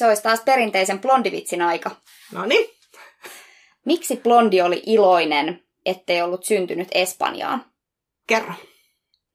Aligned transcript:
Se 0.00 0.06
olisi 0.06 0.22
taas 0.22 0.40
perinteisen 0.40 0.98
blondivitsin 0.98 1.62
aika. 1.62 1.90
No 2.32 2.46
niin. 2.46 2.70
Miksi 3.86 4.16
blondi 4.16 4.62
oli 4.62 4.82
iloinen, 4.86 5.62
ettei 5.86 6.22
ollut 6.22 6.44
syntynyt 6.44 6.88
Espanjaan? 6.92 7.64
Kerro. 8.26 8.54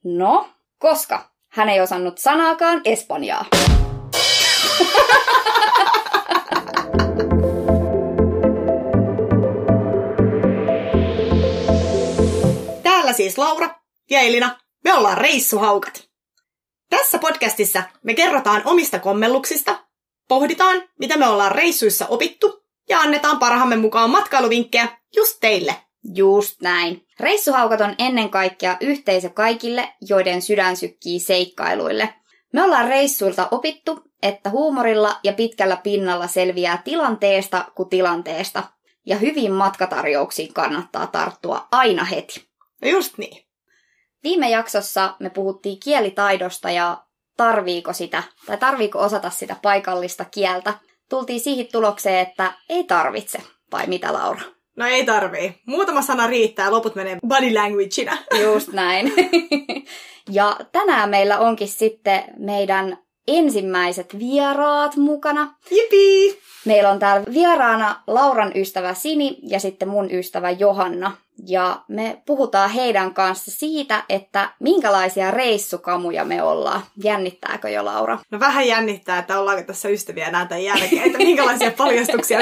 No, 0.04 0.50
koska 0.78 1.32
hän 1.50 1.70
ei 1.70 1.82
osannut 1.82 2.18
sanaakaan 2.18 2.82
Espanjaa. 2.86 3.46
Täällä 12.84 13.14
siis 13.14 13.38
Laura 13.38 13.70
ja 14.10 14.20
Elina. 14.20 14.60
Me 14.84 14.94
ollaan 14.94 15.18
reissuhaukat. 15.18 16.10
Tässä 16.90 17.18
podcastissa 17.18 17.84
me 18.04 18.14
kerrotaan 18.14 18.62
omista 18.66 19.00
kommelluksista, 19.00 19.85
pohditaan, 20.28 20.84
mitä 21.00 21.18
me 21.18 21.28
ollaan 21.28 21.52
reissuissa 21.52 22.08
opittu 22.08 22.64
ja 22.90 23.00
annetaan 23.00 23.40
parhaamme 23.40 23.76
mukaan 23.76 24.10
matkailuvinkkejä 24.10 24.88
just 25.16 25.38
teille. 25.42 25.76
Just 26.16 26.62
näin. 26.62 27.08
Reissuhaukat 27.20 27.82
on 27.82 27.96
ennen 27.98 28.30
kaikkea 28.30 28.78
yhteisö 28.82 29.30
kaikille, 29.30 29.94
joiden 30.02 30.42
sydän 30.42 30.78
sykkii 30.78 31.20
seikkailuille. 31.20 32.14
Me 32.54 32.64
ollaan 32.64 32.88
reissuilta 32.88 33.48
opittu, 33.52 34.04
että 34.24 34.50
huumorilla 34.50 35.20
ja 35.24 35.34
pitkällä 35.34 35.76
pinnalla 35.76 36.28
selviää 36.28 36.82
tilanteesta 36.84 37.66
kuin 37.76 37.90
tilanteesta. 37.90 38.64
Ja 39.06 39.18
hyvin 39.18 39.52
matkatarjouksiin 39.52 40.54
kannattaa 40.54 41.08
tarttua 41.08 41.68
aina 41.72 42.04
heti. 42.04 42.50
No 42.82 42.90
just 42.90 43.18
niin. 43.18 43.46
Viime 44.24 44.50
jaksossa 44.50 45.16
me 45.20 45.30
puhuttiin 45.30 45.80
kielitaidosta 45.80 46.72
ja 46.72 47.05
tarviiko 47.38 47.94
sitä, 47.94 48.24
tai 48.46 48.58
tarviiko 48.58 49.00
osata 49.00 49.30
sitä 49.30 49.56
paikallista 49.62 50.26
kieltä. 50.26 50.74
Tultiin 51.10 51.40
siihen 51.40 51.68
tulokseen, 51.72 52.20
että 52.20 52.54
ei 52.70 52.84
tarvitse. 52.84 53.40
Vai 53.72 53.88
mitä, 53.88 54.14
Laura? 54.14 54.42
No 54.76 54.86
ei 54.86 55.06
tarvii. 55.06 55.62
Muutama 55.66 56.02
sana 56.02 56.28
riittää, 56.28 56.72
loput 56.72 56.96
menee 56.96 57.18
body 57.28 57.54
languageina. 57.54 58.18
Just 58.44 58.68
näin. 58.68 59.14
ja 60.38 60.58
tänään 60.72 61.10
meillä 61.10 61.40
onkin 61.40 61.68
sitten 61.68 62.24
meidän 62.38 62.98
ensimmäiset 63.28 64.20
vieraat 64.20 64.96
mukana. 64.96 65.56
Jipi! 65.72 66.40
Meillä 66.66 66.90
on 66.90 67.00
täällä 67.00 67.26
vieraana 67.34 68.04
Lauran 68.08 68.52
ystävä 68.56 68.94
Sini 68.94 69.38
ja 69.42 69.60
sitten 69.60 69.88
mun 69.88 70.12
ystävä 70.12 70.50
Johanna. 70.50 71.12
Ja 71.48 71.82
me 71.88 72.22
puhutaan 72.26 72.70
heidän 72.70 73.14
kanssa 73.14 73.52
siitä, 73.52 74.04
että 74.10 74.50
minkälaisia 74.60 75.32
reissukamuja 75.32 76.26
me 76.26 76.44
ollaan. 76.44 76.82
Jännittääkö 77.04 77.70
jo 77.70 77.86
Laura? 77.86 78.20
No 78.32 78.40
vähän 78.40 78.68
jännittää, 78.68 79.20
että 79.20 79.40
ollaanko 79.40 79.64
tässä 79.64 79.90
ystäviä 79.90 80.28
enää 80.28 80.46
tämän 80.46 80.64
jälkeen, 80.64 81.04
että 81.04 81.18
minkälaisia 81.18 81.72
paljastuksia 81.78 82.40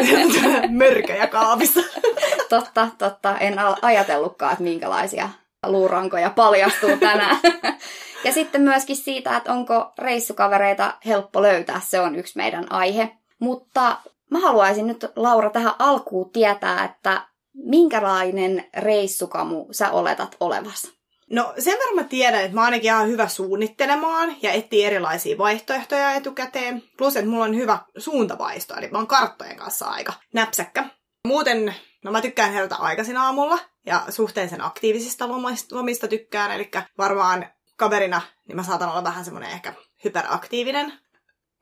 mörköjä 0.70 1.28
kaapissa. 1.28 1.82
totta, 2.50 2.88
totta. 2.98 3.38
En 3.38 3.56
ajatellutkaan, 3.82 4.52
että 4.52 4.64
minkälaisia 4.64 5.30
luurankoja 5.66 6.30
paljastuu 6.30 6.98
tänään. 6.98 7.38
ja 8.26 8.32
sitten 8.32 8.62
myöskin 8.62 8.96
siitä, 8.96 9.38
että 9.38 9.54
onko 9.54 9.94
reissukavereita 9.98 10.94
helppo 11.06 11.42
löytää. 11.42 11.82
Se 11.86 12.00
on 12.00 12.16
yksi 12.16 12.38
meidän 12.38 12.72
aihe. 12.72 13.12
Mutta 13.40 13.98
mä 14.30 14.40
haluaisin 14.40 14.88
nyt, 14.88 15.06
Laura, 15.16 15.50
tähän 15.50 15.74
alkuun 15.80 16.30
tietää, 16.30 16.84
että 16.84 17.22
minkälainen 17.54 18.66
reissukamu 18.78 19.66
sä 19.72 19.92
oletat 19.92 20.38
olevas? 20.40 20.92
No 21.30 21.54
sen 21.60 21.78
verran 21.80 21.96
mä 21.96 22.04
tiedän, 22.04 22.42
että 22.42 22.56
mä 22.56 22.64
ainakin 22.64 22.86
ihan 22.86 23.08
hyvä 23.08 23.28
suunnittelemaan 23.28 24.36
ja 24.42 24.52
etsii 24.52 24.86
erilaisia 24.86 25.38
vaihtoehtoja 25.38 26.12
etukäteen. 26.14 26.84
Plus, 26.98 27.16
että 27.16 27.30
mulla 27.30 27.46
on 27.46 27.56
hyvä 27.56 27.80
suuntavaisto, 27.98 28.76
eli 28.76 28.88
mä 28.88 28.98
oon 28.98 29.08
karttojen 29.08 29.58
kanssa 29.58 29.86
aika 29.86 30.14
näpsäkkä. 30.34 30.86
Muuten, 31.28 31.76
no 32.04 32.12
mä 32.12 32.22
tykkään 32.22 32.54
herätä 32.54 32.76
aikaisin 32.76 33.18
aamulla 33.18 33.60
ja 33.86 34.04
suhteellisen 34.10 34.64
aktiivisista 34.64 35.28
lomista, 35.28 35.76
lomista 35.76 36.08
tykkään, 36.08 36.52
eli 36.52 36.72
varmaan 36.98 37.46
kaverina, 37.78 38.22
niin 38.48 38.56
mä 38.56 38.64
saatan 38.64 38.90
olla 38.90 39.04
vähän 39.04 39.26
semmoinen 39.26 39.52
ehkä 39.52 39.74
hyperaktiivinen. 40.04 40.94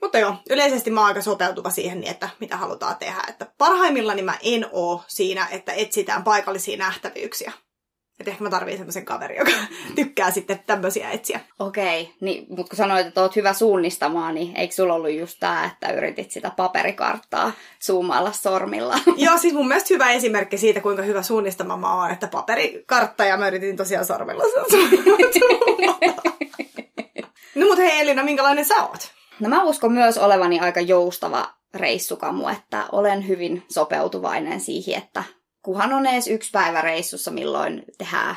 Mutta 0.01 0.19
joo, 0.19 0.35
yleisesti 0.49 0.91
mä 0.91 0.99
oon 0.99 1.07
aika 1.07 1.21
sopeutuva 1.21 1.69
siihen, 1.69 1.99
niin 1.99 2.11
että 2.11 2.29
mitä 2.39 2.57
halutaan 2.57 2.95
tehdä. 2.95 3.21
Että 3.29 3.47
parhaimmillani 3.57 4.21
mä 4.21 4.37
en 4.43 4.65
oo 4.71 5.03
siinä, 5.07 5.47
että 5.51 5.71
etsitään 5.73 6.23
paikallisia 6.23 6.77
nähtävyyksiä. 6.77 7.51
Että 8.19 8.31
ehkä 8.31 8.43
mä 8.43 8.49
tarviin 8.49 8.77
semmoisen 8.77 9.05
kaverin, 9.05 9.37
joka 9.37 9.51
tykkää 9.95 10.31
sitten 10.31 10.59
tämmöisiä 10.67 11.11
etsiä. 11.11 11.39
Okei, 11.59 12.01
okay, 12.01 12.13
niin, 12.21 12.45
mutta 12.49 12.69
kun 12.69 12.77
sanoit, 12.77 13.07
että 13.07 13.21
oot 13.21 13.35
hyvä 13.35 13.53
suunnistamaan, 13.53 14.35
niin 14.35 14.57
eikö 14.57 14.73
sulla 14.73 14.93
ollut 14.93 15.11
just 15.11 15.37
tää, 15.39 15.65
että 15.65 15.93
yritit 15.93 16.31
sitä 16.31 16.51
paperikarttaa 16.57 17.51
zoomailla 17.85 18.31
sormilla? 18.31 18.99
Joo, 19.17 19.37
siis 19.37 19.53
mun 19.53 19.67
mielestä 19.67 19.93
hyvä 19.93 20.11
esimerkki 20.11 20.57
siitä, 20.57 20.81
kuinka 20.81 21.03
hyvä 21.03 21.21
suunnistamaan 21.21 21.79
mä 21.79 21.95
oon, 21.95 22.11
että 22.11 22.27
paperikartta 22.27 23.25
ja 23.25 23.37
mä 23.37 23.47
yritin 23.47 23.77
tosiaan 23.77 24.05
sormilla 24.05 24.43
No 27.55 27.65
mutta 27.67 27.81
hei 27.81 28.01
Elina, 28.01 28.23
minkälainen 28.23 28.65
sä 28.65 28.83
oot? 28.83 29.20
No 29.41 29.49
mä 29.49 29.63
uskon 29.63 29.91
myös 29.91 30.17
olevani 30.17 30.59
aika 30.59 30.81
joustava 30.81 31.53
reissukamu, 31.73 32.47
että 32.47 32.85
olen 32.91 33.27
hyvin 33.27 33.63
sopeutuvainen 33.69 34.59
siihen, 34.59 34.97
että 35.03 35.23
kuhan 35.61 35.93
on 35.93 36.05
edes 36.05 36.27
yksi 36.27 36.51
päivä 36.51 36.81
reissussa, 36.81 37.31
milloin 37.31 37.83
tehdään 37.97 38.35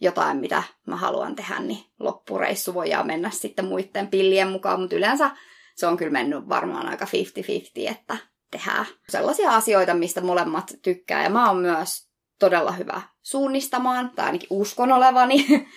jotain, 0.00 0.36
mitä 0.36 0.62
mä 0.86 0.96
haluan 0.96 1.34
tehdä, 1.34 1.58
niin 1.58 1.84
loppureissu 2.00 2.74
voidaan 2.74 3.06
mennä 3.06 3.30
sitten 3.30 3.64
muiden 3.64 4.08
pillien 4.08 4.48
mukaan, 4.48 4.80
mutta 4.80 4.96
yleensä 4.96 5.30
se 5.76 5.86
on 5.86 5.96
kyllä 5.96 6.12
mennyt 6.12 6.48
varmaan 6.48 6.88
aika 6.88 7.04
50-50, 7.04 7.90
että 7.90 8.16
tehdään 8.50 8.86
sellaisia 9.08 9.50
asioita, 9.50 9.94
mistä 9.94 10.20
molemmat 10.20 10.72
tykkää. 10.82 11.22
Ja 11.22 11.30
mä 11.30 11.48
oon 11.48 11.56
myös 11.56 12.08
todella 12.38 12.72
hyvä 12.72 13.02
suunnistamaan, 13.22 14.10
tai 14.10 14.26
ainakin 14.26 14.48
uskon 14.50 14.92
olevani. 14.92 15.46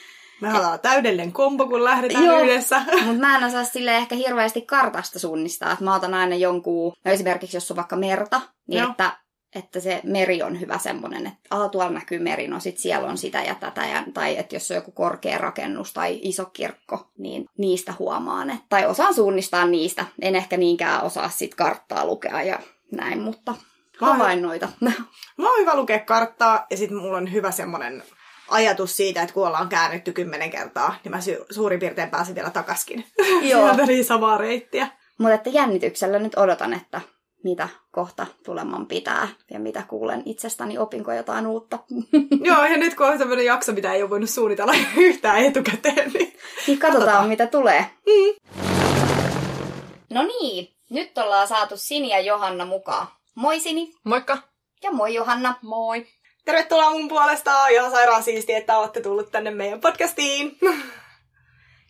Me 0.42 0.54
ollaan 0.54 0.80
täydellinen 0.80 1.32
kombo, 1.32 1.68
kun 1.68 1.84
lähdetään 1.84 2.26
Joo, 2.26 2.40
yhdessä. 2.40 2.82
mutta 3.06 3.20
mä 3.20 3.38
en 3.38 3.44
osaa 3.44 3.64
sille 3.64 3.98
ehkä 3.98 4.16
hirveästi 4.16 4.62
kartasta 4.62 5.20
suunnistaa. 5.20 5.72
Että 5.72 5.84
mä 5.84 5.96
otan 5.96 6.14
aina 6.14 6.36
jonkun, 6.36 6.94
no 7.06 7.12
esimerkiksi 7.12 7.58
jos 7.58 7.72
on 7.72 7.78
vaikka 7.78 7.96
merta, 7.96 8.42
niin 8.68 8.82
Joo. 8.82 8.92
että 8.92 9.18
että 9.56 9.80
se 9.80 10.02
meri 10.04 10.44
on 10.44 10.60
hyvä 10.60 10.78
semmoinen, 10.78 11.28
että 11.28 11.40
aha, 11.50 11.70
tuolla 11.70 11.92
näkyy 11.92 12.20
meri, 12.20 12.48
no 12.48 12.60
sit 12.60 12.78
siellä 12.78 13.08
on 13.08 13.18
sitä 13.18 13.44
ja 13.44 13.56
tätä, 13.56 13.86
ja, 13.86 14.04
tai 14.14 14.38
että 14.38 14.56
jos 14.56 14.72
on 14.72 14.76
joku 14.76 14.92
korkea 14.92 15.38
rakennus 15.38 15.94
tai 15.94 16.20
iso 16.22 16.46
kirkko, 16.46 17.12
niin 17.18 17.46
niistä 17.58 17.94
huomaan, 18.00 18.50
että, 18.50 18.66
tai 18.70 18.86
osaan 18.86 19.14
suunnistaa 19.14 19.66
niistä. 19.66 20.06
En 20.22 20.36
ehkä 20.36 20.58
niinkään 20.58 21.04
osaa 21.04 21.30
sit 21.30 21.56
karttaa 21.56 22.06
lukea 22.06 22.42
ja 22.42 22.60
näin, 22.92 23.22
mutta 23.22 23.56
havainnoita. 24.00 24.70
Mä 25.38 25.50
oon 25.50 25.60
hyvä 25.60 25.76
lukea 25.76 26.00
karttaa, 26.00 26.66
ja 26.70 26.78
sitten 26.78 26.98
mulla 26.98 27.18
on 27.18 27.32
hyvä 27.32 27.52
semmoinen 27.52 28.04
ajatus 28.50 28.98
siitä, 28.98 29.22
että 29.22 29.34
kun 29.34 29.48
ollaan 29.48 29.70
käännetty 29.70 30.14
kymmenen 30.14 30.52
kertaa, 30.52 30.96
niin 31.04 31.12
mä 31.12 31.18
su- 31.18 31.46
suurin 31.50 31.80
piirtein 31.80 32.10
pääsin 32.10 32.36
vielä 32.36 32.50
takaskin. 32.50 33.06
Joo. 33.52 33.76
Sieltä 33.76 34.04
samaa 34.04 34.38
reittiä. 34.38 34.88
Mutta 35.18 35.34
että 35.34 35.50
jännityksellä 35.50 36.20
nyt 36.20 36.38
odotan, 36.38 36.74
että 36.74 37.02
mitä 37.44 37.70
kohta 37.92 38.28
tuleman 38.46 38.88
pitää 38.88 39.28
ja 39.52 39.60
mitä 39.60 39.84
kuulen 39.88 40.24
itsestäni, 40.26 40.78
opinko 40.78 41.14
jotain 41.14 41.48
uutta. 41.48 41.80
Joo, 42.48 42.66
ja 42.66 42.78
nyt 42.84 42.96
kun 42.96 43.08
on 43.08 43.18
tämmöinen 43.18 43.46
jakso, 43.46 43.72
mitä 43.72 43.94
ei 43.94 44.02
ole 44.02 44.10
voinut 44.10 44.30
suunnitella 44.30 44.74
yhtään 44.98 45.38
etukäteen, 45.38 46.12
niin, 46.12 46.34
niin 46.68 46.80
katsotaan, 46.80 46.80
katsotaan, 46.80 47.30
mitä 47.30 47.48
tulee. 47.48 47.86
Mm. 48.06 48.62
No 50.10 50.24
niin, 50.24 50.76
nyt 50.90 51.18
ollaan 51.18 51.48
saatu 51.48 51.78
Sini 51.78 52.10
ja 52.10 52.20
Johanna 52.20 52.66
mukaan. 52.66 53.08
Moi 53.36 53.60
Sini. 53.60 53.94
Moikka. 54.04 54.38
Ja 54.84 54.92
moi 54.92 55.14
Johanna. 55.14 55.56
Moi. 55.62 56.08
Tervetuloa 56.46 56.90
mun 56.90 57.08
puolesta. 57.08 57.68
Ihan 57.68 57.92
sairaan 57.92 58.24
siistiä, 58.24 58.58
että 58.58 58.78
olette 58.78 59.02
tullut 59.02 59.32
tänne 59.32 59.52
meidän 59.52 59.82
podcastiin. 59.82 60.58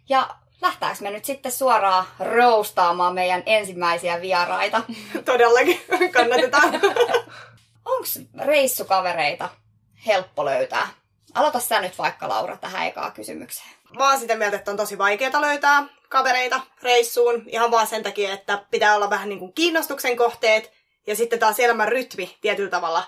Ja 0.09 0.35
lähtääkö 0.61 0.97
me 1.01 1.11
nyt 1.11 1.25
sitten 1.25 1.51
suoraan 1.51 2.05
roustaamaan 2.19 3.13
meidän 3.13 3.43
ensimmäisiä 3.45 4.21
vieraita? 4.21 4.81
Todellakin, 5.25 5.81
kannatetaan. 6.11 6.73
Onko 7.85 8.07
reissukavereita 8.45 9.49
helppo 10.05 10.45
löytää? 10.45 10.87
Aloita 11.33 11.59
sä 11.59 11.81
nyt 11.81 11.97
vaikka 11.97 12.29
Laura 12.29 12.57
tähän 12.57 12.87
ekaa 12.87 13.11
kysymykseen. 13.11 13.69
Mä 13.97 14.09
oon 14.09 14.19
sitä 14.19 14.35
mieltä, 14.35 14.57
että 14.57 14.71
on 14.71 14.77
tosi 14.77 14.97
vaikeaa 14.97 15.41
löytää 15.41 15.83
kavereita 16.09 16.61
reissuun. 16.81 17.43
Ihan 17.47 17.71
vaan 17.71 17.87
sen 17.87 18.03
takia, 18.03 18.33
että 18.33 18.65
pitää 18.71 18.95
olla 18.95 19.09
vähän 19.09 19.29
niin 19.29 19.39
kuin 19.39 19.53
kiinnostuksen 19.53 20.17
kohteet. 20.17 20.71
Ja 21.07 21.15
sitten 21.15 21.39
taas 21.39 21.59
elämän 21.59 21.87
rytmi 21.87 22.37
tietyllä 22.41 22.69
tavalla 22.69 23.03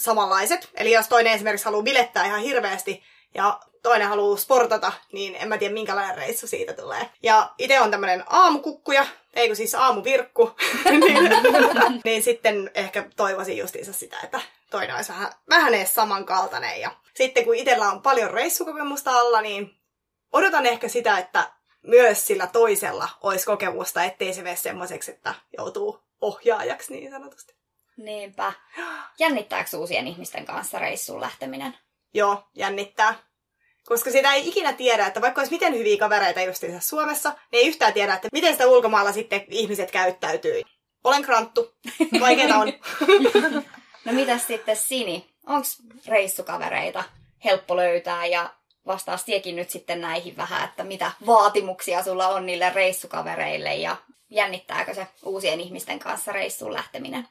samanlaiset. 0.00 0.70
Eli 0.74 0.92
jos 0.92 1.08
toinen 1.08 1.32
esimerkiksi 1.32 1.64
haluaa 1.64 1.82
bilettää 1.82 2.26
ihan 2.26 2.40
hirveästi 2.40 3.02
ja 3.34 3.60
toinen 3.82 4.08
haluaa 4.08 4.36
sportata, 4.36 4.92
niin 5.12 5.36
en 5.36 5.48
mä 5.48 5.58
tiedä 5.58 5.74
minkälainen 5.74 6.16
reissu 6.16 6.46
siitä 6.46 6.72
tulee. 6.72 7.10
Ja 7.22 7.54
itse 7.58 7.80
on 7.80 7.90
tämmönen 7.90 8.24
aamukukkuja, 8.26 9.06
eikö 9.34 9.54
siis 9.54 9.74
aamuvirkku, 9.74 10.50
niin, 10.90 11.30
niin 12.04 12.22
sitten 12.22 12.70
ehkä 12.74 13.04
toivoisin 13.16 13.56
justiinsa 13.56 13.92
sitä, 13.92 14.16
että 14.22 14.40
toinen 14.70 14.96
olisi 14.96 15.12
vähän, 15.12 15.32
vähän 15.48 15.74
edes 15.74 15.94
samankaltainen. 15.94 16.80
Ja 16.80 16.90
sitten 17.14 17.44
kun 17.44 17.54
itsellä 17.54 17.90
on 17.90 18.02
paljon 18.02 18.30
reissukokemusta 18.30 19.12
alla, 19.12 19.40
niin 19.40 19.76
odotan 20.32 20.66
ehkä 20.66 20.88
sitä, 20.88 21.18
että 21.18 21.50
myös 21.82 22.26
sillä 22.26 22.46
toisella 22.46 23.08
olisi 23.22 23.46
kokemusta, 23.46 24.04
ettei 24.04 24.34
se 24.34 24.42
mene 24.42 24.56
semmoiseksi, 24.56 25.10
että 25.10 25.34
joutuu 25.58 26.00
ohjaajaksi 26.20 26.92
niin 26.92 27.10
sanotusti. 27.10 27.57
Niinpä. 27.98 28.52
Jännittääkö 29.18 29.76
uusien 29.76 30.06
ihmisten 30.06 30.46
kanssa 30.46 30.78
reissuun 30.78 31.20
lähteminen? 31.20 31.78
Joo, 32.14 32.48
jännittää. 32.54 33.14
Koska 33.86 34.10
sitä 34.10 34.32
ei 34.32 34.48
ikinä 34.48 34.72
tiedä, 34.72 35.06
että 35.06 35.20
vaikka 35.20 35.40
olisi 35.40 35.52
miten 35.52 35.74
hyviä 35.74 35.98
kavereita 35.98 36.42
justiinsa 36.42 36.88
Suomessa, 36.88 37.30
niin 37.30 37.62
ei 37.62 37.68
yhtään 37.68 37.92
tiedä, 37.92 38.14
että 38.14 38.28
miten 38.32 38.52
sitä 38.52 38.66
ulkomailla 38.66 39.12
sitten 39.12 39.44
ihmiset 39.48 39.90
käyttäytyy. 39.90 40.62
Olen 41.04 41.22
kranttu. 41.22 41.74
Vaikeeta 42.20 42.56
on. 42.56 42.72
no 44.04 44.12
mitäs 44.12 44.46
sitten 44.46 44.76
Sini? 44.76 45.30
Onko 45.46 45.66
reissukavereita 46.06 47.04
helppo 47.44 47.76
löytää 47.76 48.26
ja 48.26 48.54
vastaas 48.86 49.24
tiekin 49.24 49.56
nyt 49.56 49.70
sitten 49.70 50.00
näihin 50.00 50.36
vähän, 50.36 50.64
että 50.68 50.84
mitä 50.84 51.10
vaatimuksia 51.26 52.02
sulla 52.02 52.28
on 52.28 52.46
niille 52.46 52.70
reissukavereille 52.70 53.74
ja 53.74 53.96
jännittääkö 54.30 54.94
se 54.94 55.06
uusien 55.22 55.60
ihmisten 55.60 55.98
kanssa 55.98 56.32
reissuun 56.32 56.74
lähteminen? 56.74 57.28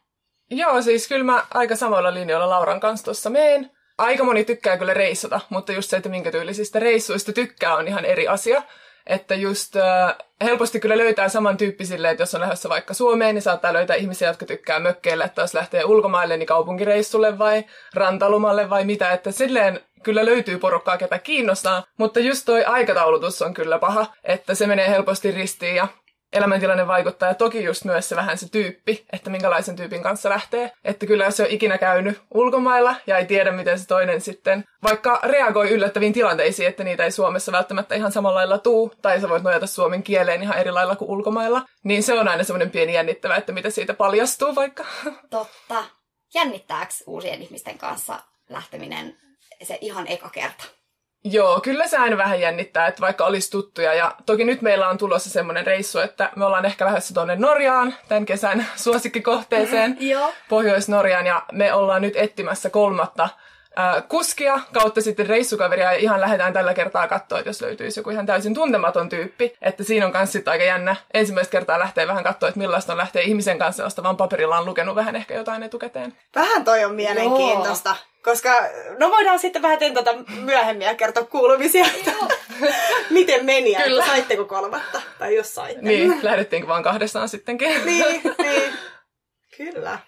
Joo, 0.50 0.82
siis 0.82 1.08
kyllä 1.08 1.24
mä 1.24 1.46
aika 1.54 1.76
samalla 1.76 2.14
linjoilla 2.14 2.50
Lauran 2.50 2.80
kanssa 2.80 3.06
tuossa 3.06 3.30
meen. 3.30 3.72
Aika 3.98 4.24
moni 4.24 4.46
tykkää 4.46 4.78
kyllä 4.78 4.94
reissata, 4.94 5.40
mutta 5.50 5.72
just 5.72 5.90
se, 5.90 5.98
että 5.98 6.10
minkä 6.10 6.32
tyylisistä 6.32 6.80
reissuista 6.80 7.34
tykkää 7.34 7.76
on 7.76 7.88
ihan 7.88 8.06
eri 8.06 8.28
asia. 8.28 8.64
Että 9.08 9.36
just 9.36 9.76
äh, 9.76 10.16
helposti 10.42 10.80
kyllä 10.80 10.98
löytää 10.98 11.30
samantyyppisille, 11.30 12.10
että 12.10 12.22
jos 12.22 12.36
on 12.36 12.42
lähdössä 12.42 12.70
vaikka 12.70 12.94
Suomeen, 12.94 13.36
niin 13.36 13.42
saattaa 13.42 13.74
löytää 13.74 13.96
ihmisiä, 13.96 14.28
jotka 14.28 14.46
tykkää 14.46 14.80
mökkeille, 14.80 15.24
että 15.24 15.42
jos 15.42 15.54
lähtee 15.54 15.86
ulkomaille, 15.86 16.38
niin 16.38 16.48
kaupunkireissulle 16.48 17.38
vai 17.38 17.64
rantalumalle 17.94 18.70
vai 18.70 18.86
mitä. 18.86 19.12
Että 19.12 19.32
silleen 19.32 19.80
kyllä 20.04 20.26
löytyy 20.26 20.58
porukkaa, 20.58 20.98
ketä 20.98 21.20
kiinnostaa, 21.20 21.84
mutta 21.98 22.20
just 22.20 22.46
toi 22.46 22.66
aikataulutus 22.66 23.42
on 23.42 23.54
kyllä 23.54 23.80
paha, 23.80 24.06
että 24.24 24.56
se 24.56 24.68
menee 24.68 24.90
helposti 24.90 25.32
ristiin 25.32 25.76
ja 25.76 25.88
elämäntilanne 26.34 26.88
vaikuttaa 26.88 27.30
ja 27.30 27.36
toki 27.36 27.64
just 27.64 27.86
myös 27.86 28.10
se 28.10 28.16
vähän 28.16 28.38
se 28.38 28.50
tyyppi, 28.50 29.06
että 29.14 29.30
minkälaisen 29.30 29.76
tyypin 29.76 30.04
kanssa 30.04 30.30
lähtee. 30.30 30.72
Että 30.84 31.06
kyllä 31.06 31.26
jos 31.26 31.40
on 31.40 31.46
ikinä 31.50 31.78
käynyt 31.78 32.22
ulkomailla 32.34 32.96
ja 33.08 33.18
ei 33.18 33.26
tiedä, 33.26 33.52
miten 33.52 33.80
se 33.80 33.88
toinen 33.88 34.22
sitten 34.22 34.64
vaikka 34.84 35.20
reagoi 35.24 35.70
yllättäviin 35.70 36.14
tilanteisiin, 36.14 36.70
että 36.70 36.84
niitä 36.84 37.04
ei 37.04 37.12
Suomessa 37.12 37.52
välttämättä 37.52 37.96
ihan 37.96 38.12
samalla 38.12 38.36
lailla 38.38 38.58
tuu, 38.58 38.94
tai 39.02 39.22
sä 39.22 39.30
voit 39.30 39.44
nojata 39.44 39.68
suomen 39.68 40.04
kieleen 40.04 40.44
ihan 40.44 40.58
eri 40.58 40.72
lailla 40.72 40.96
kuin 40.96 41.12
ulkomailla, 41.12 41.62
niin 41.84 42.04
se 42.04 42.20
on 42.20 42.28
aina 42.28 42.44
semmoinen 42.44 42.72
pieni 42.72 42.94
jännittävä, 42.94 43.36
että 43.36 43.52
mitä 43.52 43.70
siitä 43.70 43.94
paljastuu 43.94 44.56
vaikka. 44.56 44.86
Totta. 45.30 45.84
Jännittääkö 46.34 46.94
uusien 47.08 47.42
ihmisten 47.42 47.78
kanssa 47.78 48.20
lähteminen 48.50 49.18
se 49.64 49.78
ihan 49.82 50.08
eka 50.08 50.30
kerta? 50.30 50.77
Joo, 51.32 51.60
kyllä 51.62 51.88
se 51.88 51.98
aina 51.98 52.18
vähän 52.18 52.42
jännittää, 52.42 52.88
että 52.88 53.02
vaikka 53.02 53.26
olisi 53.26 53.52
tuttuja. 53.52 53.94
Ja 53.94 54.16
toki 54.26 54.44
nyt 54.44 54.62
meillä 54.62 54.90
on 54.90 54.98
tulossa 54.98 55.30
semmoinen 55.30 55.66
reissu, 55.66 56.00
että 56.00 56.30
me 56.36 56.46
ollaan 56.46 56.66
ehkä 56.66 56.86
lähdössä 56.86 57.14
tuonne 57.14 57.36
Norjaan 57.36 57.96
tämän 58.08 58.26
kesän 58.26 58.66
suosikkikohteeseen 58.76 59.98
Pohjois-Norjaan. 60.50 61.26
Ja 61.26 61.44
me 61.52 61.74
ollaan 61.74 62.02
nyt 62.02 62.14
etsimässä 62.16 62.70
kolmatta 62.70 63.30
kuskia 64.10 64.60
kautta 64.74 65.02
sitten 65.02 65.28
reissukaveria 65.28 65.94
ja 65.94 66.00
ihan 66.00 66.22
lähdetään 66.22 66.54
tällä 66.54 66.74
kertaa 66.74 67.08
katsoa, 67.08 67.40
että 67.40 67.50
jos 67.50 67.62
löytyisi 67.62 68.00
joku 68.00 68.10
ihan 68.10 68.26
täysin 68.26 68.54
tuntematon 68.54 69.10
tyyppi. 69.10 69.54
Että 69.62 69.84
siinä 69.84 70.06
on 70.06 70.12
myös 70.16 70.32
sitten 70.32 70.52
aika 70.52 70.64
jännä 70.64 70.96
ensimmäistä 71.14 71.52
kertaa 71.52 71.80
lähteä 71.80 72.08
vähän 72.08 72.24
katsoa, 72.24 72.50
että 72.50 72.60
millaista 72.60 72.92
on 72.94 72.98
lähteä 72.98 73.22
ihmisen 73.22 73.60
kanssa, 73.60 73.84
josta 73.84 74.04
vaan 74.04 74.18
paperilla 74.18 74.58
on 74.58 74.66
lukenut 74.66 74.96
vähän 74.96 75.16
ehkä 75.16 75.34
jotain 75.36 75.64
etukäteen. 75.64 76.14
Vähän 76.36 76.64
toi 76.64 76.86
on 76.86 76.96
mielenkiintoista. 76.96 77.90
Joo. 77.90 78.18
Koska, 78.24 78.50
no 79.00 79.10
voidaan 79.10 79.40
sitten 79.40 79.62
vähän 79.62 79.80
tentata 79.80 80.16
myöhemmin 80.42 80.88
ja 80.88 80.96
kertoa 80.96 81.24
kuulumisia, 81.24 81.86
miten 83.10 83.46
meni 83.46 83.72
ja 83.72 83.82
Kyllä. 83.82 84.06
saitteko 84.06 84.46
kolmatta, 84.46 85.02
tai 85.20 85.36
jos 85.36 85.56
saitte. 85.56 85.82
Niin, 85.82 86.20
lähdettiinkö 86.24 86.68
vaan 86.68 86.84
kahdestaan 86.84 87.30
sittenkin. 87.30 87.86
niin, 87.86 88.22
niin. 88.44 88.74
Kyllä. 89.58 90.00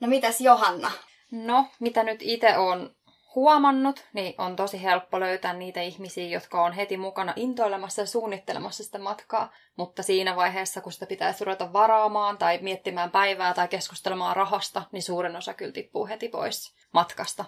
No 0.00 0.08
mitäs 0.08 0.40
Johanna? 0.40 0.90
No, 1.30 1.66
mitä 1.80 2.02
nyt 2.02 2.18
itse 2.22 2.56
on 2.56 2.90
huomannut, 3.38 4.04
niin 4.12 4.34
on 4.38 4.56
tosi 4.56 4.82
helppo 4.82 5.20
löytää 5.20 5.52
niitä 5.52 5.82
ihmisiä, 5.82 6.28
jotka 6.28 6.62
on 6.62 6.72
heti 6.72 6.96
mukana 6.96 7.32
intoilemassa 7.36 8.02
ja 8.02 8.06
suunnittelemassa 8.06 8.84
sitä 8.84 8.98
matkaa. 8.98 9.52
Mutta 9.76 10.02
siinä 10.02 10.36
vaiheessa, 10.36 10.80
kun 10.80 10.92
sitä 10.92 11.06
pitäisi 11.06 11.44
ruveta 11.44 11.72
varaamaan 11.72 12.38
tai 12.38 12.58
miettimään 12.62 13.10
päivää 13.10 13.54
tai 13.54 13.68
keskustelemaan 13.68 14.36
rahasta, 14.36 14.82
niin 14.92 15.02
suurin 15.02 15.36
osa 15.36 15.54
kyllä 15.54 15.72
tippuu 15.72 16.06
heti 16.06 16.28
pois 16.28 16.74
matkasta. 16.92 17.44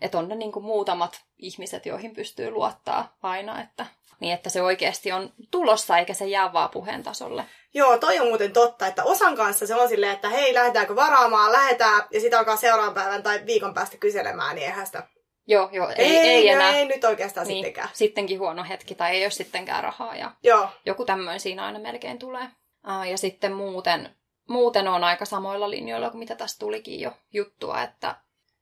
Että 0.00 0.18
on 0.18 0.28
ne 0.28 0.34
niin 0.34 0.52
kuin 0.52 0.64
muutamat 0.64 1.20
ihmiset, 1.38 1.86
joihin 1.86 2.14
pystyy 2.14 2.50
luottaa 2.50 3.16
aina, 3.22 3.62
että, 3.62 3.86
niin 4.20 4.34
että 4.34 4.50
se 4.50 4.62
oikeasti 4.62 5.12
on 5.12 5.32
tulossa 5.50 5.98
eikä 5.98 6.14
se 6.14 6.26
jää 6.26 6.52
vaan 6.52 6.70
puheen 6.70 7.02
tasolle. 7.02 7.44
Joo, 7.74 7.98
toi 7.98 8.20
on 8.20 8.26
muuten 8.26 8.52
totta, 8.52 8.86
että 8.86 9.04
osan 9.04 9.36
kanssa 9.36 9.66
se 9.66 9.74
on 9.74 9.88
silleen, 9.88 10.12
että 10.12 10.28
hei, 10.28 10.54
lähdetäänkö 10.54 10.96
varaamaan, 10.96 11.52
lähdetään, 11.52 12.02
ja 12.10 12.20
sitten 12.20 12.38
alkaa 12.38 12.56
seuraavan 12.56 12.94
päivän 12.94 13.22
tai 13.22 13.46
viikon 13.46 13.74
päästä 13.74 13.96
kyselemään, 13.96 14.54
niin 14.54 14.66
eihän 14.66 14.86
sitä 14.86 15.02
Joo, 15.46 15.68
joo, 15.72 15.88
ei, 15.96 16.16
ei, 16.16 16.28
ei 16.28 16.48
enää. 16.48 16.76
ei 16.76 16.84
nyt 16.84 17.04
oikeastaan 17.04 17.46
niin, 17.46 17.56
sittenkään. 17.56 17.88
Sittenkin 17.92 18.38
huono 18.38 18.64
hetki 18.68 18.94
tai 18.94 19.16
ei 19.16 19.24
ole 19.24 19.30
sittenkään 19.30 19.84
rahaa 19.84 20.16
ja 20.16 20.30
joo. 20.42 20.68
joku 20.86 21.04
tämmöinen 21.04 21.40
siinä 21.40 21.64
aina 21.64 21.78
melkein 21.78 22.18
tulee. 22.18 22.44
Uh, 22.86 23.10
ja 23.10 23.18
sitten 23.18 23.52
muuten, 23.52 24.16
muuten 24.48 24.88
on 24.88 25.04
aika 25.04 25.24
samoilla 25.24 25.70
linjoilla 25.70 26.10
kuin 26.10 26.18
mitä 26.18 26.34
tässä 26.34 26.58
tulikin 26.58 27.00
jo 27.00 27.12
juttua, 27.32 27.82
että, 27.82 28.16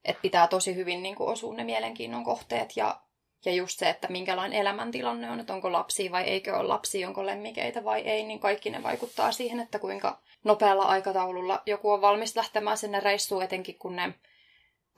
että 0.05 0.23
pitää 0.23 0.47
tosi 0.47 0.75
hyvin 0.75 1.03
niin 1.03 1.15
kuin 1.15 1.31
osua 1.31 1.55
ne 1.55 1.65
mielenkiinnon 1.65 2.25
kohteet 2.25 2.77
ja, 2.77 3.01
ja 3.45 3.53
just 3.53 3.79
se, 3.79 3.89
että 3.89 4.09
minkälainen 4.09 4.61
elämäntilanne 4.61 5.31
on, 5.31 5.41
että 5.41 5.55
onko 5.55 5.73
lapsia 5.73 6.11
vai 6.11 6.23
eikö 6.23 6.57
ole 6.57 6.69
lapsia, 6.69 7.09
onko 7.09 7.27
lemmikeitä 7.27 7.85
vai 7.85 8.01
ei, 8.01 8.23
niin 8.23 8.41
kaikki 8.41 8.71
ne 8.71 8.83
vaikuttaa 8.83 9.33
siihen, 9.33 9.61
että 9.61 9.79
kuinka 9.79 10.19
nopealla 10.45 10.85
aikataululla 10.85 11.63
joku 11.67 11.91
on 11.91 12.01
valmis 12.01 12.37
lähtemään 12.37 12.79
sinne 12.79 13.01
reissuun, 13.01 13.43
etenkin 13.43 13.79
kun 13.79 13.97
ne 13.97 14.15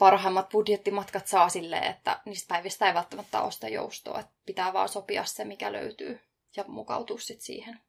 parhaimmat 0.03 0.49
budjettimatkat 0.49 1.27
saa 1.27 1.49
silleen, 1.49 1.85
että 1.85 2.21
niistä 2.25 2.55
päivistä 2.55 2.87
ei 2.89 2.95
välttämättä 2.95 3.41
ole 3.41 3.51
sitä 3.51 3.69
joustoa, 3.69 4.21
että 4.21 4.33
pitää 4.47 4.73
vaan 4.73 4.89
sopia 4.89 5.25
se, 5.25 5.45
mikä 5.45 5.73
löytyy 5.73 6.21
ja 6.57 6.65
mukautua 6.67 7.19
sitten 7.19 7.45
siihen. 7.45 7.81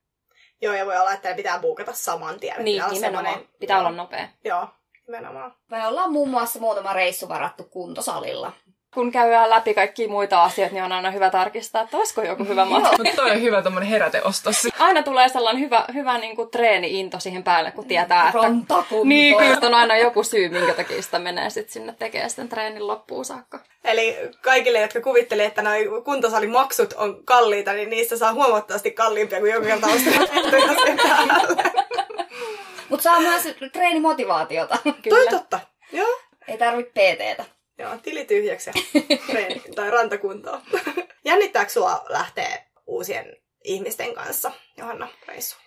Joo, 0.61 0.73
ja 0.73 0.85
voi 0.85 0.97
olla, 0.97 1.13
että 1.13 1.35
pitää 1.35 1.59
buukata 1.59 1.93
saman 1.93 2.39
tien. 2.39 2.63
Niin, 2.63 2.75
pitää 2.75 2.91
nimenomaan. 2.91 3.37
Olla 3.37 3.47
pitää 3.59 3.79
olla 3.79 3.91
nopea. 3.91 4.27
Joo, 4.43 4.67
nimenomaan. 5.07 5.55
Me 5.67 5.87
ollaan 5.87 6.11
muun 6.11 6.29
muassa 6.29 6.59
muutama 6.59 6.93
reissu 6.93 7.29
varattu 7.29 7.63
kuntosalilla 7.63 8.51
kun 8.93 9.11
käydään 9.11 9.49
läpi 9.49 9.73
kaikki 9.73 10.07
muita 10.07 10.43
asioita, 10.43 10.73
niin 10.73 10.83
on 10.83 10.91
aina 10.91 11.11
hyvä 11.11 11.29
tarkistaa, 11.29 11.81
että 11.81 11.97
olisiko 11.97 12.21
joku 12.21 12.43
hyvä 12.43 12.65
matka. 12.65 12.97
Mutta 12.97 13.15
toi 13.15 13.31
on 13.31 13.41
hyvä 13.41 13.61
tommonen 13.61 13.89
heräteostos. 13.89 14.67
Aina 14.79 15.03
tulee 15.03 15.29
sellainen 15.29 15.63
hyvä, 15.63 15.85
hyvä 15.93 16.17
niin 16.17 16.35
kuin 16.35 16.49
treeni-into 16.49 17.19
siihen 17.19 17.43
päälle, 17.43 17.71
kun 17.71 17.85
tietää, 17.85 18.27
että... 18.27 18.39
Rantakunto. 18.39 19.03
Niin, 19.03 19.37
kyllä 19.37 19.57
on 19.61 19.73
aina 19.73 19.97
joku 19.97 20.23
syy, 20.23 20.49
minkä 20.49 20.73
takia 20.73 21.01
sitä 21.01 21.19
menee 21.19 21.49
sit 21.49 21.69
sinne 21.69 21.95
tekemään 21.99 22.29
sen 22.29 22.49
treenin 22.49 22.87
loppuun 22.87 23.25
saakka. 23.25 23.59
Eli 23.83 24.17
kaikille, 24.41 24.79
jotka 24.79 25.01
kuvittelee, 25.01 25.45
että 25.45 25.61
nuo 25.61 26.01
kuntosalimaksut 26.01 26.93
on 26.93 27.25
kalliita, 27.25 27.73
niin 27.73 27.89
niistä 27.89 28.17
saa 28.17 28.33
huomattavasti 28.33 28.91
kalliimpia 28.91 29.39
kuin 29.39 29.51
joku 29.51 29.65
kerta 29.65 29.87
Mutta 32.89 33.03
saa 33.03 33.19
myös 33.19 33.43
treenimotivaatiota. 33.71 34.77
Toi 35.09 35.27
totta. 35.29 35.59
Joo. 35.91 36.19
Ei 36.47 36.57
tarvitse 36.57 36.91
PTtä. 36.91 37.45
Joo, 37.83 37.97
tili 37.97 38.25
tyhjäksi 38.25 38.71
treeni, 39.27 39.61
tai 39.75 39.91
rantakuntoon. 39.91 40.61
Jännittääkö 41.25 41.71
sua 41.71 42.05
lähteä 42.09 42.65
uusien 42.87 43.37
ihmisten 43.63 44.13
kanssa, 44.13 44.51
Johanna, 44.77 45.07
reissu? 45.27 45.57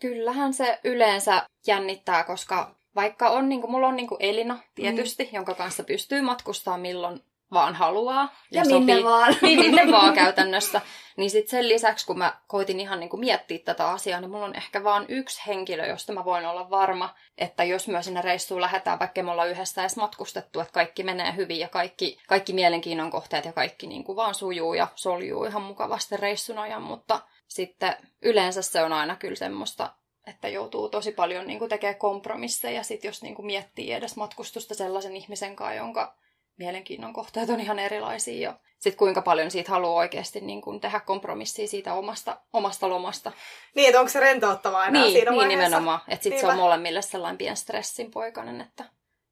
Kyllähän 0.00 0.54
se 0.54 0.78
yleensä 0.84 1.46
jännittää, 1.66 2.24
koska 2.24 2.74
vaikka 2.94 3.30
on, 3.30 3.48
niin 3.48 3.60
kuin, 3.60 3.70
mulla 3.70 3.88
on 3.88 3.96
niin 3.96 4.08
kuin 4.08 4.22
Elina 4.22 4.58
tietysti, 4.74 5.24
mm. 5.24 5.30
jonka 5.32 5.54
kanssa 5.54 5.84
pystyy 5.84 6.20
matkustamaan 6.20 6.80
milloin 6.80 7.20
vaan 7.52 7.74
haluaa. 7.74 8.34
Ja, 8.50 8.60
ja 8.60 8.64
minne 8.64 8.92
sopii, 8.92 9.04
vaan. 9.04 9.36
Niin, 9.42 9.60
minne 9.60 9.92
vaan 9.92 10.14
käytännössä. 10.14 10.80
Niin 11.16 11.30
sitten 11.30 11.50
sen 11.50 11.68
lisäksi, 11.68 12.06
kun 12.06 12.18
mä 12.18 12.36
koitin 12.46 12.80
ihan 12.80 13.00
niin 13.00 13.10
kuin 13.10 13.20
miettiä 13.20 13.58
tätä 13.58 13.88
asiaa, 13.88 14.20
niin 14.20 14.30
mulla 14.30 14.44
on 14.44 14.56
ehkä 14.56 14.84
vaan 14.84 15.04
yksi 15.08 15.42
henkilö, 15.46 15.86
josta 15.86 16.12
mä 16.12 16.24
voin 16.24 16.46
olla 16.46 16.70
varma, 16.70 17.14
että 17.38 17.64
jos 17.64 17.88
myös 17.88 18.04
sinne 18.04 18.22
reissuun 18.22 18.60
lähdetään, 18.60 18.98
vaikka 18.98 19.22
me 19.22 19.30
ollaan 19.30 19.50
yhdessä 19.50 19.80
edes 19.80 19.96
matkustettu, 19.96 20.60
että 20.60 20.72
kaikki 20.72 21.02
menee 21.02 21.36
hyvin 21.36 21.60
ja 21.60 21.68
kaikki, 21.68 22.18
kaikki 22.28 22.52
mielenkiinnon 22.52 23.10
kohteet 23.10 23.44
ja 23.44 23.52
kaikki 23.52 23.86
niin 23.86 24.04
kuin 24.04 24.16
vaan 24.16 24.34
sujuu 24.34 24.74
ja 24.74 24.88
soljuu 24.94 25.44
ihan 25.44 25.62
mukavasti 25.62 26.16
reissun 26.16 26.58
ajan, 26.58 26.82
mutta 26.82 27.20
sitten 27.48 27.96
yleensä 28.22 28.62
se 28.62 28.82
on 28.82 28.92
aina 28.92 29.16
kyllä 29.16 29.36
semmoista 29.36 29.90
että 30.26 30.48
joutuu 30.48 30.88
tosi 30.88 31.12
paljon 31.12 31.46
niin 31.46 31.58
kuin, 31.58 31.68
tekemään 31.68 31.98
kompromisseja, 31.98 32.82
sit 32.82 33.04
jos 33.04 33.22
niin 33.22 33.34
kuin, 33.34 33.46
miettii 33.46 33.92
edes 33.92 34.16
matkustusta 34.16 34.74
sellaisen 34.74 35.16
ihmisen 35.16 35.56
kanssa, 35.56 35.74
jonka 35.74 36.14
mielenkiinnon 36.58 37.12
kohteet 37.12 37.50
on 37.50 37.60
ihan 37.60 37.78
erilaisia 37.78 38.50
ja 38.50 38.58
sitten 38.78 38.98
kuinka 38.98 39.22
paljon 39.22 39.50
siitä 39.50 39.70
haluaa 39.70 39.92
oikeasti 39.92 40.40
niin 40.40 40.62
kun 40.62 40.80
tehdä 40.80 41.00
kompromissia 41.00 41.68
siitä 41.68 41.94
omasta, 41.94 42.40
omasta 42.52 42.88
lomasta. 42.88 43.32
Niin, 43.74 43.88
että 43.88 44.00
onko 44.00 44.10
se 44.10 44.20
rentouttavaa 44.20 44.86
enää 44.86 45.02
niin, 45.02 45.12
siinä 45.12 45.30
Niin, 45.30 45.48
nimenomaan. 45.48 46.00
Että 46.08 46.22
sitten 46.22 46.40
se 46.40 46.46
on 46.46 46.56
molemmille 46.56 47.02
sellainen 47.02 47.38
pien 47.38 47.56
stressin 47.56 48.10
poikainen, 48.10 48.60
että 48.60 48.84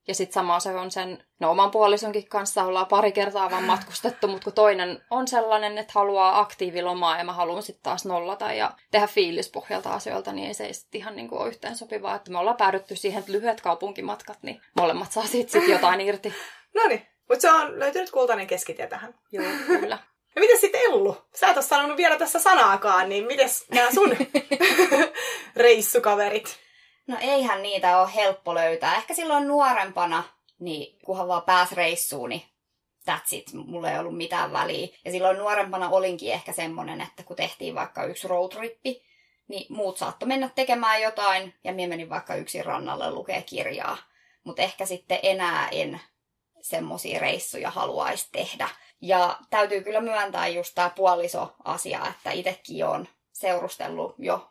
Ja 0.09 0.15
sitten 0.15 0.35
sama 0.35 0.61
se 0.61 0.71
on 0.71 0.91
sen, 0.91 1.25
no 1.41 1.51
oman 1.51 1.71
puolisonkin 1.71 2.29
kanssa 2.29 2.65
ollaan 2.65 2.87
pari 2.87 3.13
kertaa 3.13 3.51
vaan 3.51 3.65
matkustettu, 3.65 4.29
mutta 4.29 4.45
kun 4.45 4.53
toinen 4.53 5.05
on 5.11 5.29
sellainen, 5.29 5.79
että 5.79 5.93
haluaa 5.95 6.41
aktiivilomaa 6.41 7.19
ja 7.19 7.25
mä 7.25 7.33
haluan 7.33 7.63
sitten 7.63 7.83
taas 7.83 8.05
nollata 8.05 8.53
ja 8.53 8.71
tehdä 8.91 9.07
fiilispohjalta 9.07 9.95
asioilta, 9.95 10.33
niin 10.33 10.49
ei 10.49 10.55
se 10.55 10.73
sitten 10.73 11.01
ihan 11.01 11.17
niin 11.17 11.29
kuin 11.29 11.41
ole 11.41 11.49
yhteen 11.49 11.77
sopivaa. 11.77 12.15
Että 12.15 12.31
me 12.31 12.39
ollaan 12.39 12.57
päädytty 12.57 12.97
siihen, 12.97 13.21
että 13.21 13.33
lyhyet 13.33 13.61
kaupunkimatkat, 13.61 14.39
niin 14.43 14.61
molemmat 14.77 15.13
saa 15.13 15.27
siitä 15.27 15.53
sitten 15.53 15.73
jotain 15.73 16.01
irti. 16.01 16.35
No 16.75 16.89
niin, 16.89 17.07
mutta 17.29 17.43
se 17.43 17.51
on 17.51 17.79
löytynyt 17.79 18.11
kultainen 18.11 18.47
keskitie 18.47 18.87
tähän. 18.87 19.15
Joo, 19.33 19.47
kyllä. 19.67 19.99
Ja 20.35 20.41
miten 20.41 20.61
sitten 20.61 20.81
Ellu? 20.81 21.17
Sä 21.35 21.49
et 21.49 21.57
ole 21.57 21.65
sanonut 21.65 21.97
vielä 21.97 22.17
tässä 22.17 22.39
sanaakaan, 22.39 23.09
niin 23.09 23.27
mites 23.27 23.67
nämä 23.71 23.91
sun 23.95 24.17
reissukaverit? 25.57 26.59
No 27.07 27.17
eihän 27.21 27.63
niitä 27.63 28.01
ole 28.01 28.15
helppo 28.15 28.55
löytää. 28.55 28.97
Ehkä 28.97 29.15
silloin 29.15 29.49
nuorempana, 29.49 30.25
niin 30.59 30.99
kunhan 31.05 31.29
vaan 31.29 31.43
pääs 31.43 31.73
reissuun, 31.73 32.29
niin 32.29 32.43
that's 33.11 33.29
it. 33.31 33.53
Mulla 33.53 33.91
ei 33.91 33.99
ollut 33.99 34.17
mitään 34.17 34.53
väliä. 34.53 34.89
Ja 35.05 35.11
silloin 35.11 35.39
nuorempana 35.39 35.89
olinkin 35.89 36.33
ehkä 36.33 36.53
semmonen, 36.53 37.01
että 37.01 37.23
kun 37.23 37.37
tehtiin 37.37 37.75
vaikka 37.75 38.05
yksi 38.05 38.29
roadtrippi, 38.29 39.03
niin 39.49 39.67
muut 39.69 39.99
saattoi 39.99 40.29
mennä 40.29 40.51
tekemään 40.55 41.03
jotain, 41.03 41.55
ja 41.65 41.73
minä 41.73 41.89
menin 41.89 42.11
vaikka 42.11 42.35
yksin 42.35 42.65
rannalle 42.65 43.11
lukee 43.11 43.43
kirjaa. 43.43 43.97
Mutta 44.45 44.63
ehkä 44.63 44.87
sitten 44.87 45.19
enää 45.23 45.69
en 45.69 46.01
semmoisia 46.65 47.21
reissuja 47.21 47.71
haluaisi 47.71 48.29
tehdä. 48.33 48.69
Ja 49.01 49.39
täytyy 49.51 49.83
kyllä 49.83 50.01
myöntää 50.01 50.49
just 50.49 50.75
tämä 50.75 50.91
puoliso-asia, 50.91 52.07
että 52.11 52.31
itsekin 52.31 52.87
on 52.87 53.09
seurustellut 53.33 54.15
jo 54.19 54.51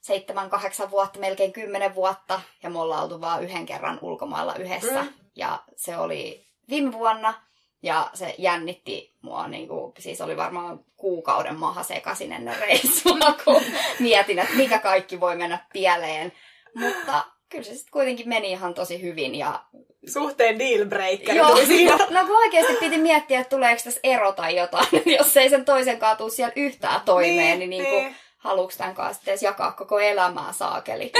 seitsemän, 0.00 0.50
kahdeksan 0.50 0.90
vuotta, 0.90 1.20
melkein 1.20 1.52
kymmenen 1.52 1.94
vuotta, 1.94 2.40
ja 2.62 2.70
me 2.70 2.78
ollaan 2.78 3.02
oltu 3.02 3.20
vaan 3.20 3.42
yhden 3.42 3.66
kerran 3.66 3.98
ulkomailla 4.02 4.54
yhdessä. 4.54 5.02
Mm. 5.02 5.12
Ja 5.36 5.62
se 5.76 5.96
oli 5.96 6.46
viime 6.70 6.92
vuonna, 6.92 7.34
ja 7.82 8.10
se 8.14 8.34
jännitti 8.38 9.14
mua, 9.22 9.48
niin 9.48 9.68
kuin, 9.68 9.92
siis 9.98 10.20
oli 10.20 10.36
varmaan 10.36 10.84
kuukauden 10.96 11.56
maha 11.56 11.82
sekaisin 11.82 12.32
ennen 12.32 12.58
reissua, 12.58 13.32
kun 13.44 13.62
mietin, 13.98 14.38
että 14.38 14.54
mikä 14.54 14.78
kaikki 14.78 15.20
voi 15.20 15.36
mennä 15.36 15.66
pieleen. 15.72 16.32
Mutta 16.74 17.24
kyllä 17.48 17.64
se 17.64 17.74
sitten 17.74 17.92
kuitenkin 17.92 18.28
meni 18.28 18.50
ihan 18.50 18.74
tosi 18.74 19.02
hyvin. 19.02 19.34
Ja... 19.34 19.64
Suhteen 20.08 20.58
dealbreaker 20.58 21.36
Joo, 21.36 21.56
siinä. 21.56 21.96
no 22.10 22.26
kun 22.26 22.36
oikeasti 22.36 22.72
piti 22.80 22.98
miettiä, 22.98 23.40
että 23.40 23.50
tuleeko 23.50 23.82
tässä 23.84 24.00
ero 24.02 24.32
tai 24.32 24.56
jotain, 24.56 24.86
jos 25.18 25.36
ei 25.36 25.50
sen 25.50 25.64
toisen 25.64 25.98
tuu 26.18 26.30
siellä 26.30 26.52
yhtään 26.56 27.00
toimeen, 27.00 27.58
niin, 27.58 27.70
niin, 27.70 27.82
niin, 27.82 27.94
niin 27.94 28.16
haluuks 28.40 28.76
tämän 28.76 28.94
kanssa 28.94 29.14
sitten 29.14 29.32
edes 29.32 29.42
jakaa 29.42 29.72
koko 29.72 29.98
elämää 29.98 30.52
saakeli. 30.52 31.12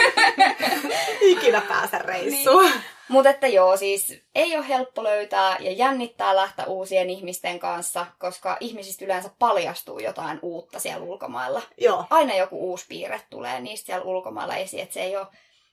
Ikinä 1.20 1.60
pääse 1.60 1.98
reissuun. 1.98 2.64
Niin. 2.64 2.82
Mutta 3.08 3.30
että 3.30 3.46
joo, 3.46 3.76
siis 3.76 4.22
ei 4.34 4.56
ole 4.56 4.68
helppo 4.68 5.04
löytää 5.04 5.56
ja 5.60 5.72
jännittää 5.72 6.36
lähteä 6.36 6.64
uusien 6.64 7.10
ihmisten 7.10 7.58
kanssa, 7.58 8.06
koska 8.18 8.56
ihmisistä 8.60 9.04
yleensä 9.04 9.30
paljastuu 9.38 9.98
jotain 9.98 10.38
uutta 10.42 10.78
siellä 10.78 11.04
ulkomailla. 11.04 11.62
Joo. 11.78 12.04
Aina 12.10 12.36
joku 12.36 12.70
uusi 12.70 12.84
piirre 12.88 13.20
tulee 13.30 13.60
niistä 13.60 13.86
siellä 13.86 14.04
ulkomailla 14.04 14.56
esiin, 14.56 14.82
että 14.82 14.94
se 14.94 15.02
ei 15.02 15.16
ole 15.16 15.26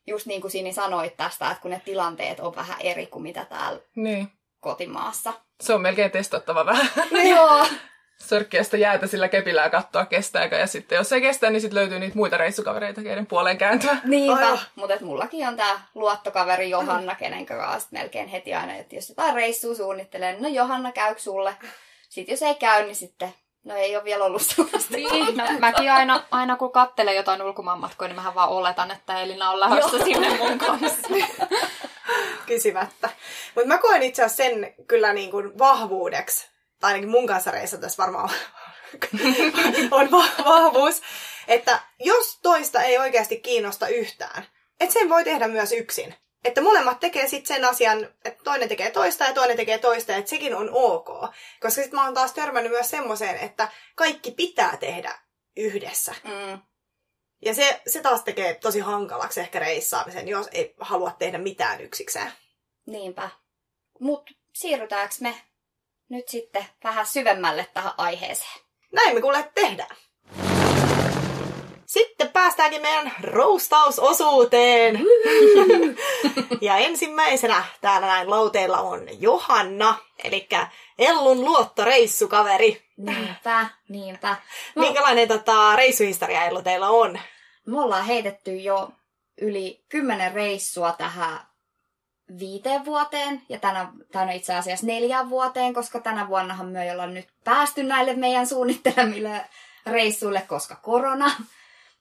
just 0.07 0.25
niin 0.25 0.41
kuin 0.41 0.51
Sini 0.51 0.73
sanoit 0.73 1.17
tästä, 1.17 1.51
että 1.51 1.61
kun 1.61 1.71
ne 1.71 1.81
tilanteet 1.85 2.39
on 2.39 2.55
vähän 2.55 2.77
eri 2.79 3.05
kuin 3.05 3.23
mitä 3.23 3.45
täällä 3.45 3.79
niin. 3.95 4.31
kotimaassa. 4.59 5.33
Se 5.61 5.73
on 5.73 5.81
melkein 5.81 6.11
testattava 6.11 6.65
vähän. 6.65 6.89
Joo. 7.35 7.65
Sörkkiä 8.17 8.63
sitä 8.63 8.77
jäätä 8.77 9.07
sillä 9.07 9.27
kepillä 9.27 9.61
ja 9.61 9.69
katsoa 9.69 10.05
kestääkö. 10.05 10.55
Ja 10.55 10.67
sitten 10.67 10.95
jos 10.95 11.11
ei 11.11 11.21
kestä, 11.21 11.49
niin 11.49 11.61
sitten 11.61 11.75
löytyy 11.75 11.99
niitä 11.99 12.15
muita 12.15 12.37
reissukavereita, 12.37 13.03
keiden 13.03 13.27
puoleen 13.27 13.57
kääntyä. 13.57 13.97
Niinpä, 14.03 14.53
oh. 14.53 14.59
mutta 14.75 15.05
mullakin 15.05 15.47
on 15.47 15.57
tämä 15.57 15.81
luottokaveri 15.95 16.69
Johanna, 16.69 17.15
kenen 17.15 17.45
kanssa 17.45 17.89
melkein 17.91 18.27
heti 18.27 18.53
aina, 18.53 18.75
että 18.75 18.95
jos 18.95 19.09
jotain 19.09 19.35
reissua 19.35 19.75
suunnittelee, 19.75 20.31
niin 20.31 20.43
no 20.43 20.49
Johanna 20.49 20.91
käy 20.91 21.15
sulle. 21.17 21.55
Sitten 22.09 22.33
jos 22.33 22.41
ei 22.41 22.55
käy, 22.55 22.83
niin 22.83 22.95
sitten 22.95 23.33
No 23.67 23.75
ei 23.75 23.95
ole 23.95 24.03
vielä 24.03 24.23
ollut 24.23 24.41
sellaista. 24.41 24.95
Niin, 24.95 25.37
no, 25.37 25.43
mäkin 25.59 25.91
aina, 25.91 26.23
aina 26.31 26.55
kun 26.55 26.71
katselen 26.71 27.15
jotain 27.15 27.41
ulkomaanmatkoja, 27.41 28.07
niin 28.07 28.15
mähän 28.15 28.35
vaan 28.35 28.49
oletan, 28.49 28.91
että 28.91 29.21
Elina 29.21 29.49
on 29.49 29.59
lähdössä 29.59 29.97
sinne 30.03 30.37
mun 30.37 30.57
kanssa. 30.57 31.07
Kysymättä. 32.47 33.09
Mutta 33.55 33.67
mä 33.67 33.77
koen 33.77 34.03
itse 34.03 34.23
asiassa 34.23 34.43
sen 34.43 34.73
kyllä 34.87 35.13
niin 35.13 35.31
kuin 35.31 35.59
vahvuudeksi, 35.59 36.49
tai 36.79 36.89
ainakin 36.89 37.09
mun 37.09 37.27
kanssa 37.27 37.51
tässä 37.81 38.03
varmaan 38.03 38.29
on 39.91 40.11
va- 40.11 40.43
vahvuus, 40.45 41.01
että 41.47 41.79
jos 41.99 42.39
toista 42.41 42.81
ei 42.81 42.97
oikeasti 42.97 43.39
kiinnosta 43.39 43.87
yhtään, 43.87 44.43
että 44.79 44.93
sen 44.93 45.09
voi 45.09 45.23
tehdä 45.23 45.47
myös 45.47 45.71
yksin. 45.71 46.15
Että 46.43 46.61
molemmat 46.61 46.99
tekee 46.99 47.27
sitten 47.27 47.55
sen 47.55 47.65
asian, 47.65 48.03
että 48.25 48.43
toinen 48.43 48.69
tekee 48.69 48.91
toista 48.91 49.23
ja 49.23 49.33
toinen 49.33 49.57
tekee 49.57 49.77
toista, 49.77 50.15
että 50.15 50.29
sekin 50.29 50.55
on 50.55 50.69
ok. 50.73 51.07
Koska 51.59 51.81
sitten 51.81 51.99
mä 51.99 52.05
oon 52.05 52.13
taas 52.13 52.33
törmännyt 52.33 52.71
myös 52.71 52.89
semmoiseen, 52.89 53.37
että 53.37 53.67
kaikki 53.95 54.31
pitää 54.31 54.77
tehdä 54.77 55.19
yhdessä. 55.57 56.15
Mm. 56.23 56.59
Ja 57.45 57.53
se, 57.53 57.81
se 57.87 58.01
taas 58.01 58.23
tekee 58.23 58.53
tosi 58.53 58.79
hankalaksi 58.79 59.39
ehkä 59.39 59.59
reissaamisen, 59.59 60.27
jos 60.27 60.47
ei 60.51 60.75
halua 60.79 61.11
tehdä 61.19 61.37
mitään 61.37 61.81
yksikseen. 61.81 62.31
Niinpä. 62.85 63.29
Mutta 63.99 64.33
siirrytäänkö 64.53 65.15
me 65.19 65.41
nyt 66.09 66.29
sitten 66.29 66.65
vähän 66.83 67.05
syvemmälle 67.05 67.67
tähän 67.73 67.93
aiheeseen? 67.97 68.61
Näin 68.93 69.15
me 69.15 69.21
kuule 69.21 69.51
tehdään. 69.55 69.95
Päästäänkin 72.47 72.81
meidän 72.81 73.11
roustausosuuteen. 73.21 74.99
ja 76.61 76.77
ensimmäisenä 76.77 77.63
täällä 77.81 78.07
näin 78.07 78.29
lauteilla 78.29 78.77
on 78.77 79.21
Johanna, 79.21 79.95
eli 80.23 80.47
Ellun 80.99 81.45
luottoreissukaveri. 81.45 82.81
Niinpä, 82.97 83.67
niinpä. 83.89 84.35
No, 84.75 84.81
Minkälainen 84.81 85.27
tota, 85.27 85.75
reissuhistoria 85.75 86.45
Ellu 86.45 86.61
teillä 86.61 86.89
on? 86.89 87.19
Me 87.65 87.81
ollaan 87.81 88.05
heitetty 88.05 88.55
jo 88.55 88.89
yli 89.41 89.83
kymmenen 89.89 90.33
reissua 90.33 90.91
tähän 90.91 91.39
viiteen 92.39 92.85
vuoteen 92.85 93.41
ja 93.49 93.59
tänä, 93.59 93.91
tänä 94.11 94.31
itse 94.31 94.55
asiassa 94.55 94.85
neljään 94.85 95.29
vuoteen, 95.29 95.73
koska 95.73 95.99
tänä 95.99 96.27
vuonnahan 96.27 96.67
me 96.67 96.83
ei 96.83 96.91
olla 96.91 97.07
nyt 97.07 97.27
päästy 97.43 97.83
näille 97.83 98.13
meidän 98.13 98.47
suunnittelemille 98.47 99.45
reissuille, 99.85 100.41
koska 100.47 100.75
korona. 100.75 101.31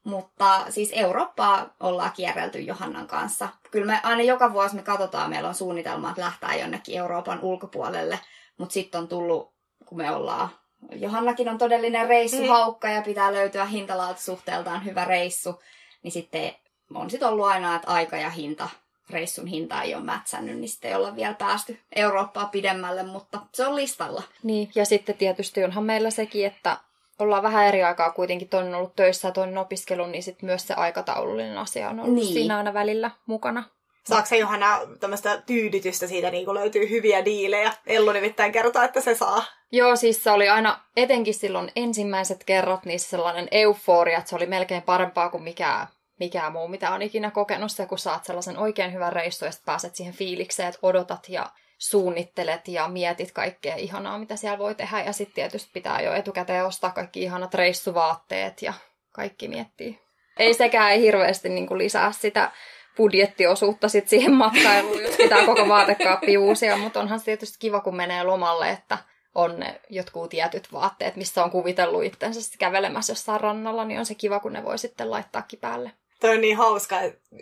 Mutta 0.07 0.67
siis 0.71 0.91
Eurooppaa 0.93 1.75
ollaan 1.81 2.13
kierrelty 2.13 2.61
Johannan 2.61 3.07
kanssa. 3.07 3.49
Kyllä 3.71 3.87
me 3.87 4.01
aina 4.03 4.23
joka 4.23 4.53
vuosi 4.53 4.77
me 4.77 4.83
katsotaan, 4.83 5.31
meillä 5.31 5.49
on 5.49 5.55
suunnitelma, 5.55 6.09
että 6.09 6.23
lähtää 6.23 6.55
jonnekin 6.55 6.99
Euroopan 6.99 7.41
ulkopuolelle. 7.43 8.21
Mutta 8.59 8.73
sitten 8.73 9.01
on 9.01 9.09
tullut, 9.09 9.53
kun 9.87 9.99
me 9.99 10.11
ollaan 10.11 10.49
Johannakin 10.93 11.49
on 11.49 11.59
todellinen 11.59 12.09
reissuhaukka 12.09 12.89
ja 12.89 13.03
pitää 13.03 13.33
löytyä 13.33 13.65
hintalaatu 13.65 14.21
suhteeltaan 14.21 14.85
hyvä 14.85 15.05
reissu. 15.05 15.63
Niin 16.03 16.13
sitten 16.13 16.53
on 16.95 17.11
sitten 17.11 17.29
ollut 17.29 17.47
aina, 17.47 17.77
että 17.77 17.89
aika 17.89 18.17
ja 18.17 18.31
hinta, 18.31 18.69
reissun 19.11 19.47
hinta 19.47 19.83
ei 19.83 19.95
ole 19.95 20.05
mätsännyt, 20.05 20.59
niin 20.59 20.69
sitten 20.69 20.91
ei 20.91 20.97
olla 20.97 21.17
vielä 21.17 21.35
päästy 21.35 21.81
Eurooppaa 21.97 22.47
pidemmälle, 22.47 23.03
mutta 23.03 23.41
se 23.55 23.67
on 23.67 23.77
listalla. 23.77 24.23
Niin, 24.43 24.71
ja 24.75 24.85
sitten 24.85 25.15
tietysti 25.15 25.65
onhan 25.65 25.85
meillä 25.85 26.11
sekin, 26.11 26.47
että 26.47 26.77
ollaan 27.19 27.43
vähän 27.43 27.67
eri 27.67 27.83
aikaa 27.83 28.11
kuitenkin, 28.11 28.49
toinen 28.49 28.75
on 28.75 28.79
ollut 28.79 28.97
töissä 28.97 29.29
ja 29.29 29.33
toinen 29.33 29.59
opiskelu, 29.59 30.07
niin 30.07 30.23
sitten 30.23 30.47
myös 30.47 30.67
se 30.67 30.75
aikataulullinen 30.75 31.59
asia 31.59 31.89
on 31.89 32.01
ollut 32.01 32.15
niin. 32.15 32.33
siinä 32.33 32.57
aina 32.57 32.75
välillä 32.75 33.11
mukana. 33.27 33.65
Saako 34.05 34.27
se 34.27 34.37
Johanna 34.37 34.81
tämmöistä 35.01 35.43
tyydytystä 35.47 36.07
siitä, 36.07 36.31
niin 36.31 36.45
kun 36.45 36.55
löytyy 36.55 36.91
hyviä 36.91 37.25
diilejä? 37.25 37.73
Ellu 37.87 38.13
nimittäin 38.13 38.53
kertoo, 38.53 38.83
että 38.83 39.01
se 39.01 39.15
saa. 39.15 39.45
Joo, 39.73 39.97
siis 39.97 40.25
se 40.25 40.31
oli 40.31 40.49
aina, 40.49 40.81
etenkin 40.97 41.35
silloin 41.35 41.73
ensimmäiset 41.77 42.45
kerrat, 42.45 42.85
niin 42.85 43.01
sellainen 43.01 43.49
euforia, 43.51 44.19
että 44.19 44.31
se 44.31 44.37
oli 44.37 44.47
melkein 44.47 44.83
parempaa 44.83 45.29
kuin 45.29 45.43
mikään, 45.43 45.87
mikään 46.21 46.53
muu, 46.53 46.69
mitä 46.69 46.91
on 46.91 47.03
ikinä 47.03 47.31
kokenut. 47.31 47.73
Se, 47.73 47.87
kun 47.87 47.99
saat 47.99 48.25
sellaisen 48.25 48.59
oikein 48.59 48.93
hyvän 48.93 49.13
reissun 49.13 49.47
ja 49.47 49.53
pääset 49.65 49.97
siihen 49.97 50.15
fiilikseen, 50.15 50.69
että 50.69 50.79
odotat 50.83 51.29
ja 51.29 51.51
suunnittelet 51.79 52.69
ja 52.69 52.89
mietit 52.89 53.33
kaikkea 53.33 53.77
ihanaa, 53.77 54.19
mitä 54.19 54.37
siellä 54.37 54.59
voi 54.59 54.75
tehdä. 54.75 55.03
Ja 55.03 55.13
sitten 55.13 55.35
tietysti 55.35 55.71
pitää 55.73 56.01
jo 56.01 56.15
etukäteen 56.15 56.67
ostaa 56.67 56.91
kaikki 56.91 57.23
ihanat 57.23 57.55
reissuvaatteet 57.55 58.63
ja 58.63 58.73
kaikki 59.13 59.49
miettii. 59.49 60.01
Ei 60.39 60.55
sekään 60.55 60.91
ei 60.91 61.01
hirveästi 61.01 61.49
niin 61.49 61.67
kuin 61.67 61.79
lisää 61.79 62.13
sitä 62.13 62.51
budjettiosuutta 62.97 63.89
sit 63.89 64.09
siihen 64.09 64.35
matkailuun, 64.35 65.03
jos 65.03 65.17
pitää 65.17 65.47
koko 65.47 65.69
vaatekaappi 65.69 66.39
uusia, 66.39 66.77
mutta 66.77 67.01
onhan 67.01 67.19
se 67.19 67.25
tietysti 67.25 67.57
kiva, 67.59 67.81
kun 67.81 67.97
menee 67.97 68.23
lomalle, 68.23 68.71
että 68.71 68.99
on 69.35 69.61
ne 69.61 69.81
jotkut 69.91 70.31
tietyt 70.31 70.73
vaatteet, 70.73 71.17
missä 71.17 71.45
on 71.45 71.51
kuvitellut 71.51 72.05
itsensä 72.05 72.59
kävelemässä 72.59 73.11
jossain 73.11 73.41
rannalla, 73.41 73.85
niin 73.85 73.99
on 73.99 74.07
se 74.07 74.15
kiva, 74.15 74.41
kun 74.41 74.53
ne 74.53 74.65
voi 74.65 74.79
sitten 74.79 75.11
laittaa 75.11 75.47
päälle. 75.61 75.93
Toi 76.21 76.35
on 76.35 76.41
niin 76.41 76.57
hauska, 76.57 76.97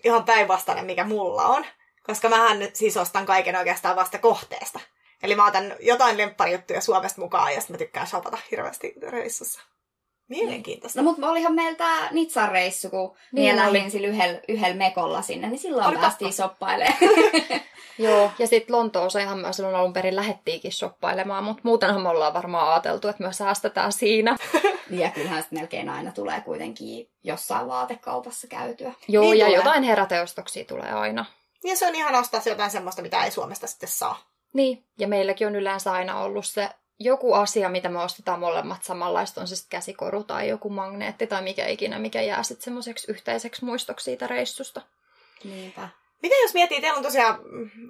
ihan 0.05 0.25
päinvastainen, 0.25 0.85
mikä 0.85 1.05
mulla 1.05 1.47
on. 1.47 1.65
Koska 2.07 2.29
mähän 2.29 2.59
nyt 2.59 2.77
siis 2.77 2.97
ostan 2.97 3.27
kaiken 3.27 3.57
oikeastaan 3.57 3.97
vasta 3.97 4.19
kohteesta. 4.19 4.81
Eli 5.23 5.35
mä 5.35 5.47
otan 5.47 5.73
jotain 5.81 6.17
lempparijuttuja 6.19 6.81
Suomesta 6.81 7.21
mukaan 7.21 7.55
ja 7.55 7.61
sitten 7.61 7.75
mä 7.75 7.79
tykkään 7.79 8.07
shopata 8.07 8.39
hirveästi 8.51 8.95
reissussa. 9.09 9.61
Mielenkiintoista. 10.29 11.03
No 11.03 11.05
mutta 11.11 11.31
olihan 11.31 11.55
meillä 11.55 11.77
tää 11.77 12.09
Nitsan 12.11 12.49
reissu, 12.49 12.91
kun 12.91 13.17
niin 13.33 13.45
Niin 13.45 13.55
minä 13.55 13.67
lähdin 13.73 13.91
sillä 13.91 14.09
yhdellä, 14.09 14.41
yhdellä 14.49 14.75
mekolla 14.77 15.23
sinne, 15.23 15.49
niin 15.49 15.59
silloin 15.59 15.87
Oli 15.89 15.97
päästiin 15.97 16.31
totta. 16.31 16.43
soppailemaan. 16.43 16.97
Joo, 17.99 18.31
ja 18.39 18.47
sitten 18.47 18.77
Lontooseenhan 18.77 19.39
me 19.39 19.53
silloin 19.53 19.75
alun 19.77 19.93
perin 19.93 20.17
lähettiinkin 20.17 20.73
shoppailemaan, 20.73 21.45
mutta 21.45 21.61
muutenhan 21.65 22.03
me 22.03 22.09
ollaan 22.09 22.35
varmaan 22.35 22.73
ajateltu, 22.73 23.09
että 23.09 23.23
me 23.23 23.33
säästetään 23.33 23.93
siinä. 23.93 24.37
ja 24.91 25.11
kyllähän 25.11 25.43
sitten 25.43 25.59
melkein 25.59 25.89
aina 25.89 26.13
tulee 26.13 26.41
kuitenkin 26.41 27.11
jossain 27.23 27.69
vaatekaupassa 27.69 28.47
käytyä. 28.47 28.93
Joo, 29.09 29.25
Niin 29.25 29.39
ja 29.39 29.47
tulee. 29.47 29.59
jotain 29.59 29.83
heräteostoksia 29.83 30.65
tulee 30.65 30.93
aina. 30.93 31.25
Ja 31.65 31.77
se 31.77 31.87
on 31.87 31.95
ihan 31.95 32.15
ostaa 32.15 32.41
jotain 32.47 32.71
semmoista, 32.71 33.03
mitä 33.03 33.25
ei 33.25 33.31
Suomesta 33.31 33.67
sitten 33.67 33.89
saa. 33.89 34.31
Niin, 34.53 34.85
ja 34.99 35.09
meilläkin 35.09 35.47
on 35.47 35.57
yleensä 35.57 35.93
aina 35.93 36.21
ollut 36.21 36.47
se 36.47 36.71
joku 36.99 37.33
asia, 37.33 37.69
mitä 37.69 37.89
me 37.89 38.03
ostetaan 38.03 38.41
molemmat 38.41 38.85
samanlaista, 38.85 39.41
on 39.41 39.49
se 39.49 39.57
sitten 39.57 39.79
käsikoru 39.79 40.25
tai 40.25 40.49
joku 40.49 40.71
magneetti 40.71 41.27
tai 41.27 41.43
mikä 41.43 41.67
ikinä, 41.67 41.99
mikä 41.99 42.23
jää 42.23 42.43
sitten 42.43 42.65
semmoiseksi 42.65 43.11
yhteiseksi 43.11 43.65
muistoksi 43.65 44.05
siitä 44.05 44.27
reissusta. 44.27 44.83
Niinpä. 45.45 45.89
Miten 46.23 46.43
jos 46.43 46.55
miettii, 46.55 46.81
teillä 46.81 46.97
on 46.97 47.03
tosiaan 47.03 47.39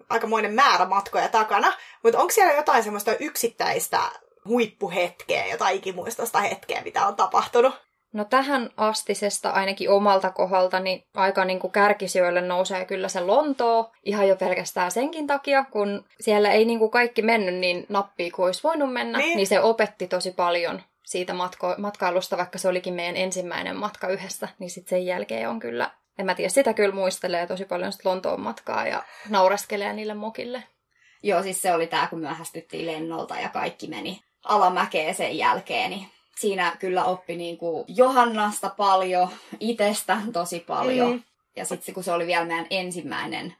aikamoinen 0.08 0.54
määrä 0.54 0.84
matkoja 0.84 1.28
takana, 1.28 1.72
mutta 2.02 2.18
onko 2.18 2.30
siellä 2.30 2.52
jotain 2.52 2.82
semmoista 2.82 3.16
yksittäistä 3.16 4.00
huippuhetkeä, 4.48 5.46
jotain 5.46 5.76
ikimuistosta 5.76 6.40
hetkeä, 6.40 6.82
mitä 6.82 7.06
on 7.06 7.16
tapahtunut? 7.16 7.74
No 8.14 8.24
tähän 8.24 8.70
astisesta 8.76 9.50
ainakin 9.50 9.90
omalta 9.90 10.30
kohdalta, 10.30 10.80
niin 10.80 11.04
aika 11.14 11.44
niin 11.44 11.58
kuin 11.58 11.72
kärkisijoille 11.72 12.40
nousee 12.40 12.84
kyllä 12.84 13.08
se 13.08 13.20
Lontoo. 13.20 13.92
Ihan 14.04 14.28
jo 14.28 14.36
pelkästään 14.36 14.90
senkin 14.90 15.26
takia, 15.26 15.64
kun 15.70 16.04
siellä 16.20 16.50
ei 16.50 16.64
niin 16.64 16.78
kuin 16.78 16.90
kaikki 16.90 17.22
mennyt 17.22 17.54
niin 17.54 17.86
nappia 17.88 18.30
kuin 18.34 18.46
olisi 18.46 18.62
voinut 18.62 18.92
mennä, 18.92 19.18
Niin. 19.18 19.36
niin, 19.36 19.46
se 19.46 19.60
opetti 19.60 20.06
tosi 20.06 20.30
paljon 20.30 20.82
siitä 21.04 21.32
matko- 21.32 21.74
matkailusta, 21.78 22.36
vaikka 22.36 22.58
se 22.58 22.68
olikin 22.68 22.94
meidän 22.94 23.16
ensimmäinen 23.16 23.76
matka 23.76 24.08
yhdessä, 24.08 24.48
niin 24.58 24.70
sitten 24.70 24.90
sen 24.90 25.06
jälkeen 25.06 25.48
on 25.48 25.60
kyllä, 25.60 25.90
en 26.18 26.26
mä 26.26 26.34
tiedä, 26.34 26.48
sitä 26.48 26.72
kyllä 26.74 26.94
muistelee 26.94 27.46
tosi 27.46 27.64
paljon 27.64 27.92
sitä 27.92 28.08
Lontoon 28.08 28.40
matkaa 28.40 28.86
ja 28.86 29.02
nauraskelee 29.28 29.92
niille 29.92 30.14
mokille. 30.14 30.62
Joo, 31.22 31.42
siis 31.42 31.62
se 31.62 31.72
oli 31.72 31.86
tää, 31.86 32.06
kun 32.06 32.18
myöhästyttiin 32.18 32.86
lennolta 32.86 33.36
ja 33.40 33.48
kaikki 33.48 33.86
meni 33.86 34.20
alamäkeen 34.44 35.14
sen 35.14 35.38
jälkeen, 35.38 35.90
niin 35.90 36.06
siinä 36.38 36.76
kyllä 36.78 37.04
oppi 37.04 37.36
niin 37.36 37.58
kuin 37.58 37.84
Johannasta 37.88 38.68
paljon, 38.76 39.28
itestä 39.60 40.20
tosi 40.32 40.60
paljon. 40.60 41.12
Mm. 41.12 41.22
Ja 41.56 41.64
sitten 41.64 41.94
kun 41.94 42.04
se 42.04 42.12
oli 42.12 42.26
vielä 42.26 42.44
meidän 42.44 42.66
ensimmäinen 42.70 43.54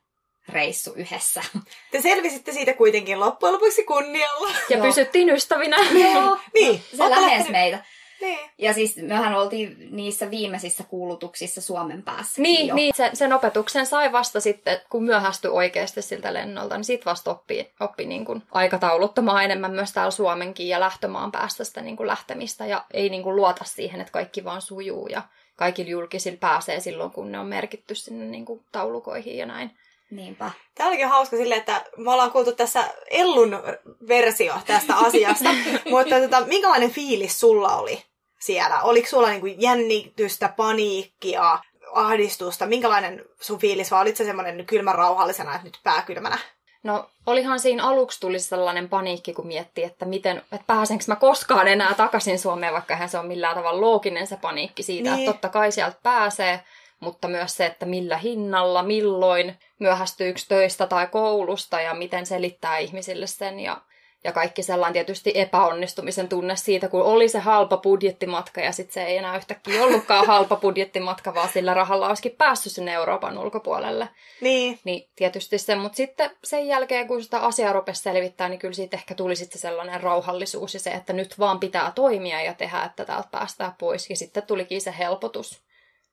reissu 0.48 0.92
yhdessä. 0.96 1.42
Te 1.90 2.00
selvisitte 2.00 2.52
siitä 2.52 2.72
kuitenkin 2.72 3.20
loppujen 3.20 3.54
lopuksi 3.54 3.84
kunnialla. 3.84 4.48
Ja 4.70 4.76
Joo. 4.76 4.86
pysyttiin 4.86 5.30
ystävinä. 5.30 5.76
Joo, 6.14 6.38
Niin, 6.54 6.82
se 6.96 7.10
lähes 7.10 7.48
meitä. 7.48 7.84
Niin. 8.20 8.50
Ja 8.58 8.72
siis 8.72 8.96
mehän 8.96 9.34
oltiin 9.34 9.88
niissä 9.90 10.30
viimeisissä 10.30 10.84
kuulutuksissa 10.84 11.60
Suomen 11.60 12.02
päässä. 12.02 12.42
Niin, 12.42 12.66
jo. 12.66 12.74
niin 12.74 12.94
sen, 12.96 13.16
sen 13.16 13.32
opetuksen 13.32 13.86
sai 13.86 14.12
vasta 14.12 14.40
sitten, 14.40 14.80
kun 14.90 15.04
myöhästyi 15.04 15.50
oikeasti 15.50 16.02
siltä 16.02 16.34
lennolta, 16.34 16.76
niin 16.76 16.84
sitten 16.84 17.10
vasta 17.10 17.30
oppi, 17.30 17.72
oppi 17.80 18.04
niin 18.06 18.24
kuin 18.24 18.42
aikatauluttamaan 18.52 19.44
enemmän 19.44 19.72
myös 19.72 19.92
täällä 19.92 20.10
Suomenkin 20.10 20.68
ja 20.68 20.80
lähtömaan 20.80 21.32
päästä 21.32 21.64
sitä 21.64 21.80
niin 21.80 21.96
kuin 21.96 22.06
lähtemistä 22.06 22.66
ja 22.66 22.84
ei 22.92 23.08
niin 23.08 23.22
kuin 23.22 23.36
luota 23.36 23.64
siihen, 23.64 24.00
että 24.00 24.12
kaikki 24.12 24.44
vaan 24.44 24.62
sujuu 24.62 25.06
ja 25.06 25.22
kaikilla 25.56 25.90
julkisilla 25.90 26.38
pääsee 26.40 26.80
silloin, 26.80 27.10
kun 27.10 27.32
ne 27.32 27.38
on 27.38 27.46
merkitty 27.46 27.94
sinne 27.94 28.24
niin 28.24 28.44
kuin 28.44 28.64
taulukoihin 28.72 29.36
ja 29.36 29.46
näin. 29.46 29.70
Niinpä. 30.14 30.50
Tämä 30.74 30.88
olikin 30.88 31.08
hauska 31.08 31.36
silleen, 31.36 31.58
että 31.60 31.84
me 31.96 32.12
ollaan 32.12 32.30
kuultu 32.30 32.52
tässä 32.52 32.84
Ellun 33.10 33.62
versio 34.08 34.54
tästä 34.66 34.96
asiasta, 35.06 35.48
mutta 35.90 36.20
tota, 36.20 36.40
minkälainen 36.46 36.90
fiilis 36.90 37.40
sulla 37.40 37.76
oli 37.76 38.02
siellä? 38.40 38.80
Oliko 38.80 39.08
sulla 39.08 39.28
niinku 39.28 39.46
jännitystä, 39.46 40.48
paniikkia, 40.56 41.58
ahdistusta? 41.92 42.66
Minkälainen 42.66 43.24
sun 43.40 43.58
fiilis 43.58 43.90
vai 43.90 44.02
olit 44.02 44.16
sä 44.16 44.24
semmoinen 44.24 44.66
kylmän 44.66 44.94
rauhallisena, 44.94 45.50
että 45.54 45.64
nyt 45.64 45.78
pää 45.84 46.02
kylmänä? 46.02 46.38
No 46.82 47.10
olihan 47.26 47.60
siinä 47.60 47.84
aluksi 47.86 48.20
tuli 48.20 48.38
sellainen 48.38 48.88
paniikki, 48.88 49.32
kun 49.32 49.46
mietti, 49.46 49.84
että 49.84 50.04
miten, 50.04 50.36
että 50.38 50.64
pääsenkö 50.66 51.04
mä 51.06 51.16
koskaan 51.16 51.68
enää 51.68 51.94
takaisin 51.94 52.38
Suomeen, 52.38 52.72
vaikka 52.72 52.94
eihän 52.94 53.08
se 53.08 53.18
on 53.18 53.26
millään 53.26 53.56
tavalla 53.56 53.80
looginen 53.80 54.26
se 54.26 54.36
paniikki 54.36 54.82
siitä, 54.82 55.10
Niin. 55.10 55.18
että 55.20 55.32
totta 55.32 55.48
kai 55.48 55.72
sieltä 55.72 55.96
pääsee, 56.02 56.60
mutta 57.00 57.28
myös 57.28 57.56
se, 57.56 57.66
että 57.66 57.86
millä 57.86 58.18
hinnalla, 58.18 58.82
milloin, 58.82 59.58
myöhästyykö 59.78 60.40
töistä 60.48 60.86
tai 60.86 61.06
koulusta 61.06 61.80
ja 61.80 61.94
miten 61.94 62.26
selittää 62.26 62.78
ihmisille 62.78 63.26
sen 63.26 63.60
ja 63.60 63.80
ja 64.24 64.32
kaikki 64.32 64.62
sellainen 64.62 64.92
tietysti 64.92 65.32
epäonnistumisen 65.34 66.28
tunne 66.28 66.56
siitä, 66.56 66.88
kun 66.88 67.02
oli 67.02 67.28
se 67.28 67.38
halpa 67.38 67.76
budjettimatka 67.76 68.60
ja 68.60 68.72
sitten 68.72 68.94
se 68.94 69.04
ei 69.04 69.16
enää 69.16 69.36
yhtäkkiä 69.36 69.84
ollutkaan 69.84 70.26
halpa 70.32 70.56
budjettimatka, 70.56 71.34
vaan 71.34 71.48
sillä 71.48 71.74
rahalla 71.74 72.08
olisikin 72.08 72.36
päässyt 72.38 72.72
sinne 72.72 72.92
Euroopan 72.92 73.38
ulkopuolelle. 73.38 74.08
Niin, 74.40 74.78
Niin 74.84 75.08
tietysti 75.16 75.58
se, 75.58 75.74
mutta 75.74 75.96
sitten 75.96 76.30
sen 76.44 76.66
jälkeen, 76.66 77.08
kun 77.08 77.22
sitä 77.22 77.38
asiaa 77.38 77.72
rupesi 77.72 78.02
selvittää, 78.02 78.48
niin 78.48 78.58
kyllä 78.58 78.74
siitä 78.74 78.96
ehkä 78.96 79.14
tuli 79.14 79.36
sitten 79.36 79.60
sellainen 79.60 80.00
rauhallisuus 80.00 80.74
ja 80.74 80.80
se, 80.80 80.90
että 80.90 81.12
nyt 81.12 81.38
vaan 81.38 81.60
pitää 81.60 81.92
toimia 81.94 82.42
ja 82.42 82.54
tehdä, 82.54 82.82
että 82.82 83.04
täältä 83.04 83.28
päästään 83.30 83.72
pois. 83.78 84.10
Ja 84.10 84.16
sitten 84.16 84.42
tulikin 84.42 84.80
se 84.80 84.94
helpotus 84.98 85.63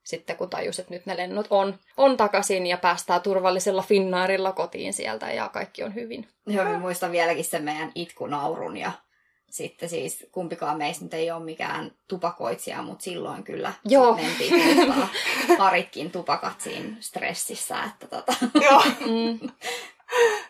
sitten, 0.03 0.37
kun 0.37 0.49
tajus, 0.49 0.79
että 0.79 0.93
nyt 0.93 1.05
ne 1.05 1.17
lennot 1.17 1.47
on, 1.49 1.79
on 1.97 2.17
takaisin 2.17 2.67
ja 2.67 2.77
päästään 2.77 3.21
turvallisella 3.21 3.81
Finnairilla 3.81 4.51
kotiin 4.51 4.93
sieltä 4.93 5.31
ja 5.31 5.49
kaikki 5.49 5.83
on 5.83 5.95
hyvin. 5.95 6.27
Joo, 6.47 6.65
mä 6.65 6.79
muistan 6.79 7.11
vieläkin 7.11 7.45
sen 7.45 7.63
meidän 7.63 7.91
itkunaurun 7.95 8.77
ja 8.77 8.91
sitten 9.49 9.89
siis 9.89 10.27
kumpikaan 10.31 10.77
meistä 10.77 11.03
nyt 11.05 11.13
ei 11.13 11.31
ole 11.31 11.43
mikään 11.43 11.91
tupakoitsija, 12.07 12.81
mutta 12.81 13.03
silloin 13.03 13.43
kyllä 13.43 13.73
Joo. 13.85 14.13
mentiin 14.15 14.53
paritkin 15.57 16.11
tupakat 16.11 16.61
siinä 16.61 16.95
stressissä, 16.99 17.83
että 17.83 18.07
tota, 18.07 18.33
joo, 18.61 18.83
Mm. 18.99 19.49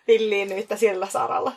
villiin 0.08 0.50
nyt 0.50 0.68
sillä 0.76 1.06
saralla. 1.08 1.52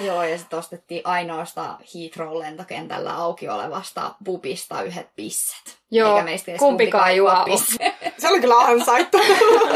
Joo, 0.00 0.22
ja 0.22 0.38
sitten 0.38 0.58
ostettiin 0.58 1.02
ainoastaan 1.04 1.78
Heathrow-lentokentällä 1.94 3.16
auki 3.16 3.48
olevasta 3.48 4.14
pubista 4.24 4.82
yhdet 4.82 5.08
pisset. 5.16 5.78
Joo, 5.90 6.12
Eikä 6.16 6.24
meistä 6.24 6.50
edes 6.50 6.58
kumpikaan 6.58 7.16
juo. 7.16 7.30
Se 8.18 8.28
oli 8.28 8.40
kyllä 8.40 8.58
ansaittu. 8.58 9.18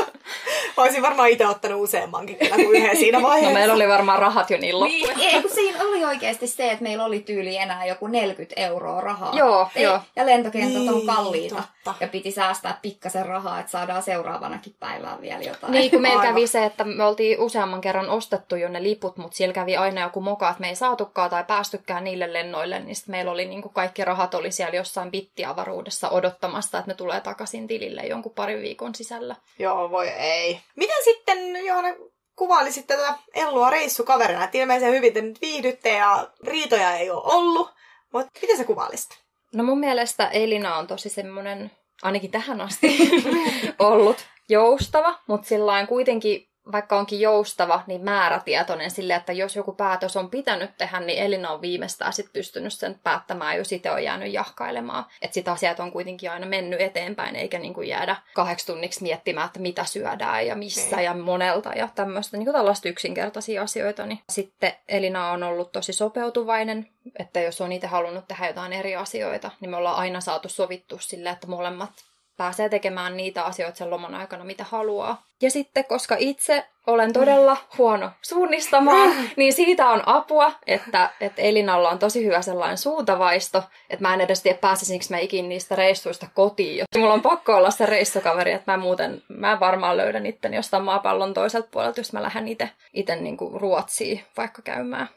Olisin 0.76 1.02
varmaan 1.02 1.29
itse 1.29 1.46
ottanut 1.46 1.81
useammankin 1.83 2.37
kyllä 2.37 2.57
kuin 2.57 2.76
yhden 2.83 2.96
siinä 2.96 3.18
No 3.18 3.29
vaiheessa. 3.29 3.55
meillä 3.55 3.74
oli 3.74 3.88
varmaan 3.88 4.18
rahat 4.18 4.50
jo 4.50 4.59
niin 4.59 4.81
Niin, 4.81 5.02
loppuja. 5.09 5.29
ei, 5.29 5.42
kun 5.42 5.50
siinä 5.55 5.79
oli 5.85 6.05
oikeasti 6.05 6.46
se, 6.46 6.70
että 6.70 6.83
meillä 6.83 7.05
oli 7.05 7.20
tyyli 7.20 7.57
enää 7.57 7.87
joku 7.87 8.07
40 8.07 8.61
euroa 8.61 9.00
rahaa. 9.00 9.33
Joo, 9.37 9.68
ei, 9.76 9.83
joo. 9.83 10.00
Ja 10.16 10.26
lentokentät 10.26 10.72
Niin, 10.79 10.94
on 10.94 11.07
kalliita. 11.07 11.55
totta. 11.55 11.68
Ja 12.01 12.09
piti 12.09 12.31
säästää 12.31 12.79
pikkasen 12.83 13.27
rahaa, 13.27 13.61
että 13.61 13.72
saadaan 13.72 14.03
seuraavanakin 14.03 14.77
päivään 14.81 15.20
vielä 15.20 15.42
jotain. 15.42 15.72
Niin, 15.72 15.90
kun 15.90 16.03
meillä 16.03 16.22
kävi 16.22 16.46
se, 16.46 16.64
että 16.64 16.85
me 16.85 17.05
oltiin 17.05 17.40
useamman 17.40 17.81
kerran 17.81 18.11
ostettu 18.11 18.57
jo 18.57 18.68
ne 18.68 18.83
liput, 18.83 19.16
mutta 19.16 19.37
siellä 19.37 19.53
kävi 19.53 19.77
aina 19.77 20.01
joku 20.01 20.20
moka, 20.20 20.49
että 20.49 20.61
me 20.61 20.68
ei 20.68 20.77
saatukaan 20.77 21.31
tai 21.31 21.44
päästykään 21.44 22.05
niille 22.05 22.33
lennoille, 22.33 22.79
niin 22.79 22.96
sit 22.96 23.09
meillä 23.09 23.31
oli 23.31 23.44
niin 23.44 23.62
kuin 23.62 23.75
kaikki 23.75 24.05
rahat 24.05 24.35
oli 24.35 24.53
siellä 24.53 24.77
jossain 24.77 25.11
bittiavaruudessa 25.11 26.11
odottamassa, 26.11 26.79
että 26.79 26.90
ne 26.90 26.94
tulee 26.94 27.20
takaisin 27.20 27.66
tilille 27.66 28.03
jonkun 28.03 28.33
parin 28.33 28.62
viikon 28.62 28.94
sisällä. 28.94 29.37
Joo, 29.59 29.90
voi 29.90 30.09
ei. 30.09 30.61
Miten 30.77 31.05
sitten, 31.05 31.66
Johanna, 31.66 31.90
kuvailisit 32.37 32.87
tätä 32.87 33.14
Ellua 33.35 33.70
reissukaverina? 33.70 34.44
Et 34.44 34.55
ilmeisen 34.55 34.92
hyvin 34.92 35.12
te 35.12 35.22
nyt 35.22 35.40
viihdytte 35.40 35.92
ja 35.92 36.29
riitoja 36.44 36.96
ei 36.96 37.11
ole 37.11 37.22
ollut. 37.25 37.70
Mutta 38.12 38.31
miten 38.42 38.57
sä 38.57 38.64
kuvailisit? 38.64 39.26
No 39.57 39.64
mun 39.64 39.81
mielestä 39.81 40.29
Elina 40.29 40.77
on 40.77 40.87
tosi 40.87 41.09
semmoinen, 41.09 41.71
ainakin 42.03 42.31
tähän 42.31 42.61
asti, 42.61 42.99
ollut 43.79 44.16
joustava, 44.49 45.19
mutta 45.29 45.49
sillä 45.49 45.73
kuitenkin 45.87 46.49
vaikka 46.72 46.98
onkin 46.98 47.20
joustava, 47.20 47.83
niin 47.87 48.00
määrätietoinen 48.00 48.90
sille, 48.90 49.14
että 49.14 49.33
jos 49.33 49.57
joku 49.57 49.72
päätös 49.72 50.16
on 50.16 50.31
pitänyt 50.31 50.70
tehdä, 50.79 51.00
niin 51.00 51.18
Elina 51.18 51.50
on 51.50 51.61
viimeistään 51.61 52.12
sit 52.12 52.33
pystynyt 52.33 52.72
sen 52.72 53.00
päättämään, 53.05 53.57
jos 53.57 53.72
itse 53.72 53.90
on 53.90 54.05
jäänyt 54.05 54.33
jahkailemaan. 54.33 55.05
Että 55.22 55.35
sit 55.35 55.48
asiat 55.48 55.81
on 55.81 55.92
kuitenkin 55.92 56.31
aina 56.31 56.46
mennyt 56.46 56.81
eteenpäin, 56.81 57.37
eikä 57.37 57.59
niinku 57.59 57.83
jäädä 57.83 58.16
kahdeksi 58.35 58.66
tunniksi 58.66 59.02
miettimään, 59.02 59.46
että 59.46 59.61
mitä 59.61 59.85
syödään 59.85 60.46
ja 60.46 60.55
missä 60.57 60.96
Niin. 60.96 61.05
ja 61.05 61.14
monelta 61.14 61.72
ja 61.72 61.88
tämmöistä 61.94 62.37
niinku 62.37 62.52
tällaista 62.52 62.88
yksinkertaisia 62.88 63.62
asioita. 63.62 64.07
Niin 64.07 64.20
sitten 64.31 64.72
Elina 64.88 65.31
on 65.31 65.42
ollut 65.42 65.72
tosi 65.72 65.92
sopeutuvainen, 65.92 66.88
että 67.18 67.40
jos 67.40 67.61
on 67.61 67.72
itse 67.72 67.87
halunnut 67.87 68.29
tehdä 68.29 68.46
jotain 68.46 68.72
eri 68.72 68.96
asioita, 68.96 69.50
niin 69.61 69.70
me 69.70 69.76
ollaan 69.76 69.96
aina 69.96 70.20
saatu 70.20 70.48
sovittua 70.48 70.98
sille, 71.00 71.31
että 71.31 71.46
molemmat 71.46 71.90
pääsee 72.37 72.68
tekemään 72.68 73.16
niitä 73.16 73.44
asioita 73.44 73.77
sen 73.77 73.90
loman 73.90 74.14
aikana, 74.14 74.44
mitä 74.44 74.64
haluaa. 74.64 75.22
Ja 75.42 75.51
sitten, 75.51 75.85
koska 75.85 76.16
itse 76.18 76.66
olen 76.87 77.12
todella 77.12 77.57
huono 77.79 78.11
suunnistamaan, 78.22 79.14
niin 79.37 79.53
siitä 79.53 79.88
on 79.88 80.03
apua, 80.07 80.53
että, 80.66 81.11
että 81.20 81.42
Elinalla 81.42 81.90
on 81.90 81.99
tosi 81.99 82.25
hyvä 82.25 82.42
sellainen 82.42 82.79
suuntavaisto, 82.79 83.62
että 83.90 84.03
mä 84.03 84.14
en 84.14 84.20
edes 84.20 84.42
tiedä 84.42 84.59
pääsisinkö 84.59 85.07
mä 85.11 85.18
ikin 85.18 85.49
niistä 85.49 85.77
reissuista 85.77 86.27
kotiin. 86.35 86.85
Mulla 86.96 87.14
on 87.14 87.22
pakko 87.22 87.57
olla 87.57 87.70
se 87.70 87.87
reissukaveri, 87.87 88.53
että 88.53 88.72
mä 88.72 88.77
muuten, 88.77 89.22
mä 89.29 89.61
varmaan 89.61 89.96
löydän 89.96 90.27
itteni 90.27 90.57
jostain 90.57 90.85
maapallon 90.85 91.35
toiselta 91.35 91.68
puolelta, 91.70 92.01
jos 92.01 92.12
mä 92.12 92.22
lähden 92.22 92.49
itse, 92.49 92.70
itse 92.92 93.16
niin 93.16 93.37
kuin 93.37 93.61
Ruotsiin 93.61 94.25
vaikka 94.37 94.62
käymään. 94.62 95.09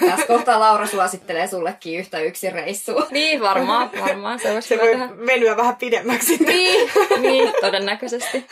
Tässä 0.00 0.26
kohtaa 0.26 0.60
Laura 0.60 0.86
suosittelee 0.86 1.46
sullekin 1.46 1.98
yhtä 1.98 2.20
yksi 2.20 2.50
reissua. 2.50 3.06
Niin, 3.10 3.40
varmaan, 3.40 3.90
varmaan. 4.00 4.38
Se 4.38 4.60
Se 4.60 4.78
voi 4.78 4.86
tehdä. 4.88 5.08
venyä 5.26 5.56
vähän 5.56 5.76
pidemmäksi. 5.76 6.36
Niin, 6.36 6.90
niin, 7.20 7.52
todennäköisesti. 7.60 8.46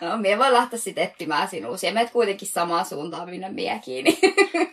No, 0.00 0.16
mie 0.16 0.38
voi 0.38 0.52
lähteä 0.52 0.78
sitten 0.78 1.04
etsimään 1.04 1.48
sinua. 1.48 1.76
Ja 1.82 1.92
menet 1.92 2.10
kuitenkin 2.10 2.48
samaan 2.48 2.84
suuntaan, 2.84 3.30
minne 3.30 3.48
miekin. 3.48 4.04
Niin. 4.04 4.18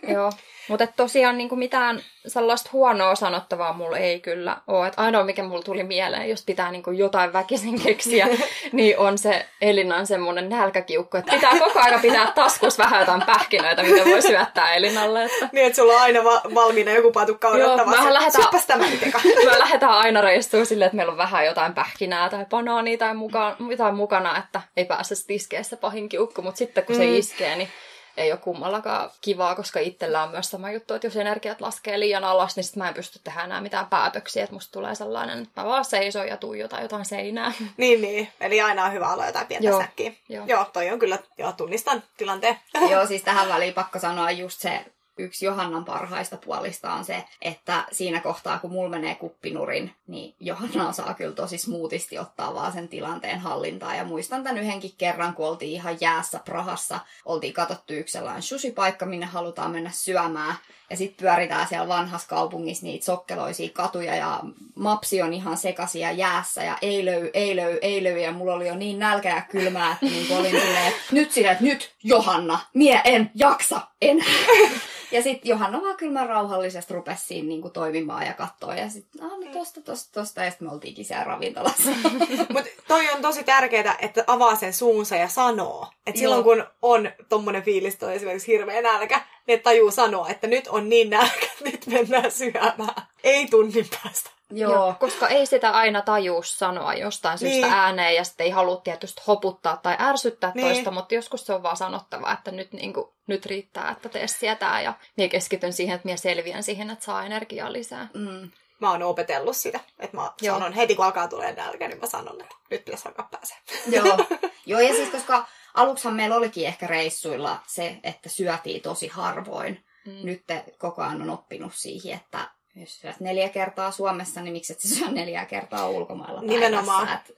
Joo. 0.08 0.32
Mutta 0.68 0.86
tosiaan 0.86 1.38
niin 1.38 1.58
mitään 1.58 2.02
sellaista 2.26 2.70
huonoa 2.72 3.14
sanottavaa 3.14 3.72
mulla 3.72 3.98
ei 3.98 4.20
kyllä 4.20 4.56
ole. 4.66 4.86
Et 4.86 4.94
ainoa, 4.96 5.24
mikä 5.24 5.42
mulla 5.42 5.62
tuli 5.62 5.82
mieleen, 5.82 6.28
jos 6.28 6.44
pitää 6.44 6.70
niin 6.70 6.82
jotain 6.96 7.32
väkisin 7.32 7.82
keksiä, 7.82 8.28
niin 8.72 8.98
on 8.98 9.18
se 9.18 9.46
Elinan 9.60 10.06
semmoinen 10.06 10.48
nälkäkiukku, 10.48 11.16
että 11.16 11.32
pitää 11.32 11.50
koko 11.58 11.80
ajan 11.80 12.00
pitää 12.00 12.32
taskus 12.34 12.78
vähän 12.78 13.00
jotain 13.00 13.22
pähkinöitä, 13.26 13.82
mitä 13.82 14.04
voi 14.04 14.22
syöttää 14.22 14.74
Elinalle. 14.74 15.24
Että 15.24 15.48
Niin, 15.52 15.66
että 15.66 15.76
sulla 15.76 15.92
on 15.94 16.00
aina 16.00 16.24
va- 16.24 16.42
valmiina 16.54 16.90
joku 16.92 17.12
patukka 17.12 17.48
Joo, 17.48 17.56
odottamassa. 17.56 18.00
mehän 18.00 18.14
lähdetään- 18.14 18.66
tämä 18.66 18.84
me 19.52 19.58
lähdetään 19.58 19.92
aina 19.92 20.20
reissuun 20.20 20.66
silleen, 20.66 20.86
että 20.86 20.96
meillä 20.96 21.10
on 21.12 21.18
vähän 21.18 21.46
jotain 21.46 21.74
pähkinää 21.74 22.28
tai 22.28 22.44
banaania 22.50 22.98
tai 22.98 23.14
muka, 23.14 23.56
jotain 23.70 23.94
mukana, 23.94 24.38
että 24.38 24.60
ei 24.76 24.84
pääse 24.84 25.14
iskee 25.28 25.62
se 25.62 25.76
pahin 25.76 26.08
kiukku, 26.08 26.42
mutta 26.42 26.58
sitten 26.58 26.84
kun 26.84 26.96
se 26.96 27.06
Mm. 27.06 27.14
iskee, 27.14 27.56
niin 27.56 27.68
ei 28.16 28.32
ole 28.32 28.40
kummallakaan 28.40 29.10
kivaa, 29.20 29.54
koska 29.54 29.80
itsellä 29.80 30.22
on 30.22 30.30
myös 30.30 30.50
sama 30.50 30.70
juttu, 30.70 30.94
että 30.94 31.06
jos 31.06 31.16
energiat 31.16 31.60
laskee 31.60 32.00
liian 32.00 32.24
alas, 32.24 32.56
niin 32.56 32.64
sitten 32.64 32.82
mä 32.82 32.88
en 32.88 32.94
pysty 32.94 33.20
tehdä 33.24 33.44
enää 33.44 33.60
mitään 33.60 33.86
päätöksiä, 33.86 34.44
että 34.44 34.54
musta 34.54 34.72
tulee 34.72 34.94
sellainen, 34.94 35.42
että 35.42 35.60
mä 35.60 35.68
vaan 35.68 35.84
seison 35.84 36.28
ja 36.28 36.36
tuijotan 36.36 36.82
jotain 36.82 37.04
seinää. 37.04 37.52
Niin, 37.76 38.02
niin. 38.02 38.28
Eli 38.40 38.60
aina 38.60 38.84
on 38.84 38.92
hyvä 38.92 39.12
olla 39.12 39.26
jotain 39.26 39.46
pientä 39.46 39.68
Joo, 39.68 39.80
säkkiä. 39.80 40.12
joo. 40.28 40.46
Joo, 40.46 40.64
toi 40.72 40.90
on 40.90 40.98
kyllä, 40.98 41.18
joo, 41.38 41.52
tunnistan 41.52 42.02
tilanteen. 42.16 42.60
Joo, 42.90 43.06
siis 43.16 43.22
tähän 43.22 43.48
väliin 43.48 43.74
pakko 43.74 43.98
sanoa 43.98 44.30
just 44.30 44.60
se, 44.60 44.84
yksi 45.18 45.46
Johannan 45.46 45.84
parhaista 45.84 46.36
puolista 46.36 46.92
on 46.92 47.04
se, 47.04 47.24
että 47.42 47.84
siinä 47.92 48.20
kohtaa, 48.20 48.58
kun 48.58 48.72
mulla 48.72 48.88
menee 48.88 49.14
kuppinurin, 49.14 49.94
niin 50.06 50.34
Johanna 50.40 50.88
osaa 50.88 51.14
kyllä 51.14 51.34
tosi 51.34 51.58
smoothisti 51.58 52.18
ottaa 52.18 52.54
vaan 52.54 52.72
sen 52.72 52.88
tilanteen 52.88 53.40
hallintaan. 53.40 53.96
Ja 53.96 54.04
muistan 54.04 54.44
tämän 54.44 54.58
yhdenkin 54.58 54.94
kerran, 54.98 55.34
kun 55.34 55.46
oltiin 55.46 55.72
ihan 55.72 55.96
jäässä 56.00 56.40
Prahassa, 56.44 57.00
oltiin 57.24 57.52
katsottu 57.52 57.92
yksi 57.92 58.12
sellainen 58.12 58.42
sushi-paikka, 58.42 59.06
minne 59.06 59.26
halutaan 59.26 59.70
mennä 59.70 59.90
syömään. 59.90 60.54
Ja 60.90 60.96
sitten 60.96 61.26
pyöritään 61.26 61.68
siellä 61.68 61.88
vanhassa 61.88 62.28
kaupungissa 62.28 62.86
niitä 62.86 63.04
sokkeloisia 63.04 63.70
katuja 63.72 64.14
ja 64.14 64.40
mapsi 64.74 65.22
on 65.22 65.32
ihan 65.32 65.56
sekaisin 65.56 66.00
ja 66.00 66.12
jäässä 66.12 66.64
ja 66.64 66.78
ei 66.82 67.04
löy, 67.04 67.30
ei 67.34 67.56
löy, 67.56 67.78
ei 67.82 68.04
löy. 68.04 68.18
Ja 68.18 68.32
mulla 68.32 68.54
oli 68.54 68.68
jo 68.68 68.74
niin 68.74 68.98
nälkä 68.98 69.28
ja 69.28 69.42
kylmää, 69.42 69.92
että 69.92 70.06
niin 70.06 70.36
olin 70.36 70.60
silleen, 70.60 70.92
nyt 71.12 71.32
silleen, 71.32 71.52
että 71.52 71.64
nyt 71.64 71.94
Johanna, 72.04 72.58
mie 72.74 73.00
en 73.04 73.30
jaksa 73.34 73.80
enää. 74.02 74.26
Ja 75.10 75.22
sitten 75.22 75.48
Johanna 75.48 75.82
vaan 75.82 75.96
kyllä 75.96 76.20
mä 76.20 76.26
rauhallisesti 76.26 76.94
rupesi 76.94 77.26
siinä 77.26 77.48
niinku 77.48 77.70
toimimaan 77.70 78.26
ja 78.26 78.34
katsoa. 78.34 78.74
Ja 78.74 78.88
sitten, 78.88 79.24
ah, 79.24 79.30
no 79.30 79.52
tosta, 79.52 79.80
tosta, 79.80 80.20
tosta. 80.20 80.44
Ja 80.44 80.50
sitten 80.50 80.68
me 80.68 80.72
oltiinkin 80.74 81.04
siellä 81.04 81.24
ravintolassa. 81.24 81.90
Mutta 82.52 82.70
toi 82.88 83.10
on 83.10 83.22
tosi 83.22 83.44
tärkeää, 83.44 83.96
että 83.98 84.24
avaa 84.26 84.56
sen 84.56 84.72
suunsa 84.72 85.16
ja 85.16 85.28
sanoo. 85.28 85.88
Että 86.06 86.18
silloin 86.18 86.44
kun 86.44 86.64
on 86.82 87.10
tommonen 87.28 87.62
fiilis, 87.62 88.02
on 88.02 88.12
esimerkiksi 88.12 88.52
hirveä 88.52 88.82
nälkä, 88.82 89.20
että 89.48 89.64
tajuu 89.64 89.90
sanoa, 89.90 90.28
että 90.28 90.46
nyt 90.46 90.68
on 90.68 90.88
niin 90.88 91.10
nälkä, 91.10 91.46
että 91.46 91.64
nyt 91.64 91.86
mennään 91.86 92.30
syömään. 92.30 93.02
Ei 93.24 93.46
tunnin 93.48 93.88
päästä. 94.02 94.30
Joo. 94.50 94.94
Koska 95.00 95.28
ei 95.28 95.46
sitä 95.46 95.70
aina 95.70 96.02
tajuu 96.02 96.42
sanoa 96.42 96.94
jostain 96.94 97.38
syystä 97.38 97.66
Niin. 97.66 97.72
ääneen 97.72 98.14
ja 98.14 98.24
sitten 98.24 98.44
ei 98.44 98.50
halua 98.50 98.76
tietysti 98.76 99.22
hoputtaa 99.26 99.76
tai 99.76 99.96
ärsyttää 100.00 100.52
Niin. 100.54 100.66
toista, 100.66 100.90
mutta 100.90 101.14
joskus 101.14 101.46
se 101.46 101.52
on 101.54 101.62
vaan 101.62 101.76
sanottava, 101.76 102.32
että 102.32 102.50
nyt, 102.50 102.72
niin 102.72 102.92
kuin, 102.92 103.06
nyt 103.26 103.46
riittää, 103.46 103.90
että 103.90 104.08
tee 104.08 104.26
sietää 104.28 104.80
ja 104.80 104.92
minä 105.16 105.28
keskityn 105.28 105.72
siihen, 105.72 105.94
että 105.94 106.06
minä 106.06 106.16
selviän 106.16 106.62
siihen, 106.62 106.90
että 106.90 107.04
saa 107.04 107.24
energiaa 107.26 107.72
lisää. 107.72 108.08
Mm. 108.14 108.50
Mä 108.80 108.90
oon 108.90 109.02
opetellut 109.02 109.56
sitä. 109.56 109.80
Että 109.98 110.16
mä 110.16 110.30
Joo. 110.42 110.56
sanon 110.58 110.72
heti, 110.72 110.94
kun 110.94 111.04
alkaa 111.04 111.28
tulee 111.28 111.52
nälkä, 111.52 111.88
niin 111.88 112.00
mä 112.00 112.06
sanon, 112.06 112.40
että 112.40 112.54
nyt 112.70 112.84
pitäisi 112.84 113.08
alkaa 113.08 113.28
pääsee. 113.30 113.56
Joo. 113.86 114.16
Joo, 114.66 114.80
ja 114.80 114.94
siis 114.94 115.08
koska 115.10 115.46
aluksihan 115.76 116.16
meillä 116.16 116.36
olikin 116.36 116.66
ehkä 116.66 116.86
reissuilla 116.86 117.58
se, 117.66 117.96
että 118.02 118.28
syötiin 118.28 118.82
tosi 118.82 119.08
harvoin. 119.08 119.84
Mm. 120.06 120.12
Nyt 120.22 120.44
koko 120.78 121.02
ajan 121.02 121.22
on 121.22 121.30
oppinut 121.30 121.74
siihen, 121.74 122.16
että 122.16 122.50
jos 122.74 123.00
syöt 123.00 123.20
neljä 123.20 123.48
kertaa 123.48 123.90
Suomessa, 123.90 124.40
niin 124.40 124.52
miksi 124.52 124.72
et 124.72 124.80
syö 124.80 125.08
neljä 125.08 125.44
kertaa 125.44 125.88
ulkomailla 125.88 126.40
Nimenomaan. 126.40 127.08
Et, 127.08 127.30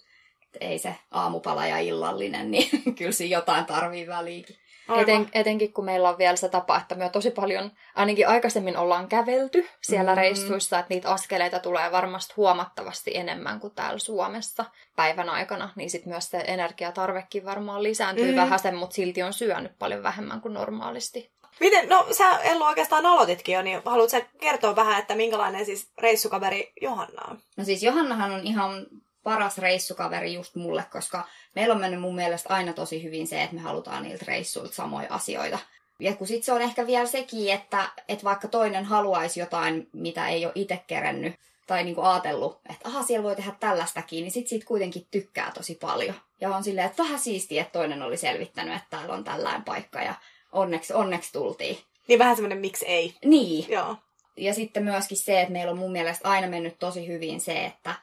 et 0.43 0.57
ei 0.61 0.79
se 0.79 0.95
aamupala 1.11 1.67
ja 1.67 1.79
illallinen, 1.79 2.51
niin 2.51 2.71
kyllä 2.99 3.13
siinä 3.13 3.37
jotain 3.37 3.67
tarvii 3.67 4.07
väliinkin. 4.07 4.57
Eten, 4.97 5.29
etenkin 5.33 5.73
kun 5.73 5.85
meillä 5.85 6.09
on 6.09 6.19
vielä 6.19 6.37
se 6.37 6.49
tapa, 6.49 6.77
että 6.77 6.95
me 6.95 7.09
tosi 7.09 7.31
paljon, 7.31 7.73
ainakin 7.95 8.29
aikaisemmin 8.29 8.77
ollaan 8.77 9.09
kävelty 9.09 9.69
siellä 9.81 10.11
Mm. 10.11 10.17
mm. 10.17 10.21
reissuissa, 10.21 10.79
että 10.79 10.95
niitä 10.95 11.11
askeleita 11.11 11.59
tulee 11.59 11.93
varmasti 11.93 12.35
huomattavasti 12.37 13.17
enemmän 13.17 13.61
kuin 13.61 13.75
täällä 13.75 13.99
Suomessa 13.99 14.65
päivän 14.97 15.29
aikana, 15.31 15.71
niin 15.77 15.91
sitten 15.91 16.13
myös 16.13 16.31
se 16.31 16.39
energiatarvekin 16.47 17.45
varmaan 17.45 17.83
lisääntyy 17.83 18.25
Mm. 18.25 18.31
mm. 18.31 18.37
vähän 18.37 18.59
sen, 18.59 18.77
mutta 18.77 18.95
silti 18.95 19.23
on 19.23 19.33
syönyt 19.33 19.79
paljon 19.79 20.03
vähemmän 20.03 20.41
kuin 20.41 20.55
normaalisti. 20.55 21.31
Miten, 21.61 21.89
no 21.89 22.07
sä 22.13 22.39
Ellu 22.39 22.65
oikeastaan 22.65 23.07
aloititkin 23.07 23.55
jo, 23.55 23.63
niin 23.63 23.81
haluatko 23.85 24.11
sä 24.19 24.27
kertoa 24.41 24.77
vähän, 24.77 24.99
että 24.99 25.15
minkälainen 25.15 25.67
siis 25.67 25.91
reissukaveri 25.99 26.73
Johanna 26.81 27.23
on? 27.31 27.39
No 27.57 27.65
siis 27.65 27.83
Johannahan 27.83 28.31
on 28.33 28.41
ihan 28.47 28.87
paras 29.29 29.59
reissukaveri 29.59 30.35
just 30.35 30.55
mulle, 30.55 30.85
koska 30.91 31.29
meillä 31.55 31.75
on 31.75 31.81
mennyt 31.81 32.01
mun 32.01 32.15
mielestä 32.15 32.55
aina 32.55 32.73
tosi 32.73 33.03
hyvin 33.03 33.27
se, 33.27 33.43
että 33.43 33.55
me 33.55 33.61
halutaan 33.61 34.03
niiltä 34.03 34.25
reissuilta 34.29 34.75
samoja 34.75 35.07
asioita. 35.11 35.59
Ja 36.01 36.17
kun 36.17 36.27
sit 36.27 36.45
se 36.45 36.53
on 36.53 36.63
ehkä 36.63 36.87
vielä 36.87 37.07
sekin, 37.07 37.53
että, 37.53 37.89
että 38.09 38.25
vaikka 38.25 38.49
toinen 38.49 38.85
haluaisi 38.85 39.41
jotain, 39.41 39.89
mitä 39.93 40.29
ei 40.29 40.45
ole 40.45 40.53
itse 40.55 40.81
kerennyt, 40.87 41.35
tai 41.67 41.85
niinku 41.85 42.01
ajatellut, 42.01 42.61
että 42.71 42.89
aha, 42.89 43.03
siellä 43.03 43.23
voi 43.23 43.37
tehdä 43.37 43.53
tällaistakin, 43.61 44.23
niin 44.23 44.33
sit 44.33 44.49
siitä 44.49 44.67
kuitenkin 44.67 45.07
tykkää 45.11 45.53
tosi 45.55 45.75
paljon. 45.75 46.15
Ja 46.41 46.57
on 46.57 46.65
silleen, 46.65 46.87
että 46.87 47.03
vähän 47.03 47.19
siistiä, 47.19 47.63
että 47.63 47.79
toinen 47.79 48.03
oli 48.03 48.17
selvittänyt, 48.17 48.77
että 48.77 48.87
täällä 48.91 49.15
on 49.15 49.25
tällainen 49.25 49.65
paikka, 49.65 50.03
ja 50.03 50.15
onneksi, 50.53 50.93
onneksi 50.93 51.33
tultiin. 51.33 51.79
Niin 52.09 52.19
vähän 52.19 52.37
semmoinen 52.37 52.59
miksi 52.59 52.87
ei. 52.87 53.15
Niin, 53.25 53.67
Joo. 53.69 53.97
ja 54.37 54.55
sitten 54.55 54.85
myöskin 54.85 55.19
se, 55.19 55.41
että 55.41 55.53
meillä 55.53 55.73
on 55.73 55.79
mun 55.79 55.93
mielestä 55.93 56.29
aina 56.29 56.47
mennyt 56.47 56.79
tosi 56.79 57.07
hyvin 57.07 57.41
se, 57.41 57.65
että, 57.65 57.95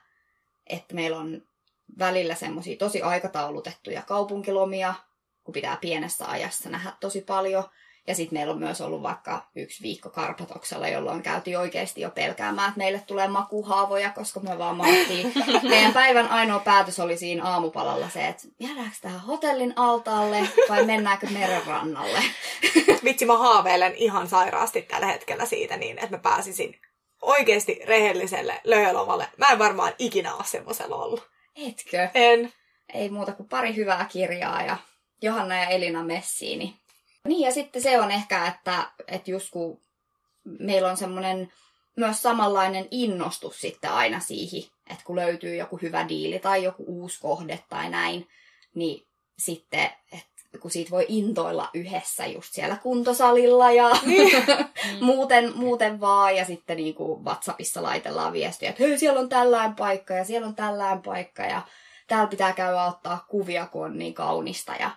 että 0.67 0.95
meillä 0.95 1.17
on 1.17 1.41
välillä 1.99 2.35
semmoisia 2.35 2.77
tosi 2.77 3.01
aikataulutettuja 3.01 4.01
kaupunkilomia, 4.01 4.93
kun 5.43 5.53
pitää 5.53 5.77
pienessä 5.81 6.25
ajassa 6.27 6.69
nähdä 6.69 6.93
tosi 6.99 7.21
paljon. 7.21 7.63
Ja 8.07 8.15
sitten 8.15 8.39
meillä 8.39 8.53
on 8.53 8.59
myös 8.59 8.81
ollut 8.81 9.03
vaikka 9.03 9.47
yksi 9.55 9.83
viikko 9.83 10.09
Karpatoksella, 10.09 10.87
jolloin 10.87 11.21
käytiin 11.21 11.59
oikeasti 11.59 12.01
jo 12.01 12.09
pelkäämään, 12.09 12.67
että 12.67 12.77
meille 12.77 12.99
tulee 13.07 13.27
makuhaavoja, 13.27 14.09
koska 14.09 14.39
me 14.39 14.57
vaan 14.57 14.77
maattiin. 14.77 15.33
Meidän 15.69 15.93
päivän 15.93 16.27
ainoa 16.27 16.59
päätös 16.59 16.99
oli 16.99 17.17
siinä 17.17 17.43
aamupalalla 17.43 18.09
se, 18.09 18.27
että 18.27 18.47
jäädäänkö 18.59 18.95
tähän 19.01 19.19
hotellin 19.19 19.73
altaalle 19.75 20.49
vai 20.69 20.85
mennäänkö 20.85 21.27
merenrannalle. 21.29 22.19
Vitsi, 23.03 23.25
mä 23.25 23.37
haaveilen 23.37 23.95
ihan 23.95 24.29
sairaasti 24.29 24.81
tällä 24.81 25.07
hetkellä 25.07 25.45
siitä 25.45 25.77
niin, 25.77 25.97
että 25.97 26.15
mä 26.15 26.17
pääsisin 26.17 26.79
oikeasti 27.25 27.79
rehelliselle 27.85 28.61
löjölomalle. 28.63 29.27
Mä 29.37 29.45
en 29.45 29.59
varmaan 29.59 29.93
ikinä 29.99 30.35
ole 30.35 30.43
semmoisella 30.45 30.95
ollut. 30.95 31.29
Etkö? 31.55 32.09
En. 32.13 32.53
ei 32.93 33.09
muuta 33.09 33.31
kuin 33.31 33.49
pari 33.49 33.75
hyvää 33.75 34.07
kirjaa 34.11 34.61
ja 34.61 34.77
Johanna 35.21 35.55
ja 35.55 35.67
Elina 35.67 36.03
Messiini. 36.03 36.75
Niin 37.27 37.45
ja 37.45 37.51
sitten 37.51 37.81
se 37.81 37.99
on 37.99 38.11
ehkä, 38.11 38.47
että, 38.47 38.91
että 39.07 39.31
just 39.31 39.49
kun 39.51 39.81
meillä 40.59 40.89
on 40.89 40.97
semmoinen 40.97 41.51
myös 41.95 42.21
samanlainen 42.21 42.87
innostus 42.91 43.61
sitten 43.61 43.91
aina 43.91 44.19
siihen, 44.19 44.69
että 44.89 45.03
kun 45.05 45.15
löytyy 45.15 45.55
joku 45.55 45.77
hyvä 45.81 46.09
diili 46.09 46.39
tai 46.39 46.63
joku 46.63 46.83
uusi 46.87 47.19
kohde 47.21 47.59
tai 47.69 47.89
näin, 47.89 48.27
niin 48.75 49.07
sitten, 49.39 49.89
että 50.11 50.34
kun 50.59 50.71
siitä 50.71 50.91
voi 50.91 51.05
intoilla 51.07 51.69
yhdessä 51.73 52.25
just 52.25 52.53
siellä 52.53 52.75
kuntosalilla 52.75 53.71
ja 53.71 53.89
muuten, 55.01 55.57
muuten 55.57 55.99
vaan. 55.99 56.35
Ja 56.35 56.45
sitten 56.45 56.77
niin 56.77 56.95
kuin 56.95 57.25
WhatsAppissa 57.25 57.83
laitellaan 57.83 58.33
viestiä, 58.33 58.69
että 58.69 58.83
hei, 58.83 58.97
siellä 58.97 59.19
on 59.19 59.29
tällainen 59.29 59.75
paikka 59.75 60.13
ja 60.13 60.25
siellä 60.25 60.47
on 60.47 60.55
tällainen 60.55 61.01
paikka 61.01 61.43
ja 61.43 61.61
täällä 62.07 62.27
pitää 62.27 62.53
käydä 62.53 62.85
ottaa 62.85 63.25
kuvia, 63.29 63.65
kun 63.65 63.85
on 63.85 63.97
niin 63.97 64.13
kaunista 64.13 64.73
ja 64.79 64.91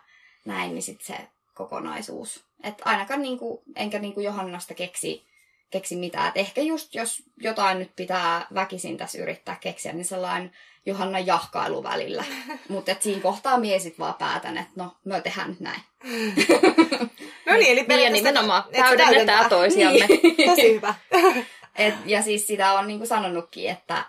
näin, 0.44 0.74
niin 0.74 0.82
sitten 0.82 1.06
se 1.06 1.28
kokonaisuus. 1.54 2.44
Että 2.62 2.82
ainakaan 2.86 3.22
niinku, 3.22 3.62
enkä 3.76 3.98
niinku 3.98 4.20
Johannasta 4.20 4.74
keksi, 4.74 5.26
keksi 5.70 5.96
mitään. 5.96 6.28
Et 6.28 6.36
ehkä 6.36 6.60
just 6.60 6.94
jos 6.94 7.22
jotain 7.36 7.78
nyt 7.78 7.90
pitää 7.96 8.46
väkisin 8.54 8.96
tässä 8.96 9.18
yrittää 9.18 9.56
keksiä, 9.60 9.92
niin 9.92 10.04
sellainen 10.04 10.52
Johanna 10.88 11.18
jahkailu 11.18 11.82
välillä. 11.82 12.24
Mutta 12.68 12.96
siinä 13.00 13.22
kohtaa 13.22 13.58
mie 13.58 13.78
sit 13.78 13.98
vaan 13.98 14.14
päätän, 14.14 14.58
että 14.58 14.72
no, 14.76 14.96
me 15.04 15.20
tehdään 15.20 15.50
nyt 15.50 15.60
näin. 15.60 15.80
No 17.46 17.56
niin, 17.56 17.72
eli 17.72 17.84
Niin 17.88 18.00
ja 18.00 18.10
nimenomaan 18.10 18.62
täydennetään 18.62 19.08
täydentää. 19.08 19.48
toisiamme. 19.58 20.06
Niin. 20.06 20.50
Tosi 20.50 20.74
hyvä. 20.74 20.94
Et, 21.76 21.94
ja 22.06 22.22
siis 22.22 22.46
sitä 22.46 22.72
on 22.72 22.86
niinku 22.86 23.06
sanonutkin, 23.06 23.70
että, 23.70 24.04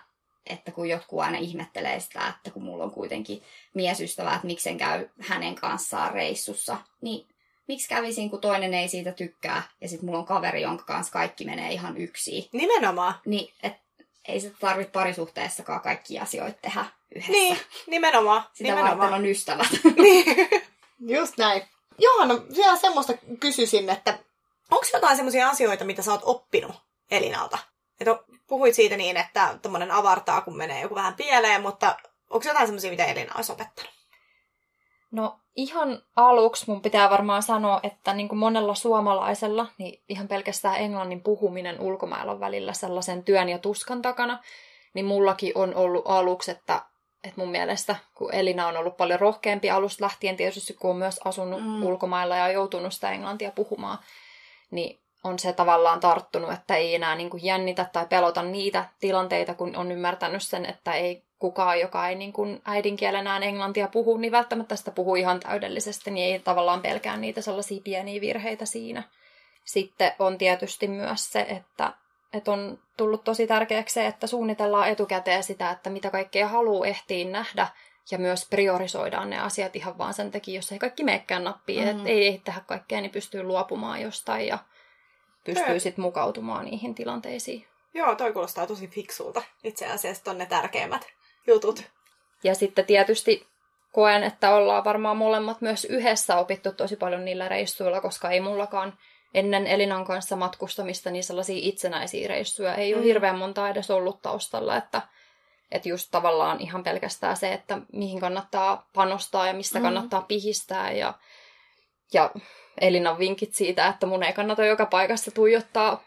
että 0.46 0.72
kun 0.72 0.88
jotkut 0.88 1.20
aina 1.20 1.38
ihmettelee 1.38 2.00
sitä, 2.00 2.28
että 2.28 2.50
kun 2.50 2.62
mulla 2.62 2.84
on 2.84 2.90
kuitenkin 2.90 3.42
miesystävä, 3.74 4.34
että 4.34 4.46
miksen 4.46 4.78
käy 4.78 5.08
hänen 5.20 5.54
kanssaan 5.54 6.12
reissussa, 6.12 6.76
niin 7.00 7.26
miksi 7.68 7.88
kävisin, 7.88 8.30
kun 8.30 8.40
toinen 8.40 8.74
ei 8.74 8.88
siitä 8.88 9.12
tykkää, 9.12 9.62
ja 9.80 9.88
sitten 9.88 10.06
mulla 10.06 10.18
on 10.18 10.26
kaveri, 10.26 10.62
jonka 10.62 10.84
kanssa 10.84 11.12
kaikki 11.12 11.44
menee 11.44 11.72
ihan 11.72 11.96
yksin. 11.96 12.44
Nimenomaan. 12.52 13.14
Niin, 13.24 13.52
et 13.62 13.74
ei 14.30 14.40
se 14.40 14.52
tarvitse 14.60 14.92
parisuhteessakaan 14.92 15.80
kaikki 15.80 16.18
asioita 16.18 16.58
tehdä 16.62 16.84
yhdessä. 17.14 17.32
Niin, 17.32 17.58
nimenomaan. 17.86 18.42
Sitä 18.52 18.68
nimenomaan. 18.68 18.98
varten 18.98 19.14
on 19.14 19.26
ystävät. 19.26 19.68
Niin, 20.02 20.48
just 21.00 21.36
näin. 21.38 21.62
Johanna, 21.98 22.34
vielä 22.56 22.76
semmoista 22.76 23.12
kysyisin, 23.40 23.90
että 23.90 24.18
onko 24.70 24.86
jotain 24.92 25.16
semmoisia 25.16 25.48
asioita, 25.48 25.84
mitä 25.84 26.02
sä 26.02 26.12
oot 26.12 26.20
oppinut 26.24 26.76
Elinalta? 27.10 27.58
Että 28.00 28.18
puhuit 28.46 28.74
siitä 28.74 28.96
niin, 28.96 29.16
että 29.16 29.58
tommonen 29.62 29.90
avartaa, 29.90 30.40
kun 30.40 30.56
menee 30.56 30.80
joku 30.80 30.94
vähän 30.94 31.14
pieleen, 31.14 31.62
mutta 31.62 31.96
onko 32.30 32.48
jotain 32.48 32.66
semmoisia, 32.66 32.90
mitä 32.90 33.04
Elina 33.04 33.34
olisi 33.34 33.52
opettanut? 33.52 33.99
No 35.10 35.40
ihan 35.56 36.02
aluksi 36.16 36.64
mun 36.66 36.82
pitää 36.82 37.10
varmaan 37.10 37.42
sanoa, 37.42 37.80
että 37.82 38.14
niin 38.14 38.28
kuin 38.28 38.38
monella 38.38 38.74
suomalaisella, 38.74 39.66
niin 39.78 40.02
ihan 40.08 40.28
pelkästään 40.28 40.76
englannin 40.76 41.22
puhuminen 41.22 41.80
ulkomailla 41.80 42.32
on 42.32 42.40
välillä 42.40 42.72
sellaisen 42.72 43.24
työn 43.24 43.48
ja 43.48 43.58
tuskan 43.58 44.02
takana, 44.02 44.42
niin 44.94 45.06
mullakin 45.06 45.52
on 45.54 45.74
ollut 45.74 46.04
aluksi, 46.04 46.50
että, 46.50 46.82
että 47.24 47.40
mun 47.40 47.50
mielestä, 47.50 47.96
kun 48.14 48.34
Elina 48.34 48.66
on 48.66 48.76
ollut 48.76 48.96
paljon 48.96 49.20
rohkeampi 49.20 49.70
alusta 49.70 50.04
lähtien, 50.04 50.36
tietysti 50.36 50.74
kun 50.74 50.90
on 50.90 50.96
myös 50.96 51.20
asunut 51.24 51.60
Mm. 51.60 51.66
mm. 51.66 51.82
ulkomailla 51.82 52.36
ja 52.36 52.52
joutunut 52.52 52.94
sitä 52.94 53.10
englantia 53.10 53.50
puhumaan, 53.50 53.98
niin 54.70 55.00
on 55.24 55.38
se 55.38 55.52
tavallaan 55.52 56.00
tarttunut, 56.00 56.52
että 56.52 56.76
ei 56.76 56.94
enää 56.94 57.14
niin 57.14 57.30
kuin 57.30 57.44
jännitä 57.44 57.86
tai 57.92 58.06
pelota 58.06 58.42
niitä 58.42 58.84
tilanteita, 59.00 59.54
kun 59.54 59.76
on 59.76 59.92
ymmärtänyt 59.92 60.42
sen, 60.42 60.66
että 60.66 60.92
ei 60.92 61.29
kukaan, 61.40 61.80
joka 61.80 62.08
ei 62.08 62.14
niin 62.14 62.32
kuin 62.32 62.62
äidinkielenään 62.64 63.42
englantia 63.42 63.88
puhu, 63.88 64.16
niin 64.16 64.32
välttämättä 64.32 64.76
sitä 64.76 64.90
puhuu 64.90 65.14
ihan 65.14 65.40
täydellisesti, 65.40 66.10
niin 66.10 66.32
ei 66.32 66.38
tavallaan 66.38 66.82
pelkää 66.82 67.16
niitä 67.16 67.40
sellaisia 67.40 67.80
pieniä 67.84 68.20
virheitä 68.20 68.66
siinä. 68.66 69.02
Sitten 69.64 70.12
on 70.18 70.38
tietysti 70.38 70.88
myös 70.88 71.32
se, 71.32 71.40
että, 71.40 71.92
että 72.32 72.52
on 72.52 72.78
tullut 72.96 73.24
tosi 73.24 73.46
tärkeäksi 73.46 73.94
se, 73.94 74.06
että 74.06 74.26
suunnitellaan 74.26 74.88
etukäteen 74.88 75.42
sitä, 75.42 75.70
että 75.70 75.90
mitä 75.90 76.10
kaikkea 76.10 76.48
haluaa 76.48 76.86
ehtiin 76.86 77.32
nähdä, 77.32 77.68
ja 78.10 78.18
myös 78.18 78.46
priorisoidaan 78.50 79.30
ne 79.30 79.38
asiat 79.38 79.76
ihan 79.76 79.98
vaan 79.98 80.14
sen 80.14 80.30
takia, 80.30 80.54
jos 80.54 80.72
ei 80.72 80.78
kaikki 80.78 81.04
meekään 81.04 81.44
nappiin, 81.44 81.84
Mm. 81.84 81.90
mm. 81.92 81.96
että 81.98 82.08
ei 82.08 82.26
ehdi 82.26 82.38
tehdä 82.38 82.60
kaikkea, 82.66 83.00
niin 83.00 83.10
pystyy 83.10 83.42
luopumaan 83.42 84.00
jostain 84.00 84.46
ja 84.46 84.58
pystyy 85.44 85.80
sitten 85.80 86.02
mukautumaan 86.02 86.64
niihin 86.64 86.94
tilanteisiin. 86.94 87.66
Joo, 87.94 88.14
toi 88.14 88.32
kuulostaa 88.32 88.66
tosi 88.66 88.88
fiksulta. 88.88 89.42
Itse 89.64 89.86
asiassa 89.86 90.30
on 90.30 90.38
ne 90.38 90.46
tärkeimmät 90.46 91.06
jutut. 91.46 91.82
Ja 92.44 92.54
sitten 92.54 92.84
tietysti 92.84 93.46
koen, 93.92 94.22
että 94.22 94.54
ollaan 94.54 94.84
varmaan 94.84 95.16
molemmat 95.16 95.60
myös 95.60 95.84
yhdessä 95.84 96.36
opittu 96.36 96.72
tosi 96.72 96.96
paljon 96.96 97.24
niillä 97.24 97.48
reissuilla, 97.48 98.00
koska 98.00 98.30
ei 98.30 98.40
mullakaan 98.40 98.98
ennen 99.34 99.66
Elinan 99.66 100.04
kanssa 100.04 100.36
matkustamista 100.36 101.10
niin 101.10 101.24
sellaisia 101.24 101.58
itsenäisiä 101.60 102.28
reissuja 102.28 102.74
ei 102.74 102.94
ole 102.94 103.00
Mm. 103.02 103.06
hirveän 103.06 103.38
monta 103.38 103.68
edes 103.68 103.90
ollut 103.90 104.22
taustalla, 104.22 104.76
että, 104.76 105.02
että 105.70 105.88
just 105.88 106.08
tavallaan 106.10 106.60
ihan 106.60 106.82
pelkästään 106.82 107.36
se, 107.36 107.52
että 107.52 107.78
mihin 107.92 108.20
kannattaa 108.20 108.88
panostaa 108.94 109.46
ja 109.46 109.54
mistä 109.54 109.78
Mm. 109.78 109.82
kannattaa 109.82 110.22
pihistää 110.22 110.92
ja, 110.92 111.14
ja 112.12 112.30
Elinan 112.80 113.18
vinkit 113.18 113.54
siitä, 113.54 113.86
että 113.86 114.06
mun 114.06 114.22
ei 114.22 114.32
kannata 114.32 114.64
joka 114.64 114.86
paikassa 114.86 115.30
tuijottaa 115.30 116.02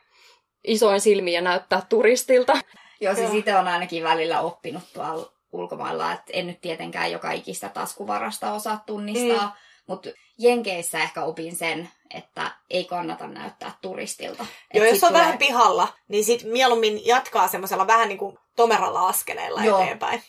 isoin 0.63 1.01
silmiin 1.01 1.35
ja 1.35 1.41
näyttää 1.41 1.81
turistilta. 1.89 2.53
Joo, 3.03 3.15
siis 3.15 3.33
itse 3.33 3.55
on 3.55 3.67
ainakin 3.67 4.03
välillä 4.03 4.41
oppinut 4.41 4.83
tuolla 4.93 5.31
ulkomailla, 5.51 6.11
että 6.11 6.33
en 6.33 6.47
nyt 6.47 6.61
tietenkään 6.61 7.11
joka 7.11 7.31
ikistä 7.31 7.69
taskuvarasta 7.69 8.53
osaa 8.53 8.83
tunnistaa, 8.85 9.45
mm. 9.45 9.51
mutta 9.87 10.09
Jenkeissä 10.37 10.99
ehkä 10.99 11.23
opin 11.23 11.55
sen, 11.55 11.89
että 12.13 12.51
ei 12.69 12.85
kannata 12.85 13.27
näyttää 13.27 13.71
turistilta. 13.81 14.45
Joo, 14.73 14.85
jos 14.85 15.03
on 15.03 15.07
tulee- 15.07 15.21
vähän 15.21 15.37
pihalla, 15.37 15.87
niin 16.07 16.23
sit 16.23 16.43
mieluummin 16.43 17.05
jatkaa 17.05 17.47
semmoisella 17.47 17.87
vähän 17.87 18.07
niin 18.09 18.17
kuin 18.17 18.39
tomeralla 18.55 19.07
askeleella 19.07 19.63
Joo. 19.63 19.81
eteenpäin. 19.81 20.23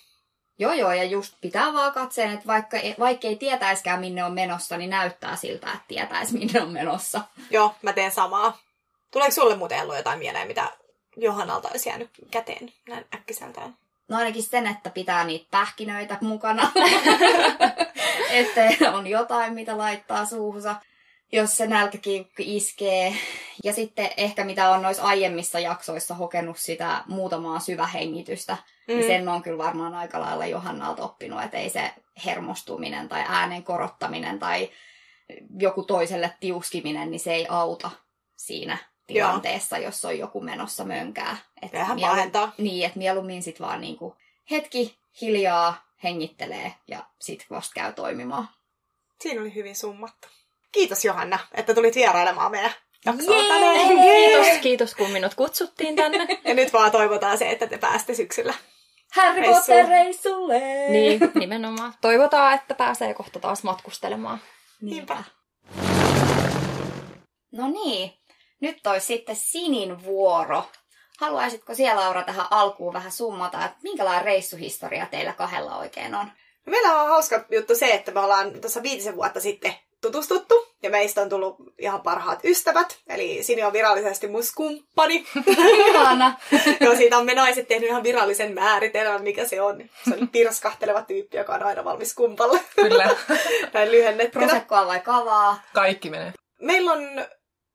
Joo, 0.58 0.72
joo, 0.72 0.92
ja 0.92 1.04
just 1.04 1.34
pitää 1.40 1.72
vaan 1.72 1.92
katseen, 1.92 2.30
että 2.30 2.46
vaikka, 2.46 2.76
vaikka 2.98 3.28
ei 3.28 3.36
tietäiskään 3.36 4.00
minne 4.00 4.24
on 4.24 4.32
menossa, 4.32 4.76
niin 4.76 4.90
näyttää 4.90 5.36
siltä, 5.36 5.66
että 5.66 5.84
tietäisi 5.88 6.32
minne 6.38 6.62
on 6.62 6.68
menossa. 6.68 7.20
Joo, 7.50 7.74
mä 7.82 7.92
teen 7.92 8.10
samaa. 8.10 8.58
Tuleeko 9.10 9.34
sulle 9.34 9.56
muuten 9.56 9.78
Ellu 9.78 9.94
jotain 9.94 10.18
mieleen, 10.18 10.48
mitä 10.48 10.70
Johannalta 11.16 11.68
olisi 11.68 11.88
jäänyt 11.88 12.10
käteen 12.30 12.72
näin 12.88 13.04
äkkiseltään? 13.14 13.76
No 14.08 14.16
ainakin 14.16 14.42
sen, 14.42 14.66
että 14.66 14.90
pitää 14.90 15.24
niitä 15.24 15.46
pähkinöitä 15.50 16.18
mukana. 16.20 16.72
että 18.30 18.92
on 18.92 19.06
jotain, 19.06 19.54
mitä 19.54 19.78
laittaa 19.78 20.24
suuhunsa, 20.24 20.76
jos 21.32 21.56
se 21.56 21.66
nälkäkiukki 21.66 22.56
iskee. 22.56 23.16
Ja 23.64 23.72
sitten 23.72 24.10
ehkä 24.16 24.44
mitä 24.44 24.70
on 24.70 24.82
noissa 24.82 25.02
aiemmissa 25.02 25.60
jaksoissa 25.60 26.14
hokenut 26.14 26.58
sitä 26.58 27.04
muutamaa 27.06 27.60
syvähengitystä, 27.60 28.56
mm. 28.88 28.94
niin 28.94 29.06
sen 29.06 29.28
on 29.28 29.42
kyllä 29.42 29.58
varmaan 29.58 29.94
aika 29.94 30.20
lailla 30.20 30.46
Johannalta 30.46 31.04
oppinut, 31.04 31.42
että 31.42 31.58
ei 31.58 31.70
se 31.70 31.90
hermostuminen 32.26 33.08
tai 33.08 33.24
äänen 33.28 33.62
korottaminen 33.62 34.38
tai 34.38 34.70
joku 35.58 35.82
toiselle 35.82 36.34
tiuskiminen, 36.40 37.10
niin 37.10 37.20
se 37.20 37.34
ei 37.34 37.46
auta 37.48 37.90
siinä 38.36 38.78
tilanteessa, 39.06 39.78
Joo. 39.78 39.84
jos 39.84 40.04
on 40.04 40.18
joku 40.18 40.40
menossa 40.40 40.84
mönkää. 40.84 41.36
Että 41.62 41.78
Vähän 41.78 41.96
mielu- 41.96 42.10
pahentaa. 42.10 42.52
Niin, 42.58 42.86
että 42.86 42.98
mieluummin 42.98 43.42
sit 43.42 43.60
vaan 43.60 43.80
niinku 43.80 44.16
hetki 44.50 44.98
hiljaa 45.20 45.84
hengittelee 46.04 46.74
ja 46.88 47.04
sit 47.20 47.46
vasta 47.50 47.72
käy 47.74 47.92
toimimaan. 47.92 48.48
Siinä 49.20 49.40
oli 49.40 49.54
hyvin 49.54 49.76
summattu. 49.76 50.28
Kiitos 50.72 51.04
Johanna, 51.04 51.38
että 51.54 51.74
tulit 51.74 51.94
vierailemaan 51.94 52.50
meidän 52.50 52.70
jaksoon 53.04 53.38
Jee! 53.38 53.48
tänään. 53.48 53.88
Kiitos, 53.88 54.58
kiitos 54.62 54.94
kun 54.94 55.10
minut 55.10 55.34
kutsuttiin 55.34 55.96
tänne. 55.96 56.26
Ja 56.44 56.54
nyt 56.54 56.72
vaan 56.72 56.90
toivotaan 56.90 57.38
se, 57.38 57.50
että 57.50 57.66
te 57.66 57.78
pääste 57.78 58.14
syksyllä. 58.14 58.54
Harry. 59.14 59.42
Potter 59.54 59.88
reissulle! 59.88 60.58
Niin, 60.88 61.20
nimenomaan. 61.34 61.94
Toivotaan, 62.00 62.54
että 62.54 62.74
pääsee 62.74 63.14
kohta 63.14 63.40
taas 63.40 63.62
matkustelemaan. 63.62 64.40
Niinpä. 64.80 65.24
No 67.52 67.68
niin, 67.68 68.12
nyt 68.60 68.86
olisi 68.86 69.06
sitten 69.06 69.36
Sinin 69.36 70.04
vuoro. 70.04 70.64
Haluaisitko 71.20 71.74
siellä 71.74 72.00
Laura 72.00 72.22
tähän 72.22 72.46
alkuun 72.50 72.94
vähän 72.94 73.12
summata, 73.12 73.64
että 73.64 73.78
minkälainen 73.82 74.24
reissuhistoria 74.24 75.06
teillä 75.06 75.32
kahdella 75.32 75.78
oikein 75.78 76.14
on? 76.14 76.26
No, 76.66 76.70
Meillä 76.70 77.02
on 77.02 77.08
hauska 77.08 77.44
juttu 77.50 77.74
se, 77.74 77.90
että 77.90 78.12
me 78.12 78.20
ollaan 78.20 78.60
tuossa 78.60 78.82
viitisen 78.82 79.16
vuotta 79.16 79.40
sitten 79.40 79.74
tutustuttu, 80.00 80.54
ja 80.82 80.90
meistä 80.90 81.22
on 81.22 81.28
tullut 81.28 81.56
ihan 81.78 82.00
parhaat 82.00 82.44
ystävät, 82.44 82.98
eli 83.08 83.42
Sini 83.42 83.62
on 83.62 83.72
virallisesti 83.72 84.28
mun 84.28 84.44
skumppani. 84.44 85.26
Ihana! 85.88 86.34
Joo, 86.80 86.96
siitä 86.96 87.18
on 87.18 87.26
me 87.26 87.34
naiset 87.34 87.68
tehnyt 87.68 87.88
ihan 87.88 88.02
virallisen 88.02 88.54
määritelmän, 88.54 89.22
mikä 89.22 89.46
se 89.46 89.62
on. 89.62 89.84
Se 90.08 90.14
on 90.20 90.28
pirskahteleva 90.28 91.02
tyyppi, 91.02 91.36
joka 91.36 91.54
on 91.54 91.62
aina 91.62 91.84
valmis 91.84 92.14
kumpalle. 92.14 92.60
Kyllä. 92.76 93.04
Näin 93.74 93.90
lyhennettynä. 93.90 94.46
Prosekkoa 94.46 94.86
vai 94.86 95.00
kavaa? 95.00 95.62
Kaikki 95.74 96.10
menee. 96.10 96.32
Meillä 96.60 96.92
on, 96.92 97.00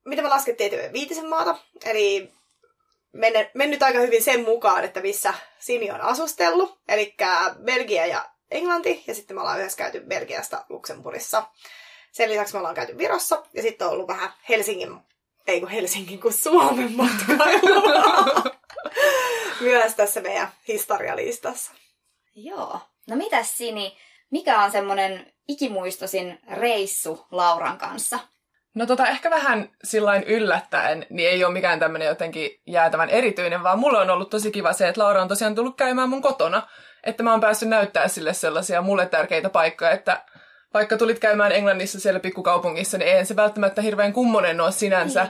mitä 0.10 0.22
me 0.22 0.30
laskettiin, 0.30 0.94
viitisen 0.94 1.30
maata, 1.30 1.58
eli 1.86 2.34
menne, 3.12 3.52
mennyt 3.54 3.84
aika 3.84 4.00
hyvin 4.00 4.24
sen 4.24 4.44
mukaan, 4.44 4.84
että 4.84 5.02
missä 5.02 5.34
Sini 5.60 5.92
on 5.92 6.02
asustellut, 6.02 6.80
eli 6.88 7.16
Belgia 7.64 8.06
ja 8.06 8.30
Englanti, 8.52 9.04
ja 9.08 9.16
sitten 9.16 9.38
me 9.38 9.42
ollaan 9.42 9.60
yhdessä 9.60 9.78
käyty 9.78 10.00
Belgiasta 10.00 10.66
Luxemburgissa. 10.70 11.44
Sen 12.12 12.30
lisäksi 12.30 12.54
me 12.54 12.60
ollaan 12.60 12.76
käyty 12.76 12.98
Virossa, 12.98 13.44
ja 13.54 13.62
sitten 13.62 13.88
on 13.88 13.94
ollut 13.94 14.08
vähän 14.08 14.34
Helsingin, 14.50 14.98
ei 15.48 15.60
kun 15.60 15.70
Helsingin, 15.70 16.22
kuin 16.22 16.34
Suomen 16.34 16.92
matkailua. 16.92 18.44
Myös 19.62 19.96
tässä 19.96 20.22
meidän 20.22 20.52
historialistassa. 20.68 21.72
Joo. 22.36 22.80
No 23.08 23.16
mitäs 23.16 23.58
Sini, 23.58 23.98
mikä 24.32 24.64
on 24.64 24.72
semmoinen 24.72 25.34
ikimuistosin 25.48 26.40
reissu 26.52 27.26
Lauran 27.32 27.78
kanssa? 27.78 28.20
No 28.76 28.86
tota, 28.86 29.08
ehkä 29.08 29.30
vähän 29.30 29.70
sillain 29.84 30.24
yllättäen, 30.24 31.06
niin 31.10 31.30
ei 31.30 31.44
ole 31.44 31.54
mikään 31.54 31.80
tämmöinen 31.80 32.08
jotenkin 32.08 32.62
jäätävän 32.68 33.10
erityinen, 33.10 33.64
vaan 33.64 33.80
mulle 33.80 33.98
on 33.98 34.10
ollut 34.10 34.30
tosi 34.30 34.52
kiva 34.52 34.74
se, 34.74 34.88
että 34.88 35.04
Laura 35.04 35.22
on 35.22 35.28
tosiaan 35.28 35.56
tullut 35.56 35.78
käymään 35.78 36.10
mun 36.10 36.22
kotona, 36.22 36.68
että 37.04 37.24
mä 37.24 37.32
oon 37.32 37.42
päässyt 37.42 37.70
näyttää 37.70 38.08
sille 38.08 38.34
sellaisia 38.34 38.82
mulle 38.82 39.06
tärkeitä 39.06 39.50
paikkoja, 39.50 39.92
että 39.92 40.24
vaikka 40.74 40.98
tulit 40.98 41.20
käymään 41.20 41.52
Englannissa 41.52 42.00
siellä 42.00 42.20
pikkukaupungissa, 42.20 42.98
niin 42.98 43.08
eihän 43.08 43.26
se 43.26 43.36
välttämättä 43.36 43.82
hirveän 43.82 44.14
kummonen 44.14 44.62
ole 44.62 44.72
sinänsä 44.72 45.24
mm. 45.24 45.30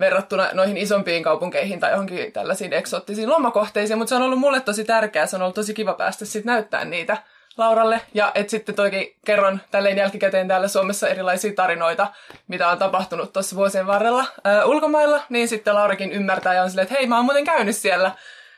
verrattuna 0.00 0.48
noihin 0.52 0.76
isompiin 0.76 1.22
kaupunkeihin 1.22 1.80
tai 1.80 1.90
johonkin 1.90 2.32
tällaisiin 2.32 2.72
eksoottisiin 2.72 3.28
lomakohteisiin, 3.28 3.98
mutta 3.98 4.08
se 4.08 4.14
on 4.14 4.22
ollut 4.22 4.38
mulle 4.38 4.60
tosi 4.60 4.84
tärkeää, 4.84 5.26
se 5.26 5.36
on 5.36 5.42
ollut 5.42 5.54
tosi 5.54 5.74
kiva 5.74 5.94
päästä 5.94 6.24
sitten 6.24 6.52
näyttää 6.52 6.84
niitä 6.84 7.16
Lauralle. 7.58 8.00
Ja 8.14 8.32
että 8.34 8.50
sitten 8.50 8.74
toikin 8.74 9.16
kerron 9.26 9.60
tälleen 9.70 9.98
jälkikäteen 9.98 10.48
täällä 10.48 10.68
Suomessa 10.68 11.08
erilaisia 11.08 11.52
tarinoita, 11.52 12.06
mitä 12.48 12.68
on 12.68 12.78
tapahtunut 12.78 13.32
tuossa 13.32 13.56
vuosien 13.56 13.86
varrella 13.86 14.24
ää, 14.44 14.64
ulkomailla, 14.64 15.22
niin 15.28 15.48
sitten 15.48 15.74
Laurakin 15.74 16.12
ymmärtää 16.12 16.54
ja 16.54 16.62
on 16.62 16.70
silleen, 16.70 16.82
että 16.82 16.94
hei, 16.94 17.06
mä 17.06 17.16
oon 17.16 17.24
muuten 17.24 17.44
käynyt 17.44 17.76
siellä, 17.76 18.10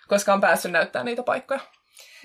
koska 0.08 0.32
on 0.32 0.40
päässyt 0.40 0.72
näyttämään 0.72 1.06
niitä 1.06 1.22
paikkoja. 1.22 1.60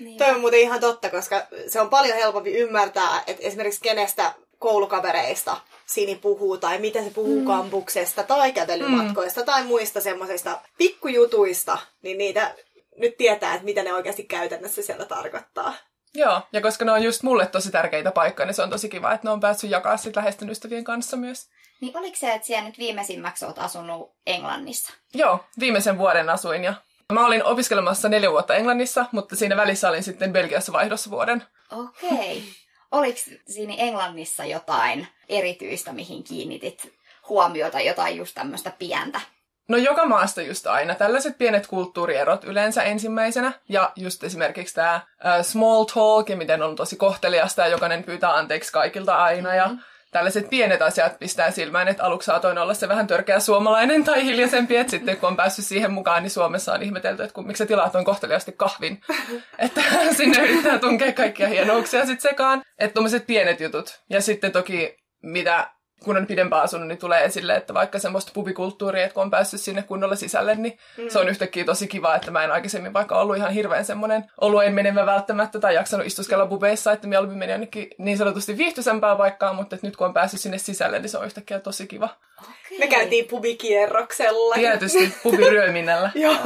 Niin. 0.00 0.18
Toi 0.18 0.30
on 0.30 0.40
muuten 0.40 0.60
ihan 0.60 0.80
totta, 0.80 1.10
koska 1.10 1.42
se 1.68 1.80
on 1.80 1.90
paljon 1.90 2.16
helpompi 2.16 2.52
ymmärtää, 2.58 3.22
että 3.26 3.42
esimerkiksi 3.46 3.80
kenestä 3.80 4.32
koulukavereista 4.58 5.56
Sini 5.86 6.14
puhuu 6.14 6.58
tai 6.58 6.78
mitä 6.78 7.02
se 7.02 7.10
puhuu 7.10 7.40
mm. 7.40 7.46
kampuksesta 7.46 8.22
tai 8.22 8.52
kävelymatkoista 8.52 9.40
mm. 9.40 9.46
tai 9.46 9.64
muista 9.64 10.00
semmoisista 10.00 10.60
pikkujutuista, 10.78 11.78
niin 12.02 12.18
niitä 12.18 12.54
nyt 12.96 13.16
tietää, 13.16 13.52
että 13.52 13.64
mitä 13.64 13.82
ne 13.82 13.94
oikeasti 13.94 14.24
käytännössä 14.24 14.82
siellä 14.82 15.04
tarkoittaa. 15.04 15.74
Joo, 16.14 16.42
ja 16.52 16.60
koska 16.60 16.84
ne 16.84 16.92
on 16.92 17.02
just 17.02 17.22
mulle 17.22 17.46
tosi 17.46 17.70
tärkeitä 17.70 18.10
paikkoja, 18.12 18.46
niin 18.46 18.54
se 18.54 18.62
on 18.62 18.70
tosi 18.70 18.88
kiva, 18.88 19.12
että 19.12 19.26
ne 19.26 19.30
on 19.30 19.40
päässyt 19.40 19.70
jakaa 19.70 19.96
sit 19.96 20.16
läheisten 20.16 20.50
ystävien 20.50 20.84
kanssa 20.84 21.16
myös. 21.16 21.48
Niin 21.80 21.96
oliko 21.96 22.16
se, 22.16 22.34
että 22.34 22.46
siellä 22.46 22.64
nyt 22.64 22.78
viimeisimmäksi 22.78 23.44
olet 23.44 23.58
asunut 23.58 24.12
Englannissa? 24.26 24.92
Joo, 25.14 25.44
viimeisen 25.60 25.98
vuoden 25.98 26.30
asuin 26.30 26.64
ja 26.64 26.74
mä 27.12 27.26
olin 27.26 27.44
opiskelemassa 27.44 28.08
neljä 28.08 28.30
vuotta 28.30 28.54
Englannissa, 28.54 29.06
mutta 29.12 29.36
siinä 29.36 29.56
välissä 29.56 29.88
olin 29.88 30.02
sitten 30.02 30.32
Belgiassa 30.32 30.72
vaihdossa 30.72 31.10
vuoden. 31.10 31.42
Okei. 31.72 32.42
Okay. 32.90 33.02
Oliko 33.06 33.18
siinä 33.48 33.74
Englannissa 33.78 34.44
jotain 34.44 35.08
erityistä, 35.28 35.92
mihin 35.92 36.24
kiinnitit 36.24 36.92
huomiota, 37.28 37.80
jotain 37.80 38.16
just 38.16 38.34
tämmöistä 38.34 38.72
pientä? 38.78 39.20
No 39.68 39.76
joka 39.76 40.06
maasta 40.06 40.42
just 40.42 40.66
aina. 40.66 40.94
Tällaiset 40.94 41.38
pienet 41.38 41.66
kulttuurierot 41.66 42.44
yleensä 42.44 42.82
ensimmäisenä. 42.82 43.52
Ja 43.68 43.92
just 43.96 44.24
esimerkiksi 44.24 44.74
tämä 44.74 45.00
uh, 45.24 45.44
small 45.44 45.84
talk 45.84 46.28
ja 46.28 46.36
miten 46.36 46.62
on 46.62 46.76
tosi 46.76 46.96
kohteliasta 46.96 47.62
ja 47.62 47.68
jokainen 47.68 48.04
pyytää 48.04 48.36
anteeksi 48.36 48.72
kaikilta 48.72 49.16
aina. 49.16 49.54
Ja 49.54 49.66
mm-hmm. 49.66 49.82
tällaiset 50.10 50.50
pienet 50.50 50.82
asiat 50.82 51.18
pistää 51.18 51.50
silmään, 51.50 51.88
että 51.88 52.04
aluksi 52.04 52.26
saatoin 52.26 52.58
olla 52.58 52.74
se 52.74 52.88
vähän 52.88 53.06
törkeä 53.06 53.40
suomalainen 53.40 54.04
tai 54.04 54.24
hiljaisempi, 54.24 54.76
että 54.76 54.90
sitten 54.90 55.16
kun 55.16 55.28
on 55.28 55.36
päässyt 55.36 55.64
siihen 55.64 55.92
mukaan, 55.92 56.22
niin 56.22 56.30
Suomessa 56.30 56.72
on 56.72 56.82
ihmetelty, 56.82 57.22
että 57.22 57.34
kun, 57.34 57.46
miksi 57.46 57.58
sä 57.58 57.66
tilaat 57.66 57.94
on 57.94 58.04
kohteliaasti 58.04 58.52
kahvin. 58.52 59.00
että 59.58 59.80
sinne 60.16 60.38
yrittää 60.38 60.78
tunkea 60.78 61.12
kaikkia 61.12 61.48
hienouksia 61.48 62.06
sitten 62.06 62.30
sekaan. 62.30 62.62
Että 62.78 62.94
tuommoiset 62.94 63.26
pienet 63.26 63.60
jutut. 63.60 64.00
Ja 64.10 64.22
sitten 64.22 64.52
toki 64.52 65.06
mitä 65.22 65.70
kun 66.04 66.16
on 66.16 66.26
pidempään 66.26 66.62
asunut, 66.62 66.88
niin 66.88 66.98
tulee 66.98 67.24
esille, 67.24 67.56
että 67.56 67.74
vaikka 67.74 67.98
semmoista 67.98 68.32
pubikulttuuria, 68.34 69.04
että 69.04 69.14
kun 69.14 69.22
on 69.22 69.30
päässyt 69.30 69.60
sinne 69.60 69.82
kunnolla 69.82 70.16
sisälle, 70.16 70.54
niin 70.54 70.78
mm. 70.98 71.08
se 71.08 71.18
on 71.18 71.28
yhtäkkiä 71.28 71.64
tosi 71.64 71.88
kiva, 71.88 72.14
että 72.14 72.30
mä 72.30 72.44
en 72.44 72.52
aikaisemmin 72.52 72.92
vaikka 72.92 73.20
ollut 73.20 73.36
ihan 73.36 73.52
hirveän 73.52 73.84
semmoinen 73.84 74.24
oluen 74.40 74.74
menevä 74.74 75.06
välttämättä 75.06 75.60
tai 75.60 75.74
jaksanut 75.74 76.06
istuskella 76.06 76.46
pubeissa, 76.46 76.92
että 76.92 77.08
mieluummin 77.08 77.38
meni 77.38 77.52
jonnekin 77.52 77.90
niin 77.98 78.18
sanotusti 78.18 78.58
viihtyisempää 78.58 79.16
paikkaa, 79.16 79.52
mutta 79.52 79.76
että 79.76 79.86
nyt 79.86 79.96
kun 79.96 80.06
on 80.06 80.14
päässyt 80.14 80.40
sinne 80.40 80.58
sisälle, 80.58 80.98
niin 80.98 81.08
se 81.08 81.18
on 81.18 81.26
yhtäkkiä 81.26 81.60
tosi 81.60 81.86
kiva. 81.86 82.08
Okay. 82.42 82.78
Me 82.78 82.86
käytiin 82.86 83.28
pubikierroksella. 83.28 84.54
Tietysti 84.54 85.14
pubiryöminnällä. 85.22 86.10
Joo. 86.24 86.36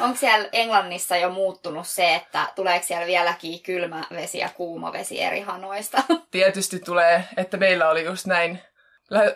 Onko 0.00 0.16
siellä 0.16 0.48
Englannissa 0.52 1.16
jo 1.16 1.30
muuttunut 1.30 1.86
se, 1.86 2.14
että 2.14 2.46
tuleeko 2.54 2.86
siellä 2.86 3.06
vieläkin 3.06 3.62
kylmä 3.62 4.04
vesi 4.10 4.38
ja 4.38 4.48
kuuma 4.48 4.92
vesi 4.92 5.22
eri 5.22 5.40
hanoista? 5.40 6.02
Tietysti 6.30 6.78
tulee, 6.78 7.24
että 7.36 7.56
meillä 7.56 7.90
oli 7.90 8.04
just 8.04 8.26
näin 8.26 8.60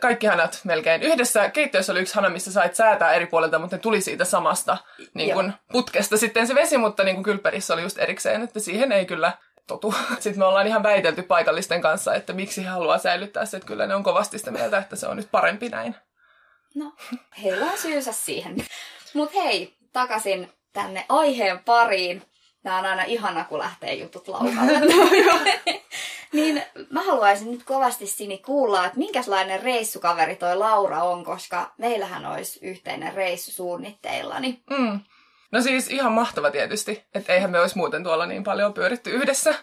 kaikki 0.00 0.26
hanat 0.26 0.60
melkein. 0.64 1.02
Yhdessä 1.02 1.50
keittiössä 1.50 1.92
oli 1.92 2.00
yksi 2.00 2.14
hana, 2.14 2.28
missä 2.28 2.52
sait 2.52 2.74
säätää 2.74 3.12
eri 3.12 3.26
puolilta, 3.26 3.58
mutta 3.58 3.76
ne 3.76 3.80
tuli 3.80 4.00
siitä 4.00 4.24
samasta 4.24 4.76
niin 5.14 5.34
kun, 5.34 5.52
putkesta 5.72 6.16
sitten 6.16 6.46
se 6.46 6.54
vesi, 6.54 6.78
mutta 6.78 7.04
niin 7.04 7.14
kun 7.14 7.24
kylperissä 7.24 7.74
oli 7.74 7.82
just 7.82 7.98
erikseen, 7.98 8.42
että 8.42 8.60
siihen 8.60 8.92
ei 8.92 9.06
kyllä 9.06 9.32
totu. 9.66 9.94
Sitten 10.20 10.38
me 10.38 10.44
ollaan 10.44 10.66
ihan 10.66 10.82
väitelty 10.82 11.22
paikallisten 11.22 11.80
kanssa, 11.80 12.14
että 12.14 12.32
miksi 12.32 12.64
he 12.64 12.68
haluaa 12.68 12.98
säilyttää 12.98 13.46
se, 13.46 13.56
että 13.56 13.66
kyllä 13.66 13.86
ne 13.86 13.94
on 13.94 14.02
kovasti 14.02 14.38
sitä 14.38 14.50
mieltä, 14.50 14.78
että 14.78 14.96
se 14.96 15.06
on 15.06 15.16
nyt 15.16 15.30
parempi 15.30 15.68
näin. 15.68 15.94
No, 16.74 16.92
heillä 17.42 17.66
on 17.66 17.78
syysä 17.78 18.12
siihen. 18.12 18.56
Mutta 19.14 19.40
hei, 19.40 19.74
takaisin 19.92 20.52
tänne 20.72 21.06
aiheen 21.08 21.58
pariin. 21.58 22.22
Tämä 22.62 22.78
on 22.78 22.86
aina 22.86 23.02
ihana, 23.02 23.44
kun 23.44 23.58
lähtee 23.58 23.94
jutut 23.94 24.28
laukalle. 24.28 24.80
niin 26.32 26.62
mä 26.90 27.02
haluaisin 27.02 27.50
nyt 27.50 27.62
kovasti 27.62 28.06
Sini 28.06 28.38
kuulla, 28.38 28.86
että 28.86 28.98
minkälainen 28.98 29.62
reissukaveri 29.62 30.36
toi 30.36 30.56
Laura 30.56 31.02
on, 31.02 31.24
koska 31.24 31.72
meillähän 31.78 32.26
olisi 32.26 32.58
yhteinen 32.62 33.14
reissu 33.14 33.50
suunnitteilla. 33.50 34.40
Niin... 34.40 34.62
Mm. 34.70 35.00
No 35.52 35.60
siis 35.62 35.90
ihan 35.90 36.12
mahtava 36.12 36.50
tietysti, 36.50 37.06
että 37.14 37.32
eihän 37.32 37.50
me 37.50 37.60
olisi 37.60 37.76
muuten 37.76 38.04
tuolla 38.04 38.26
niin 38.26 38.44
paljon 38.44 38.74
pyöritty 38.74 39.10
yhdessä. 39.10 39.54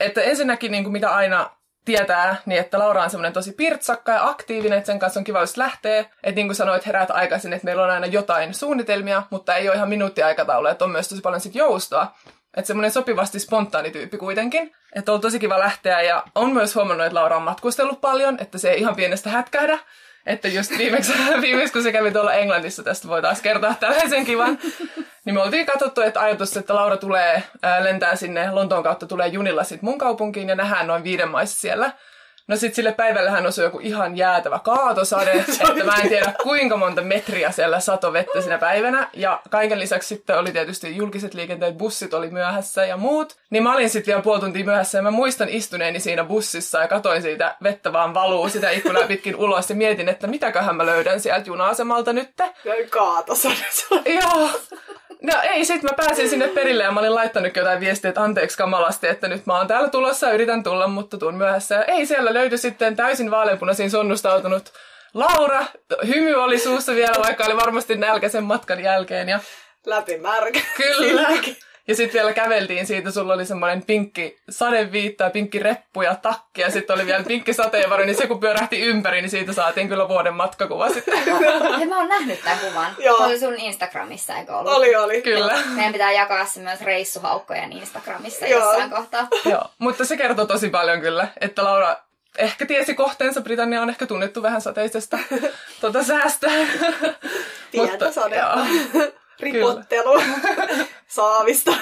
Että 0.00 0.22
ensinnäkin 0.22 0.72
niin 0.72 0.84
kuin 0.84 0.92
mitä 0.92 1.14
aina 1.14 1.50
tietää, 1.84 2.36
niin 2.46 2.60
että 2.60 2.78
Laura 2.78 3.02
on 3.02 3.10
semmoinen 3.10 3.32
tosi 3.32 3.52
pirtsakka 3.52 4.12
ja 4.12 4.28
aktiivinen, 4.28 4.78
että 4.78 4.86
sen 4.86 4.98
kanssa 4.98 5.20
on 5.20 5.24
kiva, 5.24 5.40
jos 5.40 5.56
lähtee. 5.56 5.98
Että 5.98 6.36
niin 6.36 6.46
kuin 6.46 6.56
sanoit, 6.56 6.86
heräät 6.86 7.10
aikaisin, 7.10 7.52
että 7.52 7.64
meillä 7.64 7.84
on 7.84 7.90
aina 7.90 8.06
jotain 8.06 8.54
suunnitelmia, 8.54 9.22
mutta 9.30 9.56
ei 9.56 9.68
ole 9.68 9.76
ihan 9.76 9.88
minuuttiaikataulu, 9.88 10.66
että 10.66 10.84
on 10.84 10.90
myös 10.90 11.08
tosi 11.08 11.20
paljon 11.20 11.40
sit 11.40 11.54
joustoa. 11.54 12.14
Että 12.56 12.66
semmoinen 12.66 12.90
sopivasti 12.90 13.38
spontaani 13.38 13.90
tyyppi 13.90 14.18
kuitenkin. 14.18 14.74
Että 14.94 15.12
on 15.12 15.20
tosi 15.20 15.38
kiva 15.38 15.58
lähteä 15.58 16.02
ja 16.02 16.22
on 16.34 16.52
myös 16.52 16.74
huomannut, 16.74 17.06
että 17.06 17.18
Laura 17.18 17.36
on 17.36 17.42
matkustellut 17.42 18.00
paljon, 18.00 18.38
että 18.40 18.58
se 18.58 18.70
ei 18.70 18.80
ihan 18.80 18.96
pienestä 18.96 19.30
hätkähdä. 19.30 19.78
Että 20.26 20.48
just 20.48 20.78
viimeksi, 20.78 21.12
viimeksi 21.40 21.72
kun 21.72 21.82
se 21.82 21.92
kävi 21.92 22.10
tuolla 22.10 22.34
Englannissa, 22.34 22.82
tästä 22.82 23.08
voi 23.08 23.22
taas 23.22 23.40
kertoa 23.40 23.74
tällaisen 23.80 24.24
kivan, 24.24 24.58
niin 25.24 25.34
me 25.34 25.42
oltiin 25.42 25.66
katsottu, 25.66 26.00
että 26.00 26.20
ajatus, 26.20 26.56
että 26.56 26.74
Laura 26.74 26.96
tulee, 26.96 27.42
ää, 27.62 27.84
lentää 27.84 28.16
sinne 28.16 28.50
Lontoon 28.50 28.82
kautta, 28.82 29.06
tulee 29.06 29.28
junilla 29.28 29.64
sitten 29.64 29.90
mun 29.90 29.98
kaupunkiin 29.98 30.48
ja 30.48 30.54
nähdään 30.54 30.86
noin 30.86 31.04
viiden 31.04 31.28
maissa 31.28 31.60
siellä. 31.60 31.92
No 32.48 32.56
sit 32.56 32.74
sille 32.74 32.92
päivällähän 32.92 33.46
osui 33.46 33.64
joku 33.64 33.78
ihan 33.82 34.16
jäätävä 34.16 34.58
kaatosade, 34.58 35.32
että 35.68 35.84
mä 35.84 35.94
en 36.02 36.08
tiedä 36.08 36.32
kuinka 36.42 36.76
monta 36.76 37.02
metriä 37.02 37.50
siellä 37.50 37.80
sato 37.80 38.12
vettä 38.12 38.40
sinä 38.40 38.58
päivänä. 38.58 39.08
Ja 39.12 39.40
kaiken 39.50 39.78
lisäksi 39.78 40.08
sitten 40.08 40.38
oli 40.38 40.52
tietysti 40.52 40.96
julkiset 40.96 41.34
liikenteet, 41.34 41.78
bussit 41.78 42.14
oli 42.14 42.30
myöhässä 42.30 42.84
ja 42.84 42.96
muut. 42.96 43.36
Niin 43.50 43.62
mä 43.62 43.74
olin 43.74 43.90
sitten 43.90 44.12
vielä 44.12 44.22
puoli 44.22 44.40
tuntia 44.40 44.64
myöhässä 44.64 44.98
ja 44.98 45.02
mä 45.02 45.10
muistan 45.10 45.48
istuneeni 45.48 46.00
siinä 46.00 46.24
bussissa 46.24 46.80
ja 46.80 46.88
katoin 46.88 47.22
siitä 47.22 47.56
vettä 47.62 47.92
vaan 47.92 48.14
valuu 48.14 48.48
sitä 48.48 48.70
ikkunaa 48.70 49.06
pitkin 49.06 49.36
ulos 49.36 49.70
ja 49.70 49.76
mietin, 49.76 50.08
että 50.08 50.26
mitäköhän 50.26 50.76
mä 50.76 50.86
löydän 50.86 51.20
sieltä 51.20 51.46
juna-asemalta 51.46 52.12
nyt. 52.12 52.30
Kaatosade. 52.90 53.54
Joo. 54.20 54.50
No 55.24 55.32
ei, 55.42 55.64
sit 55.64 55.82
mä 55.82 55.90
pääsin 55.96 56.30
sinne 56.30 56.48
perille 56.48 56.82
ja 56.82 56.90
mä 56.92 57.00
olin 57.00 57.14
laittanut 57.14 57.56
jotain 57.56 57.80
viestiä, 57.80 58.08
että 58.08 58.22
anteeksi 58.22 58.56
kamalasti, 58.56 59.06
että 59.06 59.28
nyt 59.28 59.46
mä 59.46 59.56
oon 59.56 59.66
täällä 59.66 59.88
tulossa 59.88 60.26
ja 60.26 60.32
yritän 60.32 60.62
tulla, 60.62 60.86
mutta 60.86 61.18
tuun 61.18 61.34
myöhässä. 61.34 61.74
Ja 61.74 61.84
ei, 61.84 62.06
siellä 62.06 62.34
löytyi 62.34 62.58
sitten 62.58 62.96
täysin 62.96 63.30
vaaleanpunaisiin 63.30 63.90
sonnustautunut 63.90 64.72
Laura. 65.14 65.66
Hymy 66.06 66.34
oli 66.34 66.58
suussa 66.58 66.94
vielä, 66.94 67.14
vaikka 67.24 67.44
oli 67.44 67.56
varmasti 67.56 67.96
nälkäisen 67.96 68.44
matkan 68.44 68.80
jälkeen. 68.80 69.28
Ja... 69.28 69.40
Läpimärkä. 69.86 70.60
Kyllä. 70.76 71.28
Ja 71.88 71.94
sitten 71.94 72.18
vielä 72.18 72.32
käveltiin 72.32 72.86
siitä, 72.86 73.10
sulla 73.10 73.34
oli 73.34 73.46
semmoinen 73.46 73.84
pinkki 73.84 74.38
sadeviitta, 74.50 75.30
pinkki 75.30 75.58
reppu 75.58 76.02
ja 76.02 76.14
takki 76.14 76.60
ja 76.60 76.70
sitten 76.70 76.94
oli 76.94 77.06
vielä 77.06 77.24
pinkki 77.24 77.52
sateenvarjo, 77.52 78.06
niin 78.06 78.16
se 78.16 78.26
kun 78.26 78.40
pyörähti 78.40 78.80
ympäri, 78.80 79.20
niin 79.22 79.30
siitä 79.30 79.52
saatiin 79.52 79.88
kyllä 79.88 80.08
vuoden 80.08 80.34
matkakuva 80.34 80.88
sitten. 80.88 81.18
Ja 81.80 81.86
mä 81.86 81.98
oon 81.98 82.08
nähnyt 82.08 82.44
tämän 82.44 82.58
kuvan. 82.58 82.94
Joo. 82.98 83.16
Se 83.16 83.24
oli 83.24 83.38
sun 83.38 83.54
Instagramissa, 83.54 84.36
eikö 84.36 84.56
ollut? 84.56 84.72
Oli, 84.72 84.96
oli. 84.96 85.22
Kyllä. 85.22 85.58
Meidän 85.74 85.92
pitää 85.92 86.12
jakaa 86.12 86.46
se 86.46 86.60
myös 86.60 86.80
reissuhaukkojen 86.80 87.72
Instagramissa 87.72 88.46
Joo. 88.46 88.60
jossain 88.60 88.90
kohtaa. 88.90 89.28
Joo, 89.50 89.64
mutta 89.78 90.04
se 90.04 90.16
kertoo 90.16 90.46
tosi 90.46 90.70
paljon 90.70 91.00
kyllä, 91.00 91.28
että 91.40 91.64
Laura 91.64 91.96
ehkä 92.38 92.66
tiesi 92.66 92.94
kohteensa. 92.94 93.40
Britannia 93.40 93.82
on 93.82 93.90
ehkä 93.90 94.06
tunnettu 94.06 94.42
vähän 94.42 94.60
sateisesta 94.60 95.18
tuota 95.80 96.02
säästä. 96.02 96.50
Pientä 97.72 98.12
sadetta. 98.12 98.66
Ripottelu 99.40 100.22
saavista. 101.06 101.74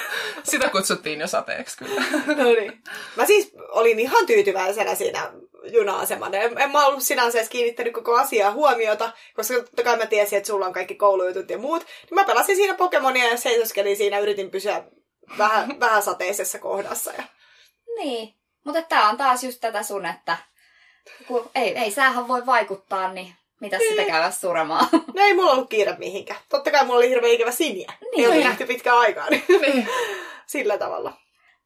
Sitä 0.43 0.69
kutsuttiin 0.69 1.21
jo 1.21 1.27
sateeksi 1.27 1.77
kyllä. 1.77 2.03
no 2.37 2.45
niin. 2.45 2.83
Mä 3.17 3.27
siis 3.27 3.53
olin 3.69 3.99
ihan 3.99 4.27
tyytyväisenä 4.27 4.95
siinä 4.95 5.33
juna-asemana. 5.65 6.37
En, 6.37 6.59
en 6.59 6.71
mä 6.71 6.87
ollut 6.87 7.03
sinänsä 7.03 7.39
edes 7.39 7.49
kiinnittänyt 7.49 7.93
koko 7.93 8.15
asiaa 8.15 8.53
huomiota, 8.53 9.13
koska 9.37 9.55
totta 9.55 9.83
kai 9.83 9.97
mä 9.97 10.07
tiesin, 10.07 10.37
että 10.37 10.47
sulla 10.47 10.67
on 10.67 10.73
kaikki 10.73 10.95
koulujutut 10.95 11.51
ja 11.51 11.59
muut. 11.59 11.83
Niin 11.83 12.15
mä 12.15 12.25
pelasin 12.25 12.57
siinä 12.57 12.75
Pokemonia 12.75 13.29
ja 13.29 13.37
seisoskelin 13.37 13.97
siinä, 13.97 14.19
yritin 14.19 14.51
pysyä 14.51 14.85
vähän, 15.39 15.75
vähän 15.81 16.03
sateisessa 16.03 16.59
kohdassa. 16.59 17.13
Ja... 17.13 17.23
Niin, 17.97 18.35
mutta 18.65 18.83
tää 18.83 19.09
on 19.09 19.17
taas 19.17 19.45
just 19.45 19.61
tätä 19.61 19.83
sun, 19.83 20.07
että 20.07 20.37
kun 21.27 21.51
ei, 21.55 21.79
ei 21.79 21.91
säähän 21.91 22.29
voi 22.29 22.47
vaikuttaa, 22.47 23.13
niin 23.13 23.35
mitä 23.63 23.79
niin. 23.79 23.89
sitä 23.89 24.05
käydä 24.05 24.31
suremaan? 24.31 24.89
No 25.17 25.23
ei 25.23 25.35
mulla 25.35 25.51
ollut 25.51 25.71
kiire 25.71 25.97
mihinkään. 25.99 26.41
Totta 26.49 26.71
kai 26.71 26.85
mulla 26.85 26.99
oli 26.99 27.09
hirveän 27.09 27.33
ikävä 27.33 27.51
siniä. 27.51 27.93
Niin. 28.01 28.25
Ei 28.25 28.37
ole 28.37 28.45
nähty 28.45 28.67
pitkään 28.67 28.99
aikaa. 28.99 29.31
Niin. 29.31 29.45
niin. 29.49 29.89
Sillä 30.47 30.79
tavalla. 30.79 31.13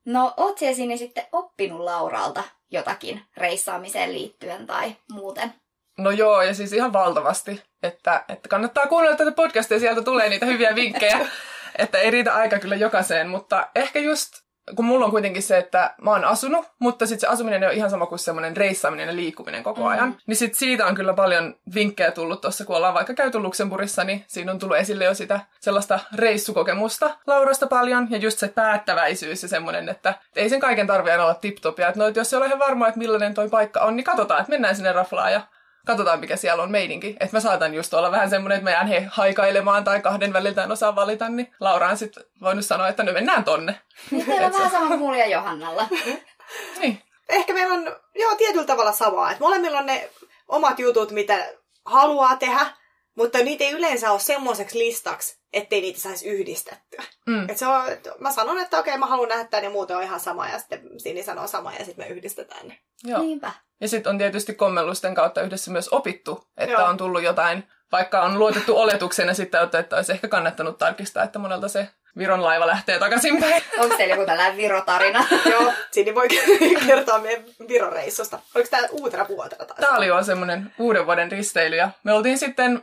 No, 0.04 0.34
oot 0.36 0.58
siellä 0.58 0.76
sinne 0.76 0.96
sitten 0.96 1.24
oppinut 1.32 1.80
Lauralta 1.80 2.42
jotakin 2.70 3.22
reissaamiseen 3.36 4.12
liittyen 4.12 4.66
tai 4.66 4.96
muuten? 5.12 5.52
No 5.98 6.10
joo, 6.10 6.42
ja 6.42 6.54
siis 6.54 6.72
ihan 6.72 6.92
valtavasti. 6.92 7.62
Että, 7.82 8.24
että 8.28 8.48
kannattaa 8.48 8.86
kuunnella 8.86 9.16
tätä 9.16 9.32
podcastia, 9.32 9.80
sieltä 9.80 10.02
tulee 10.02 10.28
niitä 10.28 10.46
hyviä 10.46 10.74
vinkkejä. 10.74 11.28
että 11.78 11.98
ei 11.98 12.10
riitä 12.10 12.34
aika 12.34 12.58
kyllä 12.58 12.76
jokaiseen, 12.76 13.28
mutta 13.28 13.68
ehkä 13.74 13.98
just 13.98 14.45
kun 14.76 14.84
mulla 14.84 15.04
on 15.04 15.10
kuitenkin 15.10 15.42
se, 15.42 15.58
että 15.58 15.94
mä 16.02 16.10
oon 16.10 16.24
asunut, 16.24 16.66
mutta 16.78 17.06
sitten 17.06 17.20
se 17.20 17.26
asuminen 17.26 17.68
on 17.68 17.74
ihan 17.74 17.90
sama 17.90 18.06
kuin 18.06 18.18
semmoinen 18.18 18.56
reissaaminen 18.56 19.08
ja 19.08 19.16
liikkuminen 19.16 19.62
koko 19.62 19.80
mm. 19.80 19.86
ajan. 19.86 20.16
Niin 20.26 20.36
sit 20.36 20.54
siitä 20.54 20.86
on 20.86 20.94
kyllä 20.94 21.12
paljon 21.14 21.54
vinkkejä 21.74 22.10
tullut 22.10 22.40
tuossa, 22.40 22.64
kun 22.64 22.76
ollaan 22.76 22.94
vaikka 22.94 23.14
käyty 23.14 23.38
Luxemburgissa, 23.38 24.04
niin 24.04 24.24
siinä 24.26 24.52
on 24.52 24.58
tullut 24.58 24.76
esille 24.76 25.04
jo 25.04 25.14
sitä 25.14 25.40
sellaista 25.60 26.00
reissukokemusta 26.14 27.10
Laurasta 27.26 27.66
paljon, 27.66 28.06
ja 28.10 28.18
just 28.18 28.38
se 28.38 28.48
päättäväisyys 28.48 29.42
ja 29.42 29.48
semmoinen, 29.48 29.88
että 29.88 30.14
ei 30.36 30.48
sen 30.48 30.60
kaiken 30.60 30.86
tarvitse 30.86 31.20
olla 31.20 31.34
tip-topia. 31.34 31.88
Että 31.88 32.00
no, 32.00 32.08
jos 32.08 32.30
se 32.30 32.36
on 32.36 32.46
ihan 32.46 32.58
varma, 32.58 32.88
että 32.88 32.98
millainen 32.98 33.34
toi 33.34 33.48
paikka 33.48 33.80
on, 33.80 33.96
niin 33.96 34.04
katsotaan, 34.04 34.40
että 34.40 34.50
mennään 34.50 34.76
sinne 34.76 34.92
raflaan 34.92 35.32
ja 35.32 35.40
katsotaan 35.86 36.20
mikä 36.20 36.36
siellä 36.36 36.62
on 36.62 36.70
meidinki. 36.70 37.16
Että 37.20 37.36
mä 37.36 37.40
saatan 37.40 37.74
just 37.74 37.94
olla 37.94 38.10
vähän 38.10 38.30
semmoinen, 38.30 38.56
että 38.56 38.64
mä 38.64 38.70
jään 38.70 38.88
he 38.88 39.06
haikailemaan 39.10 39.84
tai 39.84 40.00
kahden 40.00 40.32
väliltä 40.32 40.64
en 40.64 40.72
osaa 40.72 40.94
valita, 40.94 41.28
niin 41.28 41.54
Laura 41.60 41.88
on 41.88 41.96
sitten 41.96 42.24
voinut 42.40 42.64
sanoa, 42.64 42.88
että 42.88 43.02
no 43.02 43.12
mennään 43.12 43.44
tonne. 43.44 43.80
Niin 44.10 44.26
teillä 44.26 44.46
on 44.46 44.52
vähän 44.52 44.70
sama 44.70 44.96
mulla 44.96 45.16
ja 45.16 45.26
Johannalla. 45.26 45.86
niin. 46.80 47.02
Ehkä 47.28 47.54
meillä 47.54 47.74
on, 47.74 47.96
joo, 48.14 48.34
tietyllä 48.34 48.66
tavalla 48.66 48.92
samaa. 48.92 49.30
Että 49.30 49.44
molemmilla 49.44 49.78
on 49.78 49.86
ne 49.86 50.10
omat 50.48 50.78
jutut, 50.78 51.10
mitä 51.10 51.46
haluaa 51.84 52.36
tehdä, 52.36 52.66
mutta 53.14 53.38
niitä 53.38 53.64
ei 53.64 53.72
yleensä 53.72 54.10
ole 54.10 54.20
semmoiseksi 54.20 54.78
listaksi, 54.78 55.38
ettei 55.56 55.80
niitä 55.80 56.00
saisi 56.00 56.28
yhdistettyä. 56.28 57.04
Mm. 57.26 57.50
Et 57.50 57.58
se 57.58 57.66
on, 57.66 57.88
et 57.88 58.08
mä 58.18 58.32
sanon, 58.32 58.58
että 58.58 58.78
okei, 58.78 58.98
mä 58.98 59.06
haluan 59.06 59.28
nähdä 59.28 59.44
tämän 59.44 59.64
ja 59.64 59.70
muuten 59.70 59.96
on 59.96 60.02
ihan 60.02 60.20
sama, 60.20 60.48
ja 60.48 60.58
sitten 60.58 60.80
Sini 60.96 61.22
sanoo 61.22 61.46
sama, 61.46 61.72
ja 61.72 61.84
sitten 61.84 62.04
me 62.04 62.08
yhdistetään 62.08 62.68
ne. 62.68 62.78
Joo. 63.04 63.20
Niinpä. 63.20 63.52
Ja 63.80 63.88
sitten 63.88 64.10
on 64.10 64.18
tietysti 64.18 64.54
kommellusten 64.54 65.14
kautta 65.14 65.42
yhdessä 65.42 65.70
myös 65.70 65.88
opittu, 65.88 66.48
että 66.56 66.72
Joo. 66.72 66.88
on 66.88 66.96
tullut 66.96 67.22
jotain, 67.22 67.68
vaikka 67.92 68.22
on 68.22 68.38
luotettu 68.38 68.78
oletuksena 68.78 69.34
sitten, 69.34 69.60
että 69.80 69.96
olisi 69.96 70.12
ehkä 70.12 70.28
kannattanut 70.28 70.78
tarkistaa, 70.78 71.24
että 71.24 71.38
monelta 71.38 71.68
se 71.68 71.88
Viron 72.18 72.42
laiva 72.42 72.66
lähtee 72.66 72.98
takaisinpäin. 72.98 73.62
Onko 73.80 73.96
teillä 73.96 74.14
joku 74.14 74.26
tällainen 74.26 74.56
Viro-tarina? 74.56 75.24
Joo, 75.52 75.72
siinä 75.90 76.14
voi 76.14 76.28
kertoa 76.86 77.18
meidän 77.18 77.44
Viro-reissusta. 77.68 78.38
Oliko 78.54 78.70
tämä 78.70 78.88
uutena 78.90 79.28
vuotena 79.28 79.64
taas? 79.64 79.80
Tämä 79.80 79.96
oli 79.96 80.06
jo 80.06 80.24
semmoinen 80.24 80.72
uuden 80.78 81.06
vuoden 81.06 81.32
risteily 81.32 81.76
ja 81.76 81.90
me 82.04 82.12
oltiin 82.12 82.38
sitten 82.38 82.82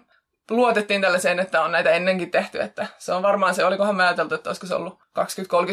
luotettiin 0.50 1.02
tällaiseen, 1.02 1.40
että 1.40 1.62
on 1.62 1.72
näitä 1.72 1.90
ennenkin 1.90 2.32
tehty, 2.32 2.62
että 2.62 2.88
se 2.98 3.14
on 3.14 3.24
varmaan 3.24 3.56
se, 3.56 3.66
olikohan 3.66 3.96
me 3.96 4.04
ajateltu, 4.04 4.36
että 4.36 4.50
olisiko 4.50 4.68
se 4.68 4.76
ollut 4.76 5.00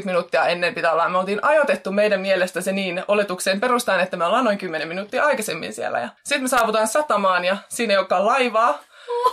20-30 0.01 0.05
minuuttia 0.05 0.47
ennen 0.47 0.75
pitää 0.75 0.93
olla. 0.93 1.09
Me 1.09 1.19
oltiin 1.19 1.45
ajoitettu 1.45 1.93
meidän 1.93 2.21
mielestä 2.21 2.61
se 2.61 2.73
niin 2.73 3.05
oletukseen 3.09 3.61
perustaan, 3.61 4.01
että 4.01 4.17
me 4.17 4.25
ollaan 4.25 4.45
noin 4.45 4.59
10 4.59 4.89
minuuttia 4.89 5.25
aikaisemmin 5.25 5.73
siellä. 5.73 6.01
Ja 6.01 6.09
sitten 6.25 6.43
me 6.43 6.49
saavutaan 6.49 6.89
satamaan 6.89 7.45
ja 7.45 7.57
siinä 7.69 7.93
ei 7.93 7.99
olekaan 7.99 8.27
laivaa. 8.27 8.79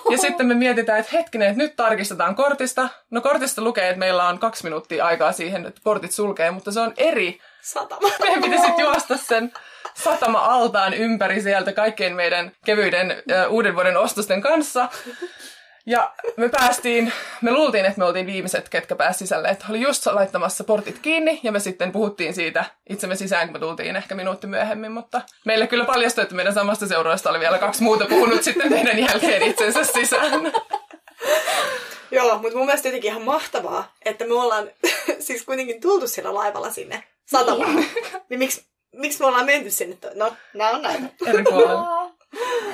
Ja 0.09 0.17
sitten 0.17 0.47
me 0.47 0.53
mietitään, 0.53 0.99
että 0.99 1.17
hetkinen, 1.17 1.47
että 1.49 1.63
nyt 1.63 1.75
tarkistetaan 1.75 2.35
kortista. 2.35 2.89
No 3.11 3.21
kortista 3.21 3.61
lukee, 3.61 3.89
että 3.89 3.99
meillä 3.99 4.27
on 4.27 4.39
kaksi 4.39 4.63
minuuttia 4.63 5.05
aikaa 5.05 5.31
siihen, 5.31 5.65
että 5.65 5.81
portit 5.83 6.11
sulkee, 6.11 6.51
mutta 6.51 6.71
se 6.71 6.79
on 6.79 6.93
eri 6.97 7.39
satama. 7.61 8.09
Meidän 8.19 8.43
piti 8.43 8.57
sitten 8.57 8.83
juosta 8.83 9.17
sen 9.17 9.53
satama-altaan 9.93 10.93
ympäri 10.93 11.41
sieltä 11.41 11.73
kaikkien 11.73 12.15
meidän 12.15 12.51
kevyiden 12.65 13.23
uh, 13.47 13.53
uuden 13.53 13.75
vuoden 13.75 13.97
ostosten 13.97 14.41
kanssa. 14.41 14.89
Ja 15.89 16.13
me 16.37 16.49
päästiin, 16.49 17.13
me 17.41 17.51
luultiin, 17.51 17.85
että 17.85 17.99
me 17.99 18.05
oltiin 18.05 18.25
viimeiset, 18.25 18.69
ketkä 18.69 18.95
pääsi 18.95 19.19
sisälle, 19.19 19.47
että 19.47 19.65
oli 19.69 19.81
just 19.81 20.05
laittamassa 20.05 20.63
portit 20.63 20.99
kiinni, 20.99 21.39
ja 21.43 21.51
me 21.51 21.59
sitten 21.59 21.91
puhuttiin 21.91 22.33
siitä 22.33 22.65
itsemme 22.89 23.15
sisään, 23.15 23.47
kun 23.47 23.53
me 23.53 23.59
tultiin 23.59 23.95
ehkä 23.95 24.15
minuutti 24.15 24.47
myöhemmin, 24.47 24.91
mutta 24.91 25.21
meille 25.45 25.67
kyllä 25.67 25.85
paljastui, 25.85 26.21
että 26.21 26.35
meidän 26.35 26.53
samasta 26.53 26.87
seuroista 26.87 27.29
oli 27.29 27.39
vielä 27.39 27.57
kaksi 27.57 27.83
muuta 27.83 28.05
puhunut 28.05 28.43
sitten 28.43 28.71
meidän 28.71 28.99
jälkeen 28.99 29.43
itsensä 29.43 29.83
sisään. 29.83 30.53
Joo, 32.11 32.39
mutta 32.39 32.57
mun 32.57 32.65
mielestä 32.65 32.87
jotenkin 32.87 33.11
ihan 33.11 33.21
mahtavaa, 33.21 33.93
että 34.05 34.25
me 34.25 34.33
ollaan 34.33 34.69
siis 35.19 35.45
kuitenkin 35.45 35.81
tultu 35.81 36.07
sillä 36.07 36.33
laivalla 36.33 36.71
sinne 36.71 37.03
satamaan. 37.25 37.75
Niin, 37.85 37.89
niin 38.29 38.39
miksi, 38.39 38.65
miksi 38.95 39.19
me 39.19 39.25
ollaan 39.25 39.45
menty 39.45 39.69
sinne? 39.69 39.97
No, 40.15 40.33
nämä 40.53 40.69
on 40.69 40.81
näitä. 40.81 41.03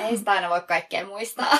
Ei 0.00 0.16
sitä 0.16 0.32
aina 0.32 0.50
voi 0.50 0.60
kaikkea 0.60 1.06
muistaa. 1.06 1.58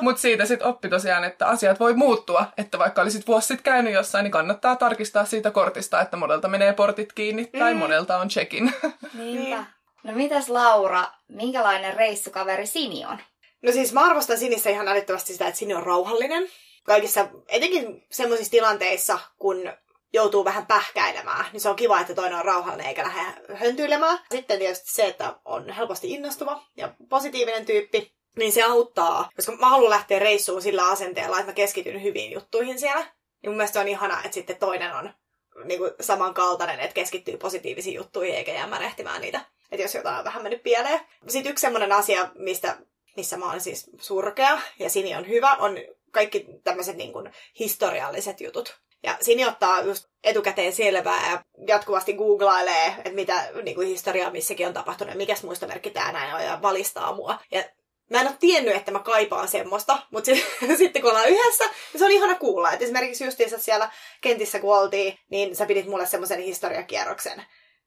Mutta 0.00 0.20
siitä 0.20 0.46
sitten 0.46 0.68
oppi 0.68 0.88
tosiaan, 0.88 1.24
että 1.24 1.46
asiat 1.46 1.80
voi 1.80 1.94
muuttua. 1.94 2.46
Että 2.58 2.78
vaikka 2.78 3.02
olisit 3.02 3.26
vuosi 3.26 3.46
sitten 3.46 3.64
käynyt 3.64 3.92
jossain, 3.92 4.22
niin 4.22 4.32
kannattaa 4.32 4.76
tarkistaa 4.76 5.24
siitä 5.24 5.50
kortista, 5.50 6.00
että 6.00 6.16
monelta 6.16 6.48
menee 6.48 6.72
portit 6.72 7.12
kiinni 7.12 7.50
mm. 7.52 7.58
tai 7.58 7.74
monelta 7.74 8.18
on 8.18 8.28
check-in. 8.28 8.74
Niinpä. 9.18 9.64
No 10.04 10.12
mitäs 10.12 10.48
Laura, 10.48 11.04
minkälainen 11.28 11.94
reissukaveri 11.94 12.66
Sini 12.66 13.04
on? 13.04 13.18
No 13.62 13.72
siis 13.72 13.92
mä 13.92 14.00
arvostan 14.00 14.38
Sinissä 14.38 14.70
ihan 14.70 14.88
älyttömästi 14.88 15.32
sitä, 15.32 15.46
että 15.46 15.58
Sini 15.58 15.74
on 15.74 15.82
rauhallinen. 15.82 16.48
Kaikissa, 16.84 17.28
etenkin 17.48 18.06
semmoisissa 18.10 18.50
tilanteissa, 18.50 19.18
kun 19.38 19.72
joutuu 20.14 20.44
vähän 20.44 20.66
pähkäilemään, 20.66 21.46
niin 21.52 21.60
se 21.60 21.68
on 21.68 21.76
kiva, 21.76 22.00
että 22.00 22.14
toinen 22.14 22.38
on 22.38 22.44
rauhallinen 22.44 22.86
eikä 22.86 23.02
lähde 23.02 23.20
höntyilemään. 23.54 24.18
Sitten 24.30 24.58
tietysti 24.58 24.92
se, 24.92 25.06
että 25.06 25.36
on 25.44 25.70
helposti 25.70 26.10
innostuva 26.10 26.62
ja 26.76 26.94
positiivinen 27.08 27.66
tyyppi, 27.66 28.14
niin 28.36 28.52
se 28.52 28.62
auttaa. 28.62 29.30
Koska 29.36 29.52
mä 29.52 29.68
haluan 29.68 29.90
lähteä 29.90 30.18
reissuun 30.18 30.62
sillä 30.62 30.88
asenteella, 30.88 31.38
että 31.38 31.50
mä 31.50 31.54
keskityn 31.54 32.02
hyviin 32.02 32.32
juttuihin 32.32 32.78
siellä. 32.78 33.02
Niin 33.02 33.50
mun 33.50 33.56
mielestä 33.56 33.80
on 33.80 33.88
ihana, 33.88 34.18
että 34.18 34.34
sitten 34.34 34.56
toinen 34.56 34.94
on 34.94 35.14
niin 35.64 35.78
kuin 35.78 35.90
samankaltainen, 36.00 36.80
että 36.80 36.94
keskittyy 36.94 37.36
positiivisiin 37.36 37.94
juttuihin 37.94 38.34
eikä 38.34 38.52
jää 38.52 38.66
märehtimään 38.66 39.20
niitä. 39.20 39.40
Että 39.70 39.82
jos 39.82 39.94
jotain 39.94 40.18
on 40.18 40.24
vähän 40.24 40.42
mennyt 40.42 40.62
pieleen. 40.62 41.00
Sitten 41.28 41.50
yksi 41.50 41.62
semmoinen 41.62 41.92
asia, 41.92 42.28
mistä, 42.34 42.76
missä 43.16 43.36
mä 43.36 43.50
oon 43.50 43.60
siis 43.60 43.90
surkea 44.00 44.58
ja 44.78 44.90
Sini 44.90 45.14
on 45.14 45.28
hyvä, 45.28 45.54
on 45.54 45.78
kaikki 46.10 46.46
tämmöiset 46.64 46.96
niin 46.96 47.12
historialliset 47.58 48.40
jutut. 48.40 48.80
Ja 49.04 49.16
Sini 49.20 49.46
ottaa 49.46 49.82
just 49.82 50.04
etukäteen 50.24 50.72
selvää 50.72 51.30
ja 51.30 51.44
jatkuvasti 51.66 52.12
googlailee, 52.12 52.86
että 52.86 53.10
mitä 53.10 53.48
niin 53.62 53.74
kuin 53.74 53.88
historiaa 53.88 54.30
missäkin 54.30 54.66
on 54.66 54.72
tapahtunut 54.72 55.14
ja 55.14 55.18
mikäs 55.18 55.42
muistomerkki 55.42 55.90
tämä 55.90 56.12
näin 56.12 56.34
on 56.34 56.44
ja 56.44 56.58
valistaa 56.62 57.14
mua. 57.14 57.38
Ja 57.50 57.64
mä 58.10 58.20
en 58.20 58.26
ole 58.26 58.36
tiennyt, 58.40 58.76
että 58.76 58.92
mä 58.92 58.98
kaipaan 58.98 59.48
semmoista, 59.48 59.98
mutta 60.10 60.30
sitten 60.78 61.02
kun 61.02 61.10
ollaan 61.10 61.28
yhdessä, 61.28 61.64
niin 61.64 61.98
se 61.98 62.04
on 62.04 62.10
ihana 62.10 62.34
kuulla. 62.34 62.72
Et 62.72 62.82
esimerkiksi 62.82 63.24
justiinsa 63.24 63.58
siellä 63.58 63.90
kentissä 64.20 64.60
kun 64.60 64.78
oltiin, 64.78 65.18
niin 65.30 65.56
sä 65.56 65.66
pidit 65.66 65.86
mulle 65.86 66.06
semmoisen 66.06 66.40
historiakierroksen. 66.40 67.44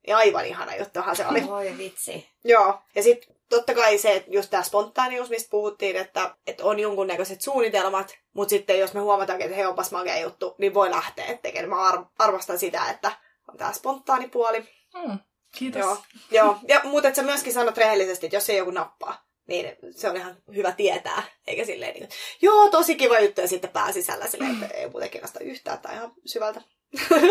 Ja 0.07 0.17
aivan 0.17 0.45
ihana 0.45 0.75
juttuhan 0.75 1.15
se 1.15 1.27
oli. 1.27 1.47
Voi 1.47 1.77
vitsi. 1.77 2.29
Joo. 2.43 2.79
Ja 2.95 3.03
sitten 3.03 3.36
totta 3.49 3.73
kai 3.73 3.97
se, 3.97 4.23
just 4.27 4.49
tämä 4.49 4.63
spontaanius, 4.63 5.29
mistä 5.29 5.49
puhuttiin, 5.49 5.95
että, 5.95 6.35
että 6.47 6.65
on 6.65 6.79
jonkunnäköiset 6.79 7.41
suunnitelmat, 7.41 8.17
mutta 8.33 8.49
sitten 8.49 8.79
jos 8.79 8.93
me 8.93 8.99
huomataan, 8.99 9.41
että 9.41 9.55
he 9.55 9.67
onpas 9.67 9.91
makea 9.91 10.19
juttu, 10.19 10.55
niin 10.57 10.73
voi 10.73 10.91
lähteä 10.91 11.37
tekemään. 11.41 11.69
Mä 11.69 11.87
ar- 11.87 12.05
arvostan 12.19 12.59
sitä, 12.59 12.89
että 12.89 13.11
on 13.47 13.57
tämä 13.57 13.73
spontaani 13.73 14.27
puoli. 14.27 14.59
Mm, 14.95 15.19
kiitos. 15.57 15.79
Joo, 15.79 15.97
joo. 16.31 16.57
Ja, 16.67 16.81
mutta 16.83 17.13
sä 17.13 17.23
myöskin 17.23 17.53
sanot 17.53 17.77
rehellisesti, 17.77 18.25
että 18.25 18.35
jos 18.35 18.49
ei 18.49 18.57
joku 18.57 18.71
nappaa, 18.71 19.27
niin 19.47 19.75
se 19.91 20.09
on 20.09 20.17
ihan 20.17 20.37
hyvä 20.55 20.71
tietää, 20.71 21.23
eikä 21.47 21.65
silleen 21.65 21.93
niin, 21.93 22.09
joo, 22.41 22.69
tosi 22.69 22.95
kiva 22.95 23.19
juttu, 23.19 23.41
ja 23.41 23.47
sitten 23.47 23.69
pääsisällä 23.69 24.27
silleen, 24.27 24.63
että 24.63 24.75
ei 24.75 24.89
muuten 24.89 25.09
kiinnosta 25.09 25.39
yhtään 25.39 25.79
tai 25.79 25.95
ihan 25.95 26.13
syvältä. 26.25 26.61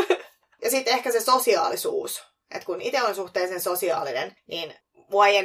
ja 0.64 0.70
sitten 0.70 0.94
ehkä 0.94 1.12
se 1.12 1.20
sosiaalisuus. 1.20 2.22
Että 2.50 2.66
kun 2.66 2.80
itse 2.80 3.02
on 3.02 3.14
suhteellisen 3.14 3.60
sosiaalinen, 3.60 4.36
niin 4.46 4.74
mua 5.10 5.26
ei 5.26 5.36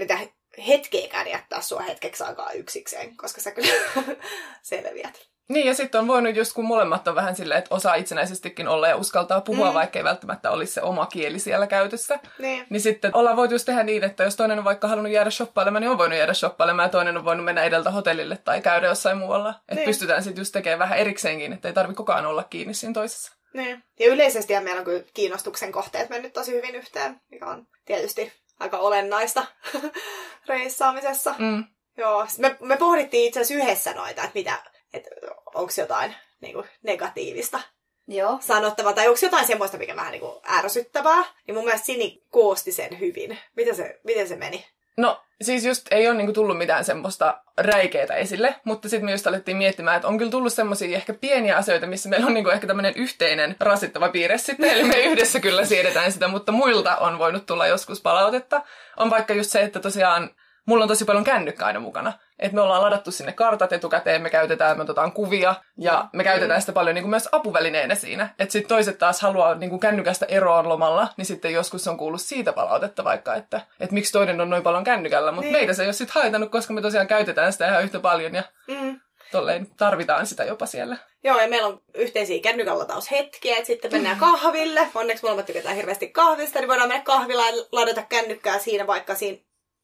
hetkeäkään 0.67 1.27
jättää 1.27 1.61
sua 1.61 1.81
hetkeksi 1.81 2.23
aikaa 2.23 2.51
yksikseen, 2.51 3.17
koska 3.17 3.41
sä 3.41 3.51
kyllä 3.51 3.73
selviät. 4.61 5.31
Niin, 5.51 5.67
ja 5.67 5.73
sitten 5.73 6.01
on 6.01 6.07
voinut 6.07 6.35
just, 6.35 6.53
kun 6.53 6.65
molemmat 6.65 7.07
on 7.07 7.15
vähän 7.15 7.35
silleen, 7.35 7.57
että 7.57 7.75
osaa 7.75 7.95
itsenäisestikin 7.95 8.67
olla 8.67 8.87
ja 8.87 8.95
uskaltaa 8.95 9.41
puhua, 9.41 9.67
mm. 9.67 9.73
vaikka 9.73 9.99
ei 9.99 10.03
välttämättä 10.03 10.51
olisi 10.51 10.73
se 10.73 10.81
oma 10.81 11.05
kieli 11.05 11.39
siellä 11.39 11.67
käytössä. 11.67 12.19
Niin. 12.39 12.65
niin 12.69 12.81
sitten 12.81 13.15
ollaan 13.15 13.35
voitu 13.35 13.53
just 13.53 13.65
tehdä 13.65 13.83
niin, 13.83 14.03
että 14.03 14.23
jos 14.23 14.35
toinen 14.35 14.59
on 14.59 14.65
vaikka 14.65 14.87
halunnut 14.87 15.13
jäädä 15.13 15.29
shoppailemaan, 15.29 15.81
niin 15.81 15.89
on 15.89 15.97
voinut 15.97 16.17
jäädä 16.17 16.33
shoppailemaan, 16.33 16.85
ja 16.85 16.91
toinen 16.91 17.17
on 17.17 17.25
voinut 17.25 17.45
mennä 17.45 17.63
edeltä 17.63 17.91
hotellille 17.91 18.37
tai 18.37 18.61
käydä 18.61 18.87
jossain 18.87 19.17
muualla. 19.17 19.49
Että 19.49 19.75
niin. 19.75 19.85
pystytään 19.85 20.23
sitten 20.23 20.41
just 20.41 20.53
tekemään 20.53 20.79
vähän 20.79 20.99
erikseenkin, 20.99 21.53
että 21.53 21.67
ei 21.67 21.73
tarvitse 21.73 21.97
kukaan 21.97 22.25
olla 22.25 22.43
kiinni 22.43 22.73
siinä 22.73 22.93
toisessa. 22.93 23.33
Niin. 23.53 23.83
Ja 23.99 24.07
yleisesti 24.07 24.59
meillä 24.59 24.79
on 24.79 24.85
kyllä 24.85 25.03
kiinnostuksen 25.13 25.71
kohteet 25.71 26.09
mennyt 26.09 26.33
tosi 26.33 26.51
hyvin 26.51 26.75
yhteen, 26.75 27.21
mikä 27.31 27.45
on 27.45 27.67
tietysti 27.85 28.33
aika 28.61 28.77
olennaista 28.77 29.45
reissaamisessa. 30.47 31.35
Mm. 31.39 31.63
Joo, 31.97 32.27
me, 32.37 32.57
me 32.59 32.77
pohdittiin 32.77 33.27
itse 33.27 33.39
asiassa 33.39 33.63
yhdessä 33.63 33.93
noita, 33.93 34.23
että 34.23 34.39
mitä, 34.39 34.63
että 34.93 35.09
onko 35.55 35.71
jotain 35.77 36.15
niin 36.41 36.53
kuin, 36.53 36.65
negatiivista 36.83 37.59
Joo. 38.07 38.37
sanottavaa, 38.41 38.93
tai 38.93 39.07
onko 39.07 39.19
jotain 39.21 39.47
semmoista, 39.47 39.77
mikä 39.77 39.95
vähän 39.95 40.11
niin 40.11 40.21
kuin, 40.21 40.41
ärsyttävää. 40.49 41.23
Niin 41.47 41.55
mun 41.55 41.65
mielestä 41.65 41.85
Sini 41.85 42.23
koosti 42.29 42.71
sen 42.71 42.99
hyvin. 42.99 43.39
Miten 43.55 43.75
se, 43.75 43.99
miten 44.03 44.27
se 44.27 44.35
meni? 44.35 44.65
No, 44.97 45.21
siis 45.41 45.65
just 45.65 45.87
ei 45.91 46.07
ole 46.07 46.17
niinku 46.17 46.33
tullut 46.33 46.57
mitään 46.57 46.85
semmoista 46.85 47.41
räikeitä 47.57 48.13
esille, 48.13 48.55
mutta 48.63 48.89
sitten 48.89 49.05
me 49.05 49.11
just 49.11 49.27
alettiin 49.27 49.57
miettimään, 49.57 49.95
että 49.95 50.07
on 50.07 50.17
kyllä 50.17 50.31
tullut 50.31 50.53
semmoisia 50.53 50.97
ehkä 50.97 51.13
pieniä 51.13 51.57
asioita, 51.57 51.87
missä 51.87 52.09
meillä 52.09 52.27
on 52.27 52.33
niinku 52.33 52.49
ehkä 52.49 52.67
tämmöinen 52.67 52.93
yhteinen 52.95 53.55
rasittava 53.59 54.09
piirre 54.09 54.37
sitten, 54.37 54.69
eli 54.69 54.83
me 54.83 54.95
yhdessä 54.95 55.39
kyllä 55.39 55.65
siedetään 55.65 56.11
sitä, 56.11 56.27
mutta 56.27 56.51
muilta 56.51 56.97
on 56.97 57.19
voinut 57.19 57.45
tulla 57.45 57.67
joskus 57.67 58.01
palautetta. 58.01 58.61
On 58.97 59.09
vaikka 59.09 59.33
just 59.33 59.51
se, 59.51 59.61
että 59.61 59.79
tosiaan 59.79 60.29
mulla 60.65 60.83
on 60.83 60.87
tosi 60.87 61.05
paljon 61.05 61.23
kännykkä 61.23 61.65
aina 61.65 61.79
mukana. 61.79 62.13
Että 62.41 62.55
me 62.55 62.61
ollaan 62.61 62.81
ladattu 62.81 63.11
sinne 63.11 63.31
kartat 63.33 63.73
etukäteen, 63.73 64.21
me 64.21 64.29
käytetään, 64.29 64.77
me 64.77 64.83
otetaan 64.83 65.11
kuvia 65.11 65.55
ja 65.77 66.09
me 66.13 66.23
käytetään 66.23 66.61
sitä 66.61 66.73
paljon 66.73 66.95
niin 66.95 67.03
kuin 67.03 67.09
myös 67.09 67.29
apuvälineenä 67.31 67.95
siinä. 67.95 68.29
Että 68.39 68.51
sitten 68.51 68.69
toiset 68.69 68.97
taas 68.97 69.21
haluaa 69.21 69.55
niin 69.55 69.69
kuin 69.69 69.79
kännykästä 69.79 70.25
eroon 70.29 70.69
lomalla, 70.69 71.07
niin 71.17 71.25
sitten 71.25 71.53
joskus 71.53 71.87
on 71.87 71.97
kuullut 71.97 72.21
siitä 72.21 72.53
palautetta 72.53 73.03
vaikka, 73.03 73.35
että, 73.35 73.61
että 73.79 73.93
miksi 73.93 74.11
toinen 74.11 74.41
on 74.41 74.49
noin 74.49 74.63
paljon 74.63 74.83
kännykällä. 74.83 75.31
Mutta 75.31 75.45
Niin. 75.45 75.53
meitä 75.57 75.73
se 75.73 75.81
ei 75.83 75.87
ole 75.87 75.93
sitten 75.93 76.21
haitannut, 76.21 76.51
koska 76.51 76.73
me 76.73 76.81
tosiaan 76.81 77.07
käytetään 77.07 77.53
sitä 77.53 77.67
ihan 77.67 77.83
yhtä 77.83 77.99
paljon 77.99 78.35
ja 78.35 78.43
Mm. 78.67 78.99
tolleen 79.31 79.67
tarvitaan 79.77 80.27
sitä 80.27 80.43
jopa 80.43 80.65
siellä. 80.65 80.97
Joo, 81.23 81.39
ja 81.41 81.47
meillä 81.47 81.67
on 81.67 81.81
yhteisiä 81.95 82.41
kännykän 82.41 82.79
lataushetkiä, 82.79 83.55
että 83.55 83.67
sitten 83.67 83.91
mennään 83.91 84.17
kahville. 84.19 84.87
Onneksi 84.95 85.23
molemmat 85.23 85.45
tykätään 85.45 85.75
hirveästi 85.75 86.07
kahvista, 86.07 86.59
niin 86.59 86.67
voidaan 86.67 86.87
mennä 86.89 87.03
kahvilaan 87.03 87.55
ja 87.57 87.63
ladata 87.71 88.01
kännykkää 88.09 88.59
siinä 88.59 88.87
vaikka 88.87 89.15
siinä 89.15 89.37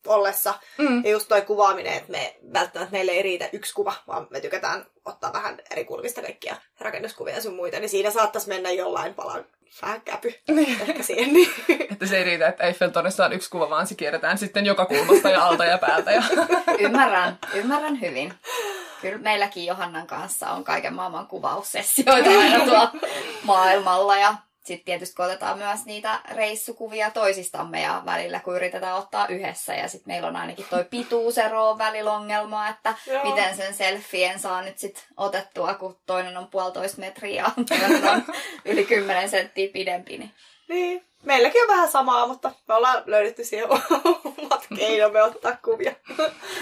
ollessa. 0.07 0.53
Mm. 0.77 1.03
Ja 1.05 1.11
just 1.11 1.27
toi 1.27 1.41
kuvaaminen, 1.41 1.93
että 1.93 2.11
me 2.11 2.35
välttämättä 2.53 2.91
meille 2.91 3.11
ei 3.11 3.21
riitä 3.21 3.49
yksi 3.53 3.73
kuva, 3.73 3.93
vaan 4.07 4.27
me 4.29 4.39
tykätään 4.39 4.85
ottaa 5.05 5.33
vähän 5.33 5.61
eri 5.71 5.85
kulmista 5.85 6.21
kaikkia 6.21 6.55
rakennuskuvia 6.79 7.35
ja 7.35 7.41
sun 7.41 7.55
muita, 7.55 7.79
niin 7.79 7.89
siinä 7.89 8.11
saattaisi 8.11 8.47
mennä 8.47 8.71
jollain 8.71 9.13
palan 9.13 9.45
vähän 9.81 10.01
käpy 10.01 10.33
ehkä 10.87 11.03
siihen. 11.03 11.33
Niin. 11.33 11.49
Että 11.91 12.05
se 12.05 12.17
ei 12.17 12.23
riitä, 12.23 12.47
että 12.47 12.63
Eiffeltornissa 12.63 13.25
on 13.25 13.33
yksi 13.33 13.49
kuva, 13.49 13.69
vaan 13.69 13.87
se 13.87 13.95
kierretään 13.95 14.37
sitten 14.37 14.65
joka 14.65 14.85
kulmasta 14.85 15.29
ja 15.29 15.45
alta 15.45 15.65
ja 15.65 15.77
päältä. 15.77 16.11
Ja... 16.11 16.23
Ymmärrän, 16.79 17.37
ymmärrän 17.53 18.01
hyvin. 18.01 18.33
Kyllä 19.01 19.17
meilläkin 19.17 19.65
Johannan 19.65 20.07
kanssa 20.07 20.49
on 20.49 20.63
kaiken 20.63 20.93
maailman 20.93 21.27
kuvaussessioita 21.27 22.29
aina 22.29 22.65
tuolla 22.65 22.91
maailmalla. 23.43 24.17
Ja 24.17 24.35
sitten 24.67 24.85
tietysti 24.85 25.15
kun 25.15 25.25
otetaan 25.25 25.57
myös 25.57 25.85
niitä 25.85 26.19
reissukuvia 26.31 27.11
toisistamme 27.11 27.81
ja 27.81 28.01
välillä 28.05 28.39
kun 28.39 28.55
yritetään 28.55 28.95
ottaa 28.97 29.27
yhdessä. 29.27 29.75
Ja 29.75 29.87
sitten 29.87 30.13
meillä 30.13 30.27
on 30.27 30.35
ainakin 30.35 30.65
toi 30.69 30.83
pituusero 30.83 31.69
on 31.69 31.77
välillä 31.77 32.11
ongelma, 32.13 32.67
että 32.69 32.93
Joo. 33.07 33.23
miten 33.23 33.55
sen 33.57 33.73
selfien 33.73 34.39
saa 34.39 34.61
nyt 34.61 34.77
sitten 34.77 35.03
otettua, 35.17 35.73
kun 35.73 35.99
toinen 36.05 36.37
on 36.37 36.47
puolitoista 36.47 36.99
metriä 37.01 37.43
ja 37.43 37.65
toinen 37.69 38.07
on 38.09 38.23
yli 38.65 38.85
10 38.85 39.29
senttiä 39.29 39.69
pidempi. 39.73 40.17
Niin 40.17 40.31
niin. 40.69 41.03
Meilläkin 41.23 41.61
on 41.61 41.67
vähän 41.67 41.91
samaa, 41.91 42.27
mutta 42.27 42.51
me 42.67 42.73
ollaan 42.73 43.03
löydetty 43.05 43.43
siihen 43.43 43.67
omat 44.37 44.67
keinomme 44.77 45.23
ottaa 45.23 45.57
kuvia. 45.65 45.93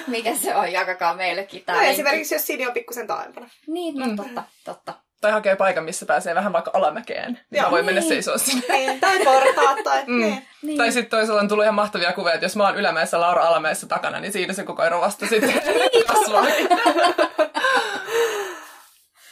mikä 0.07 0.35
se 0.35 0.55
on, 0.55 0.71
jakakaa 0.71 1.13
meillekin 1.13 1.59
No 1.59 1.65
tämä. 1.65 1.83
esimerkiksi 1.83 2.35
jos 2.35 2.47
Sini 2.47 2.67
on 2.67 2.73
pikkusen 2.73 3.07
taaempana. 3.07 3.49
Niin, 3.67 3.95
no 3.99 4.05
Mm. 4.05 4.15
totta, 4.15 4.43
totta. 4.63 4.93
Tai 5.25 5.31
hakee 5.31 5.55
paikan, 5.55 5.83
missä 5.83 6.05
pääsee 6.05 6.35
vähän 6.35 6.53
vaikka 6.53 6.71
alamäkeen. 6.73 7.31
Niin 7.33 7.43
Joo. 7.51 7.63
mä 7.65 7.71
voin 7.71 7.85
mennä 7.85 8.01
Niin. 8.01 8.09
seisoa 8.09 8.37
sinne. 8.37 8.65
Niin, 8.69 8.99
tai 8.99 9.19
portaat 9.25 9.77
tai... 9.83 10.03
Mm. 10.07 10.19
Niin. 10.21 10.47
Niin. 10.61 10.77
Tai 10.77 10.91
sitten 10.91 11.09
toisaalta 11.09 11.41
on 11.41 11.47
tullut 11.47 11.63
ihan 11.63 11.75
mahtavia 11.75 12.13
kuvia, 12.13 12.33
että 12.33 12.45
jos 12.45 12.55
mä 12.55 12.63
oon 12.63 12.75
ylämäessä 12.77 13.19
Laura 13.19 13.43
alamäessä 13.43 13.87
takana, 13.87 14.19
niin 14.19 14.31
siinä 14.33 14.53
se 14.53 14.63
koko 14.63 14.83
ero 14.83 15.01
vasta 15.01 15.27
sitten 15.27 15.53
kasvaa. 16.13 16.45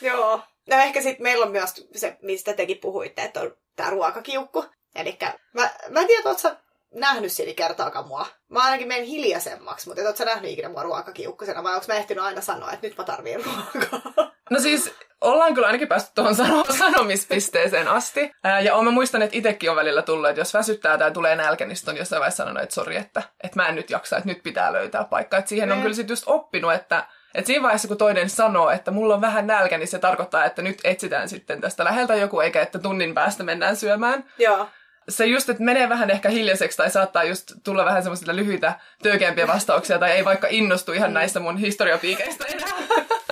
Joo. 0.01 0.41
No 0.69 0.77
ehkä 0.77 1.01
sitten 1.01 1.23
meillä 1.23 1.45
on 1.45 1.51
myös 1.51 1.87
se, 1.95 2.17
mistä 2.21 2.53
tekin 2.53 2.77
puhuitte, 2.77 3.21
että 3.23 3.39
on 3.41 3.55
tämä 3.75 3.89
ruokakiukku. 3.89 4.65
Eli 4.95 5.17
mä, 5.53 5.69
mä 5.89 5.99
en 5.99 6.07
tiedä, 6.07 6.29
ootko 6.29 6.49
nähnyt 6.93 7.31
Sini 7.31 7.53
kertaakaan 7.53 8.07
mua. 8.07 8.25
Mä 8.49 8.63
ainakin 8.63 8.87
menen 8.87 9.03
hiljaisemmaksi, 9.05 9.87
mutta 9.87 10.01
et 10.01 10.07
oot 10.07 10.17
sä 10.17 10.25
nähnyt 10.25 10.51
ikinä 10.51 10.69
mua 10.69 10.83
ruokakiukkusena, 10.83 11.63
vai 11.63 11.73
onko 11.73 11.85
mä 11.87 11.93
ehtinyt 11.93 12.23
aina 12.23 12.41
sanoa, 12.41 12.71
että 12.71 12.87
nyt 12.87 12.97
mä 12.97 13.03
tarviin 13.03 13.45
ruokaa? 13.45 14.31
No 14.49 14.59
siis 14.59 14.91
ollaan 15.23 15.53
kyllä 15.53 15.67
ainakin 15.67 15.87
päästy 15.87 16.11
tuohon 16.15 16.35
sano- 16.35 16.73
sanomispisteeseen 16.79 17.87
asti. 17.87 18.31
Ää, 18.43 18.59
ja 18.59 18.75
oon 18.75 18.85
mä 18.85 18.91
muistan, 18.91 19.21
että 19.21 19.37
itsekin 19.37 19.69
on 19.69 19.75
välillä 19.75 20.01
tullut, 20.01 20.29
että 20.29 20.41
jos 20.41 20.53
väsyttää 20.53 20.97
tai 20.97 21.11
tulee 21.11 21.35
nälkä, 21.35 21.65
niin 21.65 21.77
on 21.87 21.97
jossain 21.97 22.19
vaiheessa 22.19 22.43
sanonut, 22.43 22.63
että 22.63 22.75
sori, 22.75 22.97
että, 22.97 23.21
että 23.43 23.59
mä 23.61 23.67
en 23.67 23.75
nyt 23.75 23.89
jaksa, 23.89 24.17
että 24.17 24.29
nyt 24.29 24.43
pitää 24.43 24.73
löytää 24.73 25.03
paikka. 25.03 25.37
Että 25.37 25.49
siihen 25.49 25.71
on 25.71 25.77
Mm. 25.77 25.81
kyllä 25.81 25.95
sitten 25.95 26.11
just 26.13 26.23
oppinut, 26.27 26.73
että 26.73 27.03
että 27.35 27.47
siinä 27.47 27.63
vaiheessa, 27.63 27.87
kun 27.87 27.97
toinen 27.97 28.29
sanoo, 28.29 28.69
että 28.69 28.91
mulla 28.91 29.13
on 29.15 29.21
vähän 29.21 29.47
nälkä, 29.47 29.77
niin 29.77 29.87
se 29.87 29.99
tarkoittaa, 29.99 30.45
että 30.45 30.61
nyt 30.61 30.79
etsitään 30.83 31.29
sitten 31.29 31.61
tästä 31.61 31.83
läheltä 31.83 32.15
joku, 32.15 32.39
eikä 32.39 32.61
että 32.61 32.79
tunnin 32.79 33.13
päästä 33.13 33.43
mennään 33.43 33.75
syömään. 33.75 34.25
Joo. 34.37 34.67
se 35.09 35.25
just, 35.25 35.49
että 35.49 35.63
menee 35.63 35.89
vähän 35.89 36.09
ehkä 36.09 36.29
hiljaiseksi 36.29 36.77
tai 36.77 36.89
saattaa 36.89 37.23
just 37.23 37.51
tulla 37.63 37.85
vähän 37.85 38.03
semmoisilla 38.03 38.35
lyhyitä, 38.35 38.73
töykeämpiä 39.03 39.47
vastauksia 39.47 39.99
tai 39.99 40.11
ei 40.11 40.25
vaikka 40.25 40.47
innostu 40.49 40.91
ihan 40.91 41.13
näistä 41.13 41.39
mun 41.39 41.57
historiapiikeistä 41.57 42.45
enää. 42.45 42.67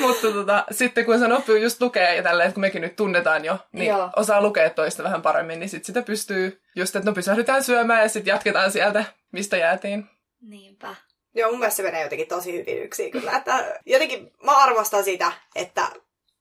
Mutta 0.00 0.32
tota, 0.32 0.64
sitten 0.70 1.04
kun 1.04 1.18
sen 1.18 1.32
oppii 1.32 1.62
just 1.62 1.80
lukea 1.80 2.14
ja 2.14 2.22
tälleen, 2.22 2.48
että 2.48 2.54
kun 2.54 2.60
mekin 2.60 2.82
nyt 2.82 2.96
tunnetaan 2.96 3.44
jo, 3.44 3.58
niin 3.72 3.88
Joo. 3.88 4.10
Osaa 4.16 4.42
lukea 4.42 4.70
toista 4.70 5.02
vähän 5.02 5.22
paremmin, 5.22 5.60
niin 5.60 5.68
sitten 5.68 5.86
sitä 5.86 6.02
pystyy 6.02 6.62
just, 6.76 6.96
että 6.96 7.10
no 7.10 7.14
pysähdytään 7.14 7.64
syömään 7.64 8.02
ja 8.02 8.08
sitten 8.08 8.32
jatketaan 8.32 8.72
sieltä, 8.72 9.04
mistä 9.32 9.56
jäätiin. 9.56 10.04
Niinpä. 10.40 10.94
Joo, 11.34 11.50
mun 11.50 11.58
mielestä 11.58 11.76
se 11.76 11.82
menee 11.82 12.02
jotenkin 12.02 12.28
tosi 12.28 12.52
hyvin 12.52 12.82
yksin 12.82 13.10
kyllä. 13.10 13.36
Että 13.36 13.80
jotenkin 13.86 14.32
mä 14.42 14.56
arvostan 14.56 15.04
sitä, 15.04 15.32
että 15.56 15.82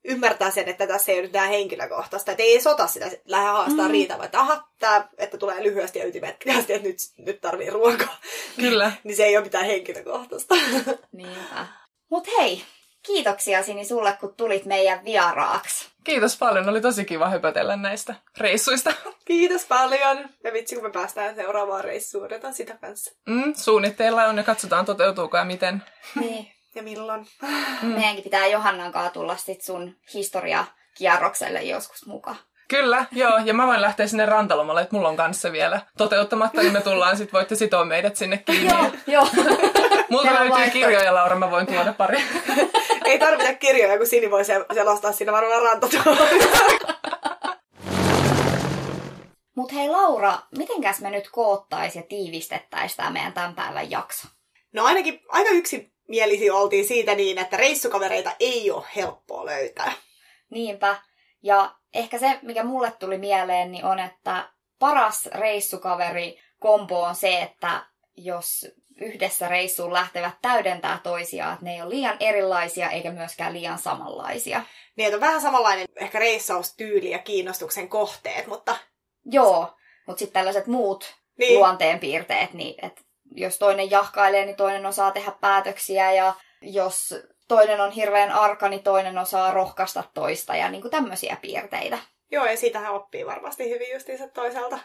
ymmärtää 0.03 0.51
sen, 0.51 0.67
että 0.69 0.87
tässä 0.87 1.11
ei 1.11 1.15
ole 1.15 1.21
nyt 1.21 1.31
mitään 1.31 1.49
henkilökohtaista. 1.49 2.31
Että 2.31 2.43
ei 2.43 2.53
edes 2.53 2.67
ota 2.67 2.87
sitä, 2.87 3.05
että 3.05 3.19
lähde 3.25 3.47
haastaa 3.47 3.85
mm. 3.85 3.91
riitä, 3.91 4.13
vaan 4.13 4.25
että 4.25 4.39
aha, 4.39 4.69
tää, 4.79 5.09
että 5.17 5.37
tulee 5.37 5.63
lyhyesti 5.63 5.99
ja 5.99 6.05
ytimekkäästi, 6.05 6.73
että 6.73 6.87
nyt, 6.87 6.97
nyt 7.17 7.41
tarvii 7.41 7.69
ruokaa. 7.69 8.17
Kyllä. 8.55 8.91
niin 9.03 9.15
se 9.15 9.23
ei 9.23 9.37
ole 9.37 9.43
mitään 9.43 9.65
henkilökohtaista. 9.65 10.55
Niinpä. 11.11 11.67
Mut 12.09 12.27
hei, 12.37 12.63
kiitoksia 13.05 13.63
Sini 13.63 13.85
sulle, 13.85 14.17
kun 14.19 14.33
tulit 14.37 14.65
meidän 14.65 15.05
vieraaksi. 15.05 15.89
Kiitos 16.03 16.37
paljon, 16.37 16.69
oli 16.69 16.81
tosi 16.81 17.05
kiva 17.05 17.29
höpötellä 17.29 17.75
näistä 17.75 18.15
reissuista. 18.37 18.93
Kiitos 19.25 19.65
paljon. 19.65 20.29
Ja 20.43 20.53
vitsi, 20.53 20.75
kun 20.75 20.83
me 20.83 20.91
päästään 20.91 21.35
seuraavaan 21.35 21.83
reissuun, 21.83 22.25
odotan 22.25 22.53
sitä 22.53 22.77
kanssa. 22.81 23.11
Mm, 23.25 23.53
suunnitteilla 23.55 24.25
on 24.25 24.37
ja 24.37 24.43
katsotaan 24.43 24.85
toteutuuko 24.85 25.37
ja 25.37 25.43
miten. 25.43 25.83
Niin. 26.19 26.47
Ja 26.75 26.83
milloin? 26.83 27.27
Meidänkin 27.81 28.23
pitää 28.23 28.47
Johannan 28.47 28.91
kanssa 28.91 29.13
tulla 29.13 29.37
sit 29.37 29.61
sun 29.61 29.95
historiakierrokselle 30.13 31.63
joskus 31.63 32.05
mukaan. 32.05 32.37
Kyllä, 32.67 33.05
joo. 33.11 33.37
Ja 33.45 33.53
mä 33.53 33.67
voin 33.67 33.81
lähteä 33.81 34.07
sinne 34.07 34.25
rantalomalle, 34.25 34.81
että 34.81 34.95
mulla 34.95 35.09
on 35.09 35.17
kanssa 35.17 35.51
vielä 35.51 35.81
toteuttamatta, 35.97 36.61
niin 36.61 36.73
me 36.73 36.81
tullaan 36.81 37.17
sitten, 37.17 37.33
voitte 37.33 37.55
sitoa 37.55 37.85
meidät 37.85 38.15
sinne 38.15 38.37
kiinni. 38.37 38.69
Joo, 38.69 38.91
joo. 39.07 39.27
Multa 40.09 40.33
löytyy 40.33 40.69
kirjoja, 40.69 41.13
Laura, 41.13 41.35
mä 41.35 41.51
voin 41.51 41.67
tuoda 41.67 41.93
pari. 41.93 42.23
Ei 43.09 43.19
tarvita 43.19 43.53
kirjoja, 43.53 43.97
kun 43.97 44.07
Sini 44.07 44.31
voi 44.31 44.41
sel- 44.41 44.73
selostaa 44.73 45.11
siinä 45.11 45.31
varmaan 45.31 45.61
rantatuolilla. 45.61 46.25
Mut 49.55 49.73
hei 49.73 49.89
Laura, 49.89 50.37
mitenkäs 50.57 50.99
me 50.99 51.09
nyt 51.09 51.29
koottais 51.29 51.95
ja 51.95 52.01
tiivistettäis 52.01 52.95
tää 52.95 53.09
meidän 53.09 53.33
tämän 53.33 53.55
päivän 53.55 53.91
jakso? 53.91 54.27
No 54.73 54.85
ainakin 54.85 55.21
aika 55.29 55.49
yksimielisiä 55.49 56.55
oltiin 56.55 56.87
siitä 56.87 57.15
niin, 57.15 57.37
että 57.37 57.57
reissukavereita 57.57 58.31
ei 58.39 58.71
ole 58.71 58.85
helppoa 58.95 59.45
löytää. 59.45 59.91
Niinpä. 60.49 60.95
Ja 61.43 61.75
ehkä 61.93 62.17
se, 62.17 62.39
mikä 62.41 62.63
mulle 62.63 62.91
tuli 62.91 63.17
mieleen, 63.17 63.71
niin 63.71 63.85
on, 63.85 63.99
että 63.99 64.49
paras 64.79 65.25
reissukaveri 65.25 66.39
kombo 66.59 67.03
on 67.03 67.15
se, 67.15 67.41
että 67.41 67.85
jos 68.25 68.67
yhdessä 69.01 69.47
reissuun 69.47 69.93
lähtevät 69.93 70.33
täydentää 70.41 70.99
toisiaan, 71.03 71.53
että 71.53 71.65
ne 71.65 71.73
ei 71.75 71.81
ole 71.81 71.89
liian 71.89 72.17
erilaisia 72.19 72.89
eikä 72.89 73.11
myöskään 73.11 73.53
liian 73.53 73.77
samanlaisia. 73.77 74.61
Niin, 74.95 75.13
on 75.13 75.21
vähän 75.21 75.41
samanlainen 75.41 75.85
ehkä 75.95 76.19
reissaustyyli 76.19 77.11
ja 77.11 77.19
kiinnostuksen 77.19 77.89
kohteet, 77.89 78.47
mutta 78.47 78.75
Joo, 79.25 79.73
mutta 80.07 80.19
sitten 80.19 80.33
tällaiset 80.33 80.67
muut 80.67 81.15
Niin. 81.37 81.59
luonteenpiirteet, 81.59 82.53
niin 82.53 82.85
että 82.85 83.01
jos 83.35 83.57
toinen 83.57 83.91
jahkailee, 83.91 84.45
niin 84.45 84.55
toinen 84.55 84.85
osaa 84.85 85.11
tehdä 85.11 85.31
päätöksiä 85.41 86.11
ja 86.11 86.33
jos 86.61 87.15
toinen 87.47 87.81
on 87.81 87.91
hirveän 87.91 88.31
arka, 88.31 88.69
niin 88.69 88.83
toinen 88.83 89.17
osaa 89.17 89.51
rohkaista 89.51 90.03
toista 90.13 90.55
ja 90.55 90.69
niin 90.69 90.81
kuin 90.81 90.91
tämmöisiä 90.91 91.37
piirteitä. 91.41 91.97
joo, 92.31 92.45
ja 92.45 92.57
siitähän 92.57 92.93
oppii 92.93 93.25
varmasti 93.25 93.69
hyvin 93.69 93.93
justiinsa 93.93 94.27
toisaalta. 94.27 94.79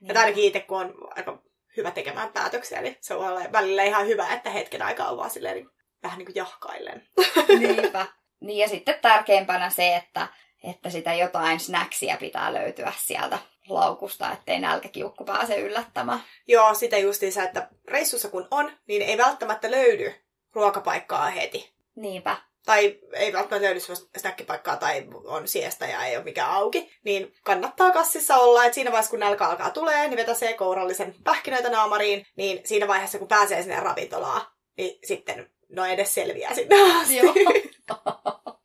Niin. 0.00 0.14
Ja 0.14 0.20
ainakin 0.20 0.44
itse, 0.44 0.60
kun 0.60 0.78
on 0.80 0.94
aika 1.16 1.42
hyvä 1.76 1.90
tekemään 1.90 2.32
päätöksiä, 2.32 2.80
niin 2.80 2.96
se 3.00 3.14
on 3.14 3.52
välillä 3.52 3.82
ihan 3.82 4.06
hyvä, 4.06 4.32
että 4.32 4.50
hetken 4.50 4.82
aikaa 4.82 5.10
on 5.10 5.16
vaan 5.16 5.30
silleen 5.30 5.56
niin, 5.56 5.70
vähän 6.02 6.18
niin 6.18 6.26
kuin 6.26 6.36
jahkaillen. 6.36 7.06
Niinpä. 7.58 8.06
Niin 8.40 8.58
ja 8.58 8.68
sitten 8.68 8.98
tärkeimpänä 9.02 9.70
se, 9.70 9.96
että, 9.96 10.28
että 10.64 10.90
sitä 10.90 11.14
jotain 11.14 11.60
snacksia 11.60 12.16
pitää 12.16 12.54
löytyä 12.54 12.92
sieltä 12.96 13.38
laukusta, 13.68 14.32
ettei 14.32 14.58
nälkäkiukku 14.58 15.24
pääse 15.24 15.60
yllättämään. 15.60 16.20
Joo, 16.46 16.74
sitä 16.74 16.98
justiinsa, 16.98 17.42
että 17.42 17.68
reissussa 17.88 18.28
kun 18.28 18.48
on, 18.50 18.72
niin 18.86 19.02
ei 19.02 19.18
välttämättä 19.18 19.70
löydy 19.70 20.14
ruokapaikkaa 20.52 21.30
heti. 21.30 21.72
Niinpä. 21.96 22.36
Tai 22.66 22.98
ei 23.12 23.32
välttämättä 23.32 23.66
löydy 23.66 23.80
snäkkipaikkaa 24.18 24.76
tai 24.76 25.06
on 25.24 25.48
siestä 25.48 25.86
ja 25.86 26.04
ei 26.04 26.16
ole 26.16 26.24
mikään 26.24 26.50
auki, 26.50 26.90
niin 27.04 27.34
kannattaa 27.44 27.90
kassissa 27.90 28.36
olla, 28.36 28.64
että 28.64 28.74
siinä 28.74 28.90
vaiheessa 28.90 29.10
kun 29.10 29.20
nälkä 29.20 29.46
alkaa 29.46 29.70
tulee, 29.70 30.08
niin 30.08 30.16
vetäsee 30.16 30.54
kourallisen 30.54 31.14
pähkinöitä 31.24 31.70
naamariin, 31.70 32.26
niin 32.36 32.60
siinä 32.64 32.88
vaiheessa 32.88 33.18
kun 33.18 33.28
pääsee 33.28 33.62
sinne 33.62 33.80
ravintolaan, 33.80 34.42
niin 34.76 34.98
sitten 35.04 35.50
no 35.68 35.84
edes 35.84 36.14
selviää 36.14 36.54
sinne 36.54 37.00
asti. 37.00 37.16
Joo. 37.16 37.34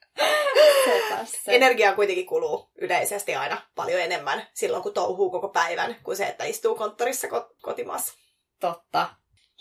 Energiaa 1.47 1.95
kuitenkin 1.95 2.25
kuluu 2.25 2.71
yleisesti 2.75 3.35
aina 3.35 3.61
paljon 3.75 4.01
enemmän 4.01 4.47
silloin, 4.53 4.83
kun 4.83 4.93
touhuu 4.93 5.31
koko 5.31 5.49
päivän, 5.49 5.95
kuin 6.03 6.17
se, 6.17 6.25
että 6.25 6.45
istuu 6.45 6.75
konttorissa 6.75 7.27
ko- 7.27 7.55
kotimaassa. 7.61 8.13
Totta. 8.59 9.09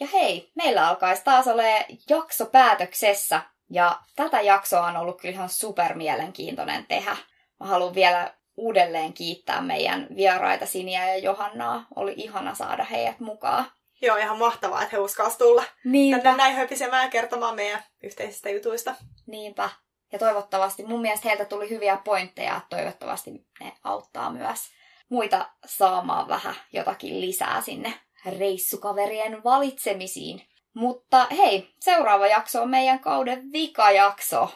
Ja 0.00 0.06
hei, 0.12 0.52
meillä 0.56 0.88
alkaisi 0.88 1.24
taas 1.24 1.48
ole 1.48 1.86
jakso 2.10 2.46
päätöksessä. 2.46 3.40
Ja 3.74 4.00
tätä 4.16 4.40
jaksoa 4.40 4.86
on 4.86 4.96
ollut 4.96 5.20
kyllä 5.20 5.32
ihan 5.32 5.48
super 5.48 5.94
mielenkiintoinen 5.94 6.86
tehdä. 6.86 7.16
Mä 7.60 7.66
haluan 7.66 7.94
vielä 7.94 8.34
uudelleen 8.56 9.12
kiittää 9.12 9.60
meidän 9.60 10.06
vieraita 10.16 10.66
Siniä 10.66 11.08
ja 11.08 11.16
Johannaa. 11.16 11.86
Oli 11.96 12.14
ihana 12.16 12.54
saada 12.54 12.84
heidät 12.84 13.20
mukaan. 13.20 13.66
Joo, 14.02 14.16
ihan 14.16 14.38
mahtavaa, 14.38 14.82
että 14.82 14.96
he 14.96 15.02
uskalsivat 15.02 15.38
tulla 15.38 15.64
Niinpä. 15.84 16.22
tänne 16.22 16.36
näin 16.36 16.54
höpisemään 16.54 17.10
kertomaan 17.10 17.54
meidän 17.54 17.84
yhteisistä 18.02 18.50
jutuista. 18.50 18.94
Niinpä. 19.26 19.70
Ja 20.12 20.18
toivottavasti, 20.18 20.84
mun 20.84 21.00
mielestä 21.00 21.28
heiltä 21.28 21.44
tuli 21.44 21.70
hyviä 21.70 21.98
pointteja, 22.04 22.56
että 22.56 22.76
toivottavasti 22.76 23.30
ne 23.60 23.72
auttaa 23.84 24.30
myös 24.30 24.60
muita 25.08 25.48
saamaan 25.66 26.28
vähän 26.28 26.54
jotakin 26.72 27.20
lisää 27.20 27.60
sinne 27.60 27.94
reissukaverien 28.38 29.44
valitsemisiin. 29.44 30.48
Mutta 30.74 31.26
hei, 31.30 31.74
seuraava 31.80 32.26
jakso 32.26 32.62
on 32.62 32.70
meidän 32.70 33.00
kauden 33.00 33.52
vikajakso. 33.52 34.50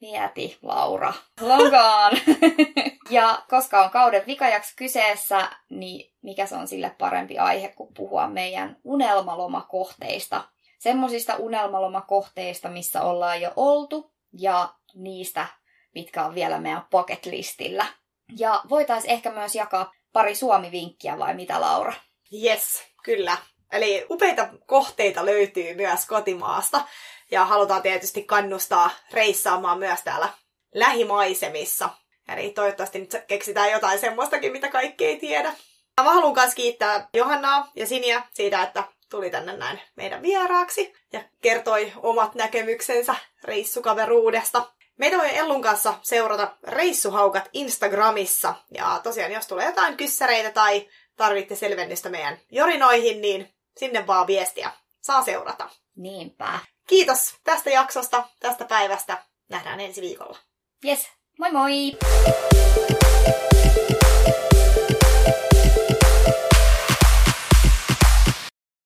Mieti, 0.00 0.58
Laura. 0.62 1.12
Lonkaan! 1.40 2.12
ja 3.10 3.42
koska 3.48 3.84
on 3.84 3.90
kauden 3.90 4.22
vikajakso 4.26 4.72
kyseessä, 4.76 5.50
niin 5.70 6.12
mikä 6.22 6.46
se 6.46 6.54
on 6.54 6.68
sille 6.68 6.94
parempi 6.98 7.38
aihe 7.38 7.68
kuin 7.68 7.94
puhua 7.94 8.28
meidän 8.28 8.76
unelmalomakohteista. 8.84 10.44
Semmoisista 10.78 11.36
unelmalomakohteista, 11.36 12.68
missä 12.68 13.02
ollaan 13.02 13.40
jo 13.40 13.52
oltu, 13.56 14.12
ja 14.32 14.74
niistä, 14.94 15.46
mitkä 15.94 16.24
on 16.24 16.34
vielä 16.34 16.58
meidän 16.60 16.86
pocket 16.90 17.26
listillä. 17.26 17.86
Ja 18.38 18.62
voitaisiin 18.68 19.10
ehkä 19.12 19.30
myös 19.30 19.54
jakaa 19.54 19.92
pari 20.12 20.34
Suomi-vinkkiä 20.34 21.18
vai 21.18 21.34
mitä, 21.34 21.60
Laura? 21.60 21.92
Yes, 22.44 22.84
kyllä. 23.02 23.36
Eli 23.74 24.06
upeita 24.10 24.48
kohteita 24.66 25.26
löytyy 25.26 25.74
myös 25.74 26.06
kotimaasta. 26.06 26.84
Ja 27.30 27.44
halutaan 27.44 27.82
tietysti 27.82 28.22
kannustaa 28.22 28.90
reissaamaan 29.12 29.78
myös 29.78 30.02
täällä 30.02 30.28
lähimaisemissa. 30.74 31.90
Eli 32.28 32.50
toivottavasti 32.50 32.98
nyt 32.98 33.24
keksitään 33.26 33.70
jotain 33.70 33.98
semmoistakin, 33.98 34.52
mitä 34.52 34.68
kaikki 34.68 35.06
ei 35.06 35.16
tiedä. 35.16 35.54
Mä 36.02 36.12
haluan 36.12 36.34
myös 36.34 36.54
kiittää 36.54 37.08
Johannaa 37.14 37.70
ja 37.76 37.86
Siniä 37.86 38.22
siitä, 38.34 38.62
että 38.62 38.84
tuli 39.10 39.30
tänne 39.30 39.56
näin 39.56 39.80
meidän 39.96 40.22
vieraaksi 40.22 40.94
ja 41.12 41.20
kertoi 41.40 41.92
omat 41.96 42.34
näkemyksensä 42.34 43.14
reissukaveruudesta. 43.44 44.72
Meitä 44.98 45.16
voi 45.16 45.36
Ellun 45.36 45.62
kanssa 45.62 45.94
seurata 46.02 46.56
reissuhaukat 46.62 47.48
Instagramissa. 47.52 48.54
Ja 48.70 49.00
tosiaan, 49.02 49.32
jos 49.32 49.46
tulee 49.46 49.66
jotain 49.66 49.96
kyssäreitä 49.96 50.50
tai 50.50 50.88
tarvitte 51.16 51.56
selvennystä 51.56 52.08
meidän 52.08 52.38
jorinoihin, 52.50 53.20
niin 53.20 53.53
sinne 53.76 54.06
vaan 54.06 54.26
viestiä. 54.26 54.70
Saa 55.00 55.24
seurata. 55.24 55.68
Niinpä. 55.96 56.58
Kiitos 56.86 57.34
tästä 57.44 57.70
jaksosta, 57.70 58.28
tästä 58.40 58.64
päivästä. 58.64 59.24
Nähdään 59.48 59.80
ensi 59.80 60.00
viikolla. 60.00 60.38
Yes, 60.84 61.08
moi 61.38 61.52
moi! 61.52 61.96